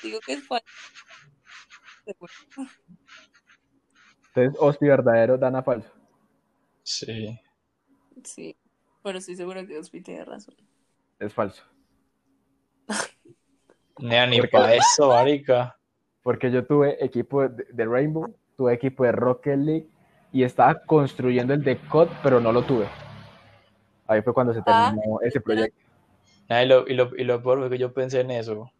digo 0.03 0.21
que 0.21 0.35
es 0.35 0.47
falso. 0.47 0.65
Seguro. 4.37 4.49
Entonces, 4.49 4.61
Hospi 4.61 4.87
verdadero, 4.87 5.39
Dana 5.39 5.63
falso. 5.63 5.91
Sí. 6.83 7.41
Sí, 8.23 8.57
pero 9.03 9.19
estoy 9.19 9.35
segura 9.35 9.67
que 9.67 9.79
Ospi 9.79 10.03
tiene 10.03 10.25
razón. 10.25 10.55
Es 11.19 11.33
falso. 11.33 11.63
Nea, 13.99 14.27
ni 14.27 14.43
para 14.43 14.75
eso, 14.75 15.09
marica. 15.09 15.79
Porque 16.23 16.51
yo 16.51 16.67
tuve 16.67 17.03
equipo 17.03 17.49
de, 17.49 17.65
de 17.73 17.85
Rainbow, 17.87 18.35
tuve 18.57 18.75
equipo 18.75 19.05
de 19.05 19.13
Rocket 19.13 19.59
League 19.59 19.89
y 20.33 20.43
estaba 20.43 20.83
construyendo 20.85 21.55
el 21.55 21.63
de 21.65 21.79
COD, 21.89 22.09
pero 22.23 22.39
no 22.39 22.53
lo 22.53 22.63
tuve. 22.63 22.87
Ahí 24.07 24.21
fue 24.21 24.35
cuando 24.35 24.53
se 24.53 24.61
Ah, 24.67 24.93
terminó 24.93 25.21
ese 25.23 25.41
proyecto. 25.41 25.81
Nea, 26.51 26.63
y, 26.63 26.69
lo, 26.69 26.87
y, 26.87 26.95
lo, 26.95 27.17
y 27.17 27.25
lo 27.25 27.43
peor 27.43 27.61
fue 27.61 27.71
que 27.71 27.79
yo 27.79 27.95
pensé 27.95 28.21
en 28.21 28.33
eso. 28.33 28.71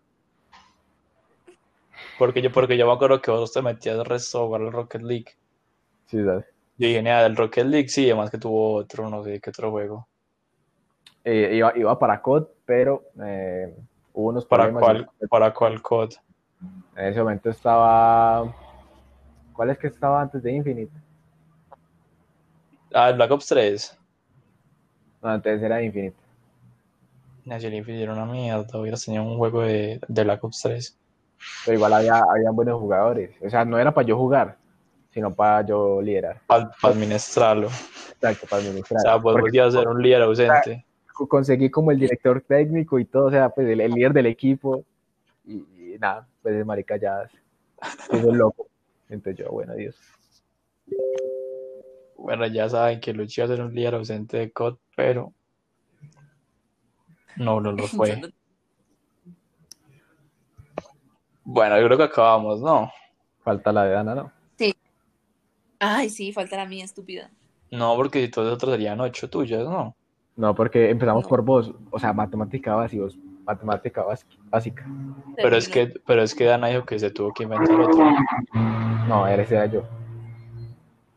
Porque 2.19 2.43
yo, 2.43 2.53
porque 2.53 2.77
yo 2.77 2.87
me 2.87 2.93
acuerdo 2.93 3.23
que 3.23 3.31
vos 3.31 3.53
te 3.53 3.63
metías 3.63 4.07
resto 4.07 4.39
a 4.43 4.47
jugar 4.47 4.61
Rocket 4.73 5.03
League. 5.03 5.37
Sí, 6.07 6.25
¿sabes? 6.25 6.45
Yo 6.79 6.89
dije, 6.89 7.03
nea, 7.03 7.23
del 7.23 7.37
Rocket 7.37 7.67
League 7.67 7.89
sí, 7.89 8.05
además 8.07 8.31
que 8.31 8.39
tuvo 8.39 8.75
otro, 8.75 9.09
no 9.09 9.25
sé 9.25 9.41
qué 9.41 9.51
otro 9.51 9.71
juego. 9.71 10.07
Eh, 11.25 11.57
iba, 11.57 11.73
iba 11.77 11.99
para 11.99 12.21
COD, 12.23 12.47
pero 12.65 13.03
eh, 13.23 13.75
hubo 14.13 14.29
unos 14.29 14.45
¿Para 14.45 14.65
problemas. 14.65 14.83
cuál, 14.83 15.11
para 15.29 15.55
cuál 15.55 15.83
COD? 15.83 16.11
En 16.97 17.07
ese 17.07 17.21
momento 17.21 17.51
estaba. 17.51 18.55
¿Cuál 19.53 19.71
es 19.71 19.79
que 19.79 19.87
estaba 19.89 20.21
antes 20.23 20.43
de 20.43 20.53
Infinite? 20.53 20.93
Ah, 22.93 23.09
el 23.11 23.17
Black 23.17 23.31
Ops 23.31 23.47
3. 23.47 23.99
No, 25.23 25.31
antes 25.31 25.63
era 25.63 25.83
Infinite. 25.83 26.17
Si 27.45 27.67
el 27.67 27.75
Infinite 27.75 28.03
era 28.03 28.13
una 28.13 28.27
mierda, 28.27 28.79
hubieras 28.79 29.05
tenido 29.05 29.25
un 29.25 29.39
juego 29.39 29.63
de, 29.63 30.01
de 30.07 30.25
Black 30.25 30.45
Ops 30.45 30.63
3. 30.63 30.99
Pero 31.65 31.77
igual 31.77 31.93
había, 31.93 32.19
habían 32.19 32.55
buenos 32.55 32.79
jugadores. 32.81 33.35
O 33.43 33.49
sea, 33.51 33.65
no 33.65 33.79
era 33.79 33.93
para 33.93 34.07
yo 34.07 34.17
jugar, 34.17 34.57
sino 35.17 35.35
para 35.35 35.65
yo 35.65 36.03
liderar. 36.03 36.43
Para 36.47 36.71
administrarlo. 36.83 37.69
Exacto, 37.69 38.47
para 38.47 38.61
O 38.61 38.67
administrar. 38.67 39.01
sea, 39.01 39.13
pues 39.19 39.33
Porque 39.33 39.49
podías 39.49 39.73
ser 39.73 39.89
un 39.89 40.03
líder 40.03 40.21
ausente. 40.21 40.85
co- 41.15 41.27
conseguí 41.27 41.71
como 41.71 41.91
el 41.91 41.99
director 41.99 42.43
técnico 42.43 42.99
y 42.99 43.07
todo, 43.07 43.25
o 43.25 43.31
sea, 43.31 43.49
pues 43.49 43.67
el, 43.67 43.81
el 43.81 43.93
líder 43.93 44.13
del 44.13 44.27
equipo. 44.27 44.85
Y, 45.47 45.55
y 45.95 45.99
nada, 45.99 46.29
pues 46.43 46.55
el 46.55 46.67
marica 46.67 46.99
ya 46.99 47.31
hizo 48.13 48.31
loco. 48.31 48.67
Entonces 49.09 49.43
yo, 49.43 49.51
bueno, 49.51 49.75
Dios. 49.75 49.97
Bueno, 52.19 52.47
ya 52.49 52.69
saben 52.69 53.01
que 53.01 53.15
Luchi 53.15 53.41
iba 53.41 53.47
a 53.47 53.57
ser 53.57 53.65
un 53.65 53.75
líder 53.75 53.95
ausente 53.95 54.37
de 54.37 54.53
COD, 54.53 54.77
pero 54.95 55.33
no, 57.37 57.59
no 57.63 57.73
lo 57.73 57.85
fue. 57.85 58.21
Bueno, 61.43 61.81
yo 61.81 61.87
creo 61.87 61.97
que 61.97 62.05
acabamos, 62.05 62.61
¿no? 62.61 62.93
Falta 63.43 63.73
la 63.73 63.85
de 63.85 63.93
Dana, 63.93 64.15
¿no? 64.15 64.36
Ay, 65.79 66.09
sí, 66.11 66.33
falta 66.33 66.57
la 66.57 66.67
mía, 66.67 66.85
estúpida. 66.85 67.31
No, 67.71 67.97
porque 67.97 68.25
si 68.25 68.31
todos 68.31 68.53
otros 68.55 68.73
serían 68.73 69.01
ocho 69.01 69.29
tuyas, 69.29 69.65
¿no? 69.65 69.95
No, 70.37 70.55
porque 70.55 70.91
empezamos 70.91 71.25
No. 71.25 71.29
por 71.29 71.43
vos, 71.43 71.73
o 71.91 71.99
sea, 71.99 72.13
matemática 72.13 72.75
básica, 72.75 73.05
matemática 73.45 74.03
básica. 74.03 74.87
Pero 75.37 75.57
es 75.57 75.69
que, 75.69 75.87
pero 76.07 76.23
es 76.23 76.35
que 76.35 76.45
Dana 76.45 76.69
dijo 76.69 76.85
que 76.85 76.99
se 76.99 77.11
tuvo 77.11 77.33
que 77.33 77.45
inventar 77.45 77.81
otro. 77.81 78.05
No, 79.09 79.27
ese 79.27 79.55
era 79.55 79.67
yo. 79.67 79.83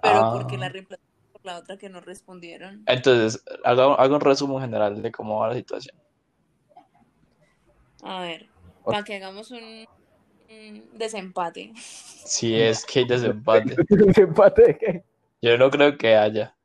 Pero 0.01 0.20
Ah. 0.22 0.32
porque 0.34 0.57
la 0.57 0.70
reemplazó 0.70 1.01
por 1.34 1.45
la 1.45 1.57
otra 1.57 1.78
que 1.78 1.89
no 1.89 1.99
respondieron. 2.01 2.84
Entonces, 2.86 3.43
haga, 3.64 3.93
haga 3.95 4.16
un 4.16 4.22
resumen 4.22 4.62
general 4.62 5.01
de 5.01 5.12
cómo 5.12 5.39
va 5.39 5.49
la 5.49 5.55
situación. 5.55 5.95
A 8.03 8.22
ver, 8.22 8.47
O- 8.84 8.91
para 8.91 9.03
que 9.03 9.16
hagamos 9.16 9.51
un 9.51 9.86
desempate. 10.93 11.74
Si 11.76 12.60
es 12.60 12.86
que 12.86 13.00
hay 13.00 13.06
desempate. 13.06 13.76
¿Ese 13.89 14.22
empate 14.22 14.62
de 14.64 14.78
qué? 14.78 15.04
Yo 15.41 15.58
no 15.58 15.70
creo 15.70 15.97
que 15.97 16.16
haya. 16.16 16.56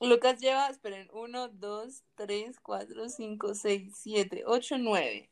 Lucas 0.00 0.40
lleva, 0.40 0.68
esperen, 0.68 1.08
1, 1.12 1.48
2, 1.48 2.04
3, 2.16 2.60
4, 2.60 3.08
5, 3.08 3.54
6, 3.54 3.92
7, 3.94 4.42
8, 4.46 4.78
9. 4.78 5.30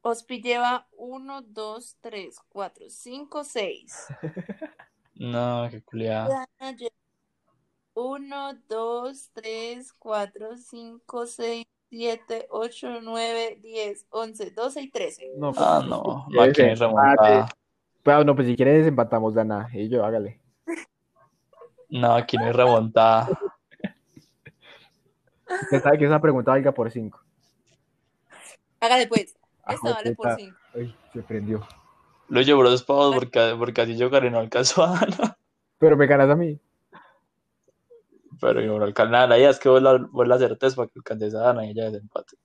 Ospi 0.00 0.40
lleva 0.40 0.88
1, 0.92 1.42
2, 1.42 1.96
3, 2.00 2.36
4, 2.48 2.84
5, 2.88 3.44
6. 3.44 4.06
No, 5.16 5.68
qué 5.70 5.82
culiada. 5.82 6.48
1, 7.94 8.54
2, 8.68 9.30
3, 9.34 9.92
4, 9.92 10.56
5, 10.56 11.26
6, 11.26 11.66
7, 11.90 12.46
8, 12.50 13.00
9, 13.02 13.58
10, 13.62 14.06
11, 14.10 14.50
12 14.50 14.80
y 14.82 14.90
13. 14.90 15.30
No, 15.36 15.52
Ah, 15.56 15.82
no, 15.86 16.26
no 16.28 16.42
aquí 16.42 16.62
no 16.62 16.68
hay 16.68 16.74
remontada. 16.74 17.48
Pero 18.02 18.24
no, 18.24 18.34
pues 18.34 18.46
si 18.46 18.56
quieres 18.56 18.78
desempatamos, 18.78 19.34
Dana, 19.34 19.68
y 19.72 19.88
yo, 19.88 20.04
hágale. 20.04 20.40
No, 21.88 22.14
aquí 22.14 22.36
no 22.36 22.44
hay 22.44 22.52
remontada. 22.52 23.28
Usted 25.62 25.82
sabe 25.82 25.98
que 25.98 26.04
esa 26.04 26.20
pregunta 26.20 26.50
valga 26.50 26.72
por 26.72 26.90
5. 26.90 27.18
Hágale 28.80 29.06
pues. 29.08 29.36
Ah, 29.64 29.74
Esta 29.74 29.92
vale 29.94 30.14
por 30.14 30.28
puta. 30.28 30.36
5. 30.36 30.56
Ay, 30.74 30.94
se 31.12 31.22
prendió. 31.22 31.66
Lo 32.28 32.42
llevo 32.42 32.62
los 32.62 32.82
pavos 32.82 33.14
porque, 33.14 33.54
porque 33.58 33.80
así 33.80 33.96
yo 33.96 34.10
gané 34.10 34.30
no 34.30 34.38
alcanzó 34.38 34.84
a 34.84 34.88
Dana. 35.00 35.38
Pero 35.78 35.96
me 35.96 36.06
ganas 36.06 36.28
a 36.28 36.36
mí. 36.36 36.58
Pero 38.40 38.60
yo 38.60 38.78
no 38.78 38.84
nada. 39.10 39.26
La 39.26 39.38
idea 39.38 39.50
es 39.50 39.58
que 39.58 39.68
vos 39.68 39.82
la, 39.82 39.96
vos 40.10 40.26
la 40.28 40.36
acertes 40.36 40.74
para 40.74 40.88
que 40.88 40.94
alcances 40.98 41.34
a 41.34 41.40
Dana 41.40 41.66
y 41.66 41.70
ella 41.70 41.90
desempate. 41.90 42.36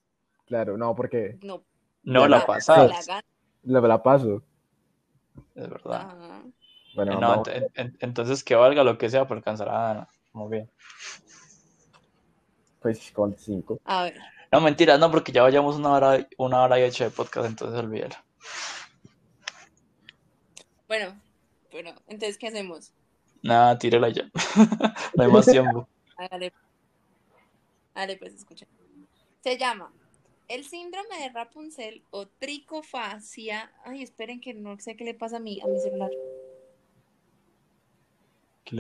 Claro, 0.46 0.78
no, 0.78 0.96
porque 0.96 1.38
No, 1.42 1.64
No, 2.04 2.28
la 2.28 2.40
no, 2.40 2.46
pasada, 2.46 2.88
la 2.88 3.22
la, 3.64 3.82
la 3.88 4.04
paso. 4.04 4.44
es 5.56 5.70
verdad. 5.70 6.02
Ajá. 6.02 6.44
Bueno, 6.96 7.20
No, 7.20 7.44
ent- 7.46 7.72
ent- 7.74 7.98
entonces 8.02 8.44
que 8.44 8.56
valga 8.56 8.84
lo 8.84 8.98
que 8.98 9.10
sea 9.10 9.28
para 9.28 9.40
alcanzar 9.40 9.70
a 9.70 9.74
Dana. 9.82 10.10
Muy 10.34 10.50
bien. 10.52 10.70
pues 12.82 13.12
con 13.12 13.36
5. 13.38 13.80
A 13.86 14.04
ver. 14.04 14.16
No, 14.52 14.60
mentira, 14.62 14.98
no, 14.98 15.10
porque 15.10 15.32
ya 15.32 15.42
vayamos 15.42 15.78
una 15.78 15.92
hora, 15.94 16.28
una 16.38 16.62
hora 16.64 16.80
y 16.80 16.84
ocho 16.84 17.06
de 17.06 17.10
podcast, 17.10 17.48
entonces 17.48 17.80
olvídalo. 17.80 18.16
Bueno, 20.88 21.20
bueno, 21.72 21.92
entonces, 22.08 22.38
¿qué 22.38 22.48
hacemos? 22.50 22.92
Nada, 23.44 23.78
tírela 23.78 24.10
ya. 24.10 24.24
no 25.16 25.24
hay 25.24 25.32
más 25.32 25.46
tiempo. 25.46 25.88
Hágale. 26.18 26.54
Hágale, 27.94 28.18
pues, 28.18 28.34
escucha. 28.34 28.66
Se 29.42 29.58
llama 29.58 29.92
el 30.48 30.64
síndrome 30.64 31.20
de 31.20 31.30
Rapunzel 31.30 32.04
o 32.10 32.28
tricofasia. 32.28 33.72
Ay, 33.84 34.02
esperen 34.02 34.40
que 34.40 34.54
no 34.54 34.80
sé 34.80 34.96
qué 34.96 35.04
le 35.04 35.14
pasa 35.14 35.38
a 35.38 35.40
mi, 35.40 35.60
a 35.62 35.68
mi 35.68 35.80
celular. 35.80 36.12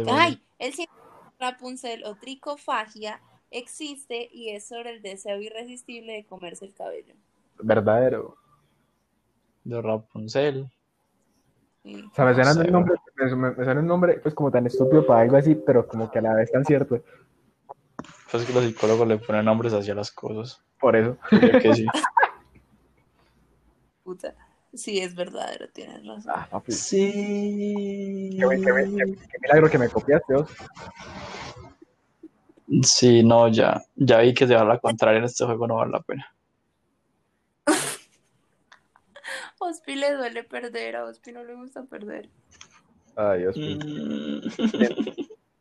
Ay, 0.07 0.41
el 0.59 0.73
síndrome 0.73 1.01
de 1.01 1.45
Rapunzel 1.45 2.03
o 2.05 2.15
tricofagia 2.15 3.21
existe 3.51 4.29
y 4.31 4.49
es 4.49 4.67
sobre 4.67 4.91
el 4.91 5.01
deseo 5.01 5.41
irresistible 5.41 6.13
de 6.13 6.25
comerse 6.25 6.65
el 6.65 6.73
cabello. 6.73 7.15
Verdadero. 7.59 8.37
De 9.63 9.81
Rapunzel. 9.81 10.71
Sí. 11.83 12.03
O 12.11 12.15
sea, 12.15 12.25
me 12.25 12.33
suena 12.33 12.53
No 12.53 12.61
sé, 12.61 12.67
un 12.67 12.71
nombre, 12.71 12.95
me, 13.17 13.29
suena 13.65 13.79
un 13.81 13.87
nombre 13.87 14.19
pues 14.23 14.33
como 14.33 14.49
tan 14.51 14.65
estúpido 14.65 15.05
para 15.05 15.21
algo 15.21 15.35
así, 15.37 15.55
pero 15.55 15.87
como 15.87 16.09
que 16.09 16.19
a 16.19 16.21
la 16.21 16.33
vez 16.35 16.51
tan 16.51 16.63
cierto. 16.65 17.01
Pues 18.31 18.45
que 18.45 18.53
los 18.53 18.63
psicólogos 18.63 19.07
le 19.07 19.17
ponen 19.17 19.45
nombres 19.45 19.73
hacia 19.73 19.93
las 19.93 20.11
cosas. 20.11 20.61
Por 20.79 20.95
eso. 20.95 21.17
Yo 21.31 21.39
creo 21.39 21.61
que 21.61 21.75
sí. 21.75 21.85
Puta. 24.03 24.33
Sí, 24.73 24.99
es 24.99 25.13
verdadero, 25.13 25.69
tienes 25.69 26.03
razón. 26.05 26.31
Ah, 26.35 26.47
papi. 26.49 26.71
Sí. 26.71 27.11
Qué, 28.39 28.47
qué- 28.49 28.61
qué- 28.63 29.17
qué 29.29 29.37
milagro 29.41 29.69
que 29.69 29.77
me 29.77 29.89
copiaste, 29.89 30.33
vos. 30.33 30.49
Sí, 32.81 33.23
no, 33.23 33.49
ya. 33.49 33.83
Ya 33.95 34.19
vi 34.19 34.33
que 34.33 34.47
llevar 34.47 34.65
la 34.65 34.79
contraria 34.79 35.19
en 35.19 35.25
este 35.25 35.45
juego 35.45 35.67
no 35.67 35.75
vale 35.75 35.91
la 35.91 36.01
pena. 36.01 36.25
A 37.67 39.52
Ospi 39.63 39.95
le 39.95 40.13
duele 40.15 40.43
perder, 40.43 40.95
a 40.97 41.05
Ospi 41.05 41.31
no 41.31 41.43
le 41.43 41.55
gusta 41.55 41.83
perder. 41.83 42.29
Ay, 43.15 43.39
Dios 43.41 43.55
Mm. 43.57 43.61
mío. 43.61 44.41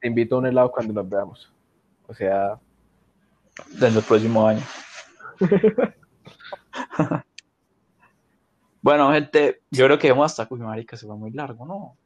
te 0.00 0.08
invito 0.08 0.34
a 0.36 0.38
un 0.38 0.46
helado 0.46 0.70
cuando 0.72 0.92
nos 0.94 1.08
veamos. 1.08 1.52
O 2.06 2.14
sea, 2.14 2.58
Desde 3.70 3.98
el 3.98 4.04
próximo 4.04 4.46
año. 4.48 4.62
bueno, 8.80 9.12
gente, 9.12 9.62
yo 9.70 9.84
creo 9.86 9.98
que 9.98 10.08
hemos 10.08 10.26
hasta 10.38 10.52
Uy, 10.52 10.60
marica, 10.60 10.96
se 10.96 11.06
fue 11.06 11.16
muy 11.16 11.30
largo, 11.30 11.64
¿no? 11.66 11.96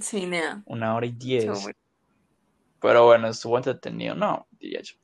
Sí, 0.00 0.26
nea. 0.26 0.62
Una 0.66 0.94
hora 0.94 1.06
y 1.06 1.12
diez. 1.12 1.46
Muy- 1.62 1.74
Pero 2.80 3.06
bueno, 3.06 3.28
estuvo 3.28 3.56
entretenido, 3.56 4.14
¿no? 4.14 4.46
Diría 4.58 4.80
yo. 4.82 4.96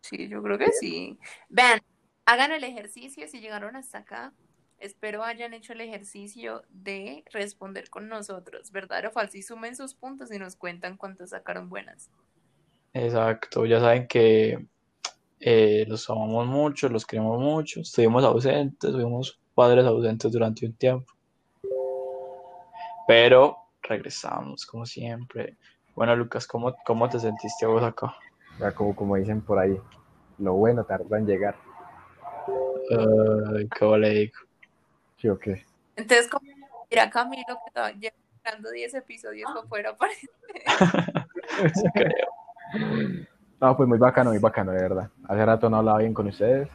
Sí, 0.00 0.28
yo 0.28 0.42
creo 0.42 0.58
que 0.58 0.72
sí. 0.72 1.18
Vean, 1.48 1.80
hagan 2.26 2.52
el 2.52 2.64
ejercicio 2.64 3.26
si 3.28 3.40
llegaron 3.40 3.76
hasta 3.76 3.98
acá. 3.98 4.32
Espero 4.78 5.24
hayan 5.24 5.54
hecho 5.54 5.72
el 5.72 5.80
ejercicio 5.80 6.62
de 6.68 7.24
responder 7.32 7.88
con 7.88 8.08
nosotros, 8.08 8.70
¿verdad 8.72 9.06
o 9.06 9.10
falso? 9.10 9.38
Y 9.38 9.42
sumen 9.42 9.74
sus 9.74 9.94
puntos 9.94 10.30
y 10.30 10.38
nos 10.38 10.54
cuentan 10.54 10.98
cuántas 10.98 11.30
sacaron 11.30 11.70
buenas. 11.70 12.10
Exacto, 12.92 13.64
ya 13.64 13.80
saben 13.80 14.06
que 14.06 14.66
eh, 15.40 15.86
los 15.88 16.10
amamos 16.10 16.46
mucho, 16.46 16.90
los 16.90 17.06
queremos 17.06 17.40
mucho, 17.40 17.80
estuvimos 17.80 18.22
ausentes, 18.24 18.92
fuimos 18.92 19.40
padres 19.54 19.86
ausentes 19.86 20.30
durante 20.30 20.66
un 20.66 20.74
tiempo, 20.74 21.10
pero 23.06 23.56
regresamos 23.82 24.66
como 24.66 24.84
siempre. 24.84 25.56
Bueno, 25.94 26.14
Lucas, 26.16 26.46
¿cómo, 26.46 26.74
cómo 26.84 27.08
te 27.08 27.18
sentiste 27.18 27.64
vos 27.64 27.82
acá? 27.82 28.14
ya 28.58 28.72
como, 28.72 28.94
como 28.94 29.16
dicen 29.16 29.40
por 29.40 29.58
ahí, 29.58 29.78
lo 30.38 30.54
bueno 30.54 30.84
tarda 30.84 31.18
en 31.18 31.26
llegar. 31.26 31.56
Ay, 32.90 33.68
qué 33.68 33.84
boleico. 33.84 34.38
¿Sí 35.18 35.28
o 35.28 35.38
qué? 35.38 35.64
Entonces, 35.96 36.28
como 36.28 36.46
dirá 36.90 37.08
Camilo 37.10 37.44
que 37.46 37.68
estaba 37.68 37.90
llegando 37.92 38.70
10 38.70 38.94
episodios 38.94 39.50
por 39.52 39.66
fuera, 39.68 39.96
parece. 39.96 40.28
Sí, 41.74 41.84
creo. 41.94 42.28
No, 43.60 43.76
pues 43.76 43.88
muy 43.88 43.98
bacano, 43.98 44.30
muy 44.30 44.38
bacano, 44.38 44.72
de 44.72 44.82
verdad. 44.82 45.10
Hace 45.28 45.46
rato 45.46 45.70
no 45.70 45.78
hablaba 45.78 45.98
bien 45.98 46.12
con 46.12 46.26
ustedes 46.26 46.68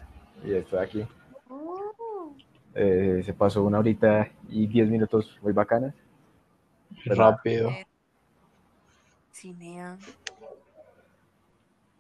y 0.44 0.54
estoy 0.54 0.80
aquí. 0.80 1.08
Uh, 1.50 2.34
Eh, 2.74 3.22
se 3.26 3.34
pasó 3.34 3.64
una 3.64 3.80
horita 3.80 4.28
y 4.50 4.66
diez 4.66 4.90
minutos 4.90 5.38
muy 5.42 5.54
bacanas. 5.54 5.94
Rápido. 7.06 7.70
eh, 7.70 7.86
Cinea. 9.32 9.98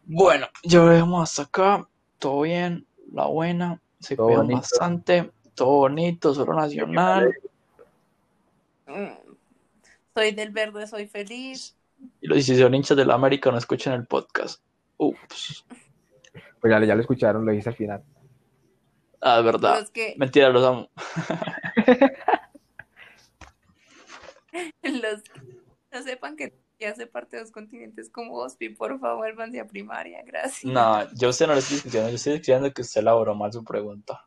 Bueno, 0.05 0.47
ya 0.63 0.81
vemos 0.83 1.29
hasta 1.29 1.43
acá, 1.43 1.87
todo 2.17 2.41
bien, 2.41 2.85
la 3.13 3.25
buena, 3.27 3.79
se 4.01 4.15
Todo 4.15 4.27
cuidan 4.27 4.41
bonito. 4.47 4.61
bastante, 4.61 5.31
todo 5.55 5.69
bonito, 5.77 6.33
solo 6.33 6.53
nacional. 6.53 7.33
Mm. 8.87 9.11
Soy 10.13 10.31
del 10.31 10.49
verde, 10.49 10.87
soy 10.87 11.07
feliz. 11.07 11.75
Y 12.19 12.27
los 12.27 12.43
si 12.43 12.57
son 12.57 12.73
hinchas 12.73 12.97
del 12.97 13.11
América 13.11 13.51
no 13.51 13.57
escuchen 13.57 13.93
el 13.93 14.05
podcast. 14.05 14.61
Ups. 14.97 15.63
Pues 16.59 16.71
ya, 16.71 16.83
ya 16.85 16.95
lo 16.95 17.01
escucharon, 17.01 17.45
lo 17.45 17.53
hice 17.53 17.69
al 17.69 17.75
final. 17.75 18.03
Ah, 19.21 19.39
es 19.39 19.45
verdad. 19.45 19.79
Los 19.79 19.91
que, 19.91 20.15
Mentira, 20.17 20.49
los 20.49 20.65
amo. 20.65 20.89
los 24.83 25.21
que 25.21 25.41
no 25.91 26.03
sepan 26.03 26.35
que 26.35 26.53
ya 26.81 26.89
hace 26.89 27.05
parte 27.05 27.37
de 27.37 27.43
los 27.43 27.51
continentes 27.51 28.09
como 28.09 28.35
Hospi, 28.35 28.69
por 28.69 28.99
favor, 28.99 29.19
vuélvanse 29.19 29.59
a 29.59 29.67
primaria, 29.67 30.23
gracias. 30.25 30.65
No, 30.65 31.07
yo 31.13 31.27
a 31.27 31.29
usted 31.29 31.45
no 31.45 31.53
le 31.53 31.59
estoy 31.59 31.77
diciendo, 31.77 32.09
yo 32.09 32.15
estoy 32.15 32.39
diciendo 32.39 32.73
que 32.73 32.81
usted 32.81 33.01
elaboró 33.01 33.35
mal 33.35 33.53
su 33.53 33.63
pregunta. 33.63 34.25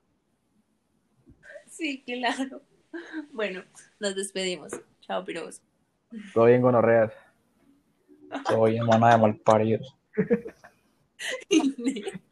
Sí, 1.68 2.02
claro. 2.04 2.62
Bueno, 3.32 3.64
nos 3.98 4.14
despedimos. 4.14 4.70
Chao, 5.00 5.24
piros. 5.24 5.60
Todo 6.32 6.44
bien, 6.44 6.62
gonorreas. 6.62 7.12
Soy 8.48 8.76
hermana 8.76 9.10
de 9.10 9.18
malparidos. 9.18 9.96